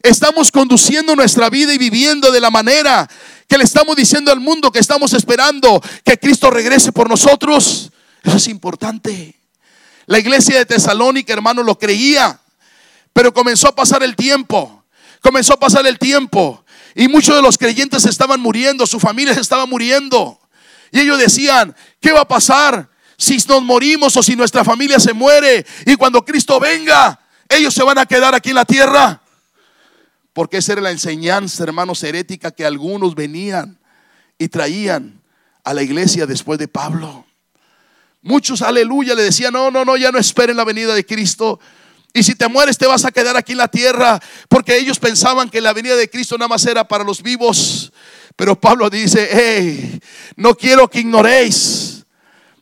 Estamos 0.03 0.53
conduciendo 0.53 1.17
nuestra 1.17 1.51
vida 1.51 1.75
y 1.75 1.79
viviendo 1.79 2.31
de 2.31 2.41
la 2.41 2.51
manera 2.51 3.09
que 3.49 3.59
le 3.59 3.65
estamos 3.65 3.97
diciendo 3.97 4.31
al 4.31 4.39
mundo 4.39 4.71
que 4.71 4.79
estamos 4.79 5.13
esperando 5.13 5.83
que 6.05 6.19
Cristo 6.19 6.51
regrese 6.51 6.93
por 6.93 7.09
nosotros. 7.09 7.91
Eso 8.23 8.37
es 8.37 8.49
importante. 8.49 9.35
La 10.07 10.19
iglesia 10.19 10.57
de 10.59 10.67
Tesalónica, 10.67 11.33
hermano, 11.33 11.63
lo 11.63 11.79
creía, 11.79 12.41
pero 13.13 13.35
comenzó 13.35 13.69
a 13.69 13.75
pasar 13.75 14.03
el 14.03 14.17
tiempo. 14.17 14.80
Comenzó 15.21 15.55
a 15.55 15.61
pasar 15.61 15.87
el 15.87 15.99
tiempo 15.99 16.65
y 16.95 17.09
muchos 17.09 17.37
de 17.37 17.43
los 17.43 17.59
creyentes 17.59 18.05
estaban 18.07 18.41
muriendo, 18.41 18.87
su 18.87 18.99
familia 18.99 19.35
estaba 19.35 19.67
muriendo. 19.67 20.41
Y 20.91 21.01
ellos 21.01 21.19
decían, 21.19 21.75
¿qué 22.01 22.13
va 22.13 22.21
a 22.21 22.29
pasar 22.29 22.89
si 23.17 23.37
nos 23.49 23.63
morimos 23.63 24.17
o 24.17 24.23
si 24.23 24.35
nuestra 24.35 24.65
familia 24.65 24.99
se 24.99 25.13
muere? 25.13 25.65
Y 25.87 25.97
cuando 25.97 26.25
Cristo 26.25 26.59
venga, 26.59 27.21
ellos 27.49 27.75
se 27.75 27.83
van 27.83 27.99
a 27.99 28.07
quedar 28.07 28.35
aquí 28.35 28.51
en 28.51 28.57
la 28.57 28.65
tierra. 28.65 29.23
Porque 30.33 30.59
esa 30.59 30.73
era 30.73 30.83
la 30.83 30.91
enseñanza, 30.91 31.63
hermanos, 31.63 32.03
herética 32.03 32.51
que 32.51 32.65
algunos 32.65 33.15
venían 33.15 33.79
y 34.39 34.49
traían 34.49 35.21
a 35.65 35.75
la 35.75 35.83
iglesia 35.83 36.27
después 36.27 36.59
de 36.59 36.69
Pablo. 36.69 37.27
Muchos, 38.23 38.63
aleluya, 38.63 39.15
le 39.15 39.23
decían, 39.23 39.53
no, 39.53 39.71
no, 39.71 39.85
no, 39.85 39.97
ya 39.97 40.13
no 40.13 40.19
esperen 40.19 40.57
la 40.57 40.65
venida 40.65 40.95
de 40.95 41.07
Cristo. 41.07 41.59
Y 42.13 42.23
si 42.23 42.35
te 42.35 42.49
mueres 42.49 42.79
te 42.79 42.87
vas 42.87 43.05
a 43.05 43.13
quedar 43.13 43.37
aquí 43.37 43.53
en 43.53 43.59
la 43.59 43.69
tierra, 43.69 44.21
porque 44.49 44.77
ellos 44.77 44.99
pensaban 44.99 45.49
que 45.49 45.61
la 45.61 45.73
venida 45.73 45.97
de 45.97 46.11
Cristo 46.11 46.37
nada 46.37 46.49
más 46.49 46.67
era 46.67 46.87
para 46.87 47.05
los 47.05 47.23
vivos. 47.23 47.93
Pero 48.37 48.59
Pablo 48.59 48.91
dice, 48.91 49.29
hey, 49.31 50.01
no 50.37 50.55
quiero 50.55 50.89
que 50.89 51.01
ignoréis 51.01 52.01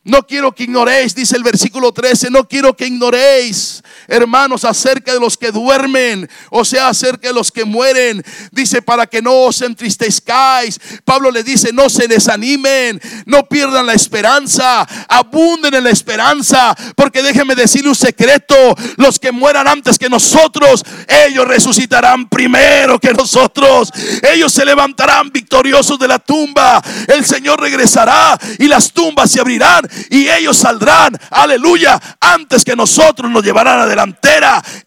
no 0.09 0.25
quiero 0.25 0.53
que 0.53 0.63
ignoréis, 0.63 1.13
dice 1.13 1.35
el 1.35 1.43
versículo 1.43 1.91
13, 1.91 2.29
no 2.31 2.47
quiero 2.47 2.75
que 2.75 2.87
ignoréis, 2.87 3.83
hermanos, 4.09 4.65
acerca 4.65 5.13
de 5.13 5.19
los 5.19 5.37
que 5.37 5.51
duermen, 5.51 6.29
o 6.49 6.65
sea, 6.65 6.89
acerca 6.89 7.27
de 7.27 7.33
los 7.33 7.51
que 7.51 7.65
mueren. 7.65 8.23
Dice, 8.51 8.81
para 8.81 9.07
que 9.07 9.21
no 9.21 9.33
os 9.45 9.61
entristezcáis. 9.61 10.79
Pablo 11.05 11.31
le 11.31 11.43
dice, 11.43 11.71
no 11.73 11.89
se 11.89 12.07
desanimen, 12.07 13.01
no 13.25 13.47
pierdan 13.47 13.85
la 13.85 13.93
esperanza, 13.93 14.87
abunden 15.07 15.73
en 15.73 15.83
la 15.83 15.89
esperanza, 15.89 16.75
porque 16.95 17.21
déjenme 17.21 17.55
decirle 17.55 17.89
un 17.89 17.95
secreto, 17.95 18.55
los 18.97 19.19
que 19.19 19.31
mueran 19.31 19.67
antes 19.67 19.97
que 19.97 20.09
nosotros, 20.09 20.83
ellos 21.07 21.47
resucitarán 21.47 22.27
primero 22.27 22.99
que 22.99 23.13
nosotros. 23.13 23.91
Ellos 24.33 24.51
se 24.51 24.65
levantarán 24.65 25.31
victoriosos 25.31 25.99
de 25.99 26.07
la 26.07 26.19
tumba. 26.19 26.81
El 27.07 27.25
Señor 27.25 27.61
regresará 27.61 28.37
y 28.57 28.67
las 28.67 28.91
tumbas 28.91 29.31
se 29.31 29.39
abrirán 29.39 29.87
y 30.09 30.27
ellos 30.29 30.57
saldrán, 30.57 31.17
aleluya, 31.29 31.99
antes 32.19 32.63
que 32.63 32.75
nosotros 32.75 33.29
nos 33.29 33.43
llevarán 33.43 33.79
a 33.79 33.85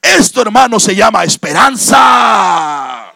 Esto, 0.01 0.43
hermano, 0.43 0.79
se 0.81 0.95
llama 0.95 1.25
esperanza. 1.25 3.13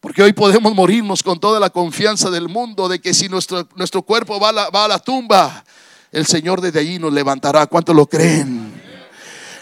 Porque 0.00 0.22
hoy 0.22 0.32
podemos 0.32 0.74
morirnos 0.74 1.22
con 1.22 1.38
toda 1.38 1.60
la 1.60 1.70
confianza 1.70 2.30
del 2.30 2.48
mundo 2.48 2.88
de 2.88 3.00
que 3.00 3.12
si 3.12 3.28
nuestro, 3.28 3.68
nuestro 3.76 4.02
cuerpo 4.02 4.40
va 4.40 4.48
a, 4.48 4.52
la, 4.52 4.70
va 4.70 4.86
a 4.86 4.88
la 4.88 4.98
tumba, 4.98 5.62
el 6.10 6.26
Señor 6.26 6.60
desde 6.60 6.80
allí 6.80 6.98
nos 6.98 7.12
levantará. 7.12 7.66
¿Cuántos 7.66 7.94
lo 7.94 8.06
creen? 8.06 8.79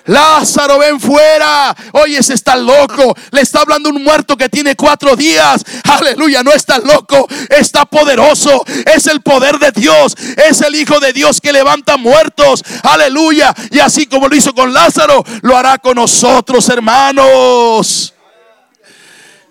Lázaro, 0.06 0.78
ven 0.78 1.00
fuera. 1.00 1.76
Oye, 1.92 2.22
se 2.22 2.34
está 2.34 2.56
loco. 2.56 3.14
Le 3.30 3.40
está 3.40 3.60
hablando 3.60 3.90
un 3.90 4.02
muerto 4.02 4.36
que 4.36 4.48
tiene 4.48 4.74
cuatro 4.74 5.16
días. 5.16 5.64
Aleluya, 5.84 6.42
no 6.42 6.52
está 6.52 6.78
loco. 6.78 7.28
Está 7.50 7.84
poderoso. 7.84 8.64
Es 8.86 9.06
el 9.06 9.20
poder 9.20 9.58
de 9.58 9.72
Dios. 9.72 10.14
Es 10.48 10.60
el 10.62 10.74
Hijo 10.74 11.00
de 11.00 11.12
Dios 11.12 11.40
que 11.40 11.52
levanta 11.52 11.96
muertos. 11.96 12.64
Aleluya. 12.82 13.54
Y 13.70 13.78
así 13.80 14.06
como 14.06 14.28
lo 14.28 14.36
hizo 14.36 14.54
con 14.54 14.72
Lázaro, 14.72 15.24
lo 15.42 15.56
hará 15.56 15.78
con 15.78 15.96
nosotros, 15.96 16.68
hermanos. 16.68 18.14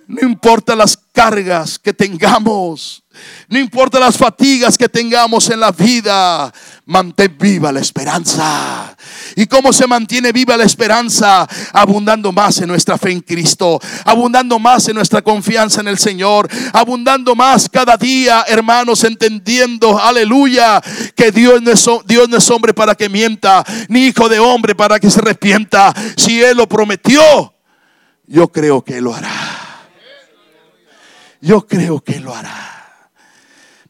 No 0.08 0.22
importa 0.28 0.76
las 0.76 0.98
cargas 1.12 1.78
que 1.78 1.94
tengamos. 1.94 3.04
No 3.50 3.58
importa 3.58 4.00
las 4.00 4.18
fatigas 4.18 4.78
que 4.78 4.90
tengamos 4.90 5.50
en 5.50 5.60
la 5.60 5.72
vida, 5.72 6.54
mantén 6.86 7.38
viva 7.38 7.72
la 7.72 7.80
esperanza. 7.80 8.96
¿Y 9.36 9.46
cómo 9.46 9.72
se 9.72 9.88
mantiene 9.88 10.32
viva 10.32 10.58
la 10.58 10.64
esperanza? 10.64 11.48
Abundando 11.74 12.32
más 12.32 12.60
en 12.60 12.68
nuestra 12.68 12.98
fe 12.98 13.12
en 13.12 13.22
Cristo, 13.22 13.80
abundando 14.04 14.60
más 14.60 14.88
en 14.88 14.96
nuestra 14.96 15.22
confianza 15.22 15.82
en 15.82 15.88
el 15.88 15.98
Señor, 15.98 16.50
abundando 16.74 17.36
más 17.36 17.70
cada 17.70 17.98
día, 17.98 18.44
hermanos, 18.48 19.04
entendiendo, 19.04 20.00
aleluya, 20.00 20.82
que 21.16 21.32
Dios 21.32 21.62
no 21.62 21.72
es, 22.38 22.50
hombre 22.50 22.74
para 22.74 22.96
que 22.96 23.10
mienta, 23.10 23.64
ni 23.90 24.08
hijo 24.08 24.28
de 24.30 24.40
hombre 24.40 24.76
para 24.76 25.00
que 25.00 25.10
se 25.10 25.20
arrepienta. 25.20 25.94
Si 26.16 26.42
Él 26.42 26.58
lo 26.58 26.68
prometió, 26.68 27.54
yo 28.26 28.52
creo 28.52 28.84
que 28.84 28.98
Él 28.98 29.06
lo 29.06 29.16
hará. 29.16 29.32
Yo 31.42 31.66
creo 31.68 32.02
que 32.02 32.14
Él 32.14 32.24
lo 32.24 32.36
hará. 32.36 32.77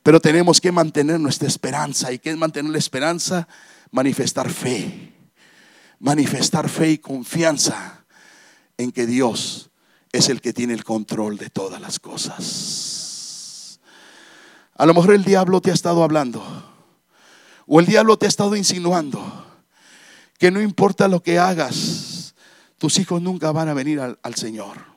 Pero 0.08 0.22
tenemos 0.22 0.62
que 0.62 0.72
mantener 0.72 1.20
nuestra 1.20 1.50
esperanza. 1.50 2.14
¿Y 2.14 2.20
qué 2.20 2.30
es 2.30 2.38
mantener 2.38 2.72
la 2.72 2.78
esperanza? 2.78 3.46
Manifestar 3.92 4.50
fe. 4.50 5.14
Manifestar 6.00 6.70
fe 6.70 6.92
y 6.92 6.98
confianza 6.98 8.06
en 8.78 8.94
que 8.94 9.06
Dios 9.06 9.70
es 10.14 10.30
el 10.30 10.40
que 10.40 10.54
tiene 10.54 10.74
el 10.76 10.86
control 10.86 11.38
de 11.38 11.50
todas 11.50 11.82
las 11.82 12.00
cosas. 12.00 13.82
A 14.78 14.86
lo 14.86 14.94
mejor 14.94 15.14
el 15.14 15.26
diablo 15.26 15.60
te 15.60 15.72
ha 15.72 15.74
estado 15.74 16.02
hablando. 16.02 16.42
O 17.66 17.82
el 17.82 17.86
diablo 17.86 18.18
te 18.18 18.28
ha 18.28 18.30
estado 18.30 18.56
insinuando 18.56 19.46
que 20.40 20.52
no 20.52 20.62
importa 20.62 21.10
lo 21.10 21.22
que 21.22 21.38
hagas, 21.38 22.34
tus 22.78 22.98
hijos 22.98 23.22
nunca 23.22 23.52
van 23.52 23.68
a 23.68 23.74
venir 23.74 24.00
al, 24.00 24.18
al 24.24 24.36
Señor. 24.36 24.97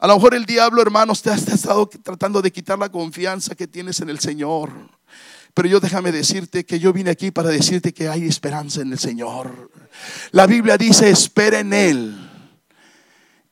A 0.00 0.06
lo 0.06 0.14
mejor 0.14 0.34
el 0.34 0.46
diablo, 0.46 0.80
hermanos, 0.80 1.20
te 1.20 1.28
ha 1.28 1.34
estado 1.34 1.86
tratando 1.86 2.40
de 2.40 2.50
quitar 2.50 2.78
la 2.78 2.88
confianza 2.88 3.54
que 3.54 3.68
tienes 3.68 4.00
en 4.00 4.08
el 4.08 4.18
Señor. 4.18 4.70
Pero 5.52 5.68
yo 5.68 5.78
déjame 5.78 6.10
decirte 6.10 6.64
que 6.64 6.80
yo 6.80 6.94
vine 6.94 7.10
aquí 7.10 7.30
para 7.30 7.50
decirte 7.50 7.92
que 7.92 8.08
hay 8.08 8.24
esperanza 8.24 8.80
en 8.80 8.92
el 8.92 8.98
Señor. 8.98 9.70
La 10.30 10.46
Biblia 10.46 10.78
dice, 10.78 11.10
espera 11.10 11.60
en 11.60 11.74
Él 11.74 12.30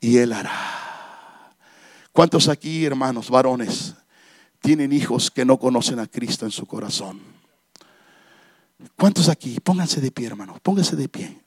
y 0.01 0.17
Él 0.17 0.33
hará. 0.33 1.55
¿Cuántos 2.13 2.49
aquí, 2.49 2.87
hermanos, 2.87 3.29
varones, 3.29 3.95
tienen 4.63 4.91
hijos 4.91 5.31
que 5.31 5.45
no 5.45 5.59
conocen 5.59 5.99
a 5.99 6.07
Cristo 6.07 6.47
en 6.47 6.51
su 6.51 6.65
corazón? 6.65 7.21
¿Cuántos 8.97 9.29
aquí? 9.29 9.61
Pónganse 9.61 10.01
de 10.01 10.11
pie, 10.11 10.29
hermanos, 10.29 10.61
pónganse 10.61 10.97
de 10.97 11.11
pie. 11.11 11.43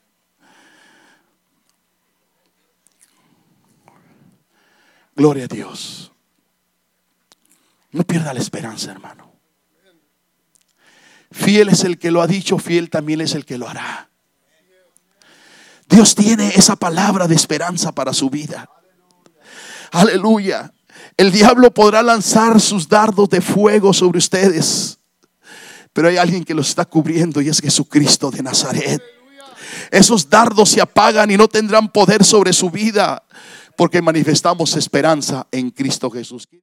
Gloria 5.14 5.44
a 5.44 5.48
Dios. 5.48 6.12
No 7.90 8.04
pierda 8.04 8.32
la 8.32 8.40
esperanza, 8.40 8.90
hermano. 8.90 9.32
Fiel 11.30 11.68
es 11.68 11.84
el 11.84 11.98
que 11.98 12.10
lo 12.10 12.22
ha 12.22 12.26
dicho, 12.26 12.58
fiel 12.58 12.90
también 12.90 13.20
es 13.20 13.34
el 13.34 13.44
que 13.44 13.58
lo 13.58 13.68
hará. 13.68 14.08
Dios 15.88 16.14
tiene 16.14 16.48
esa 16.48 16.76
palabra 16.76 17.28
de 17.28 17.34
esperanza 17.34 17.92
para 17.92 18.12
su 18.12 18.30
vida. 18.30 18.68
Aleluya. 19.90 20.72
El 21.16 21.30
diablo 21.30 21.70
podrá 21.72 22.02
lanzar 22.02 22.60
sus 22.60 22.88
dardos 22.88 23.28
de 23.28 23.42
fuego 23.42 23.92
sobre 23.92 24.18
ustedes. 24.18 24.98
Pero 25.92 26.08
hay 26.08 26.16
alguien 26.16 26.44
que 26.44 26.54
los 26.54 26.70
está 26.70 26.86
cubriendo 26.86 27.42
y 27.42 27.50
es 27.50 27.60
Jesucristo 27.60 28.30
de 28.30 28.42
Nazaret. 28.42 29.02
Esos 29.90 30.30
dardos 30.30 30.70
se 30.70 30.80
apagan 30.80 31.30
y 31.30 31.36
no 31.36 31.48
tendrán 31.48 31.90
poder 31.90 32.24
sobre 32.24 32.54
su 32.54 32.70
vida 32.70 33.22
porque 33.76 34.02
manifestamos 34.02 34.76
esperanza 34.76 35.46
en 35.50 35.70
Cristo 35.70 36.10
Jesús. 36.10 36.48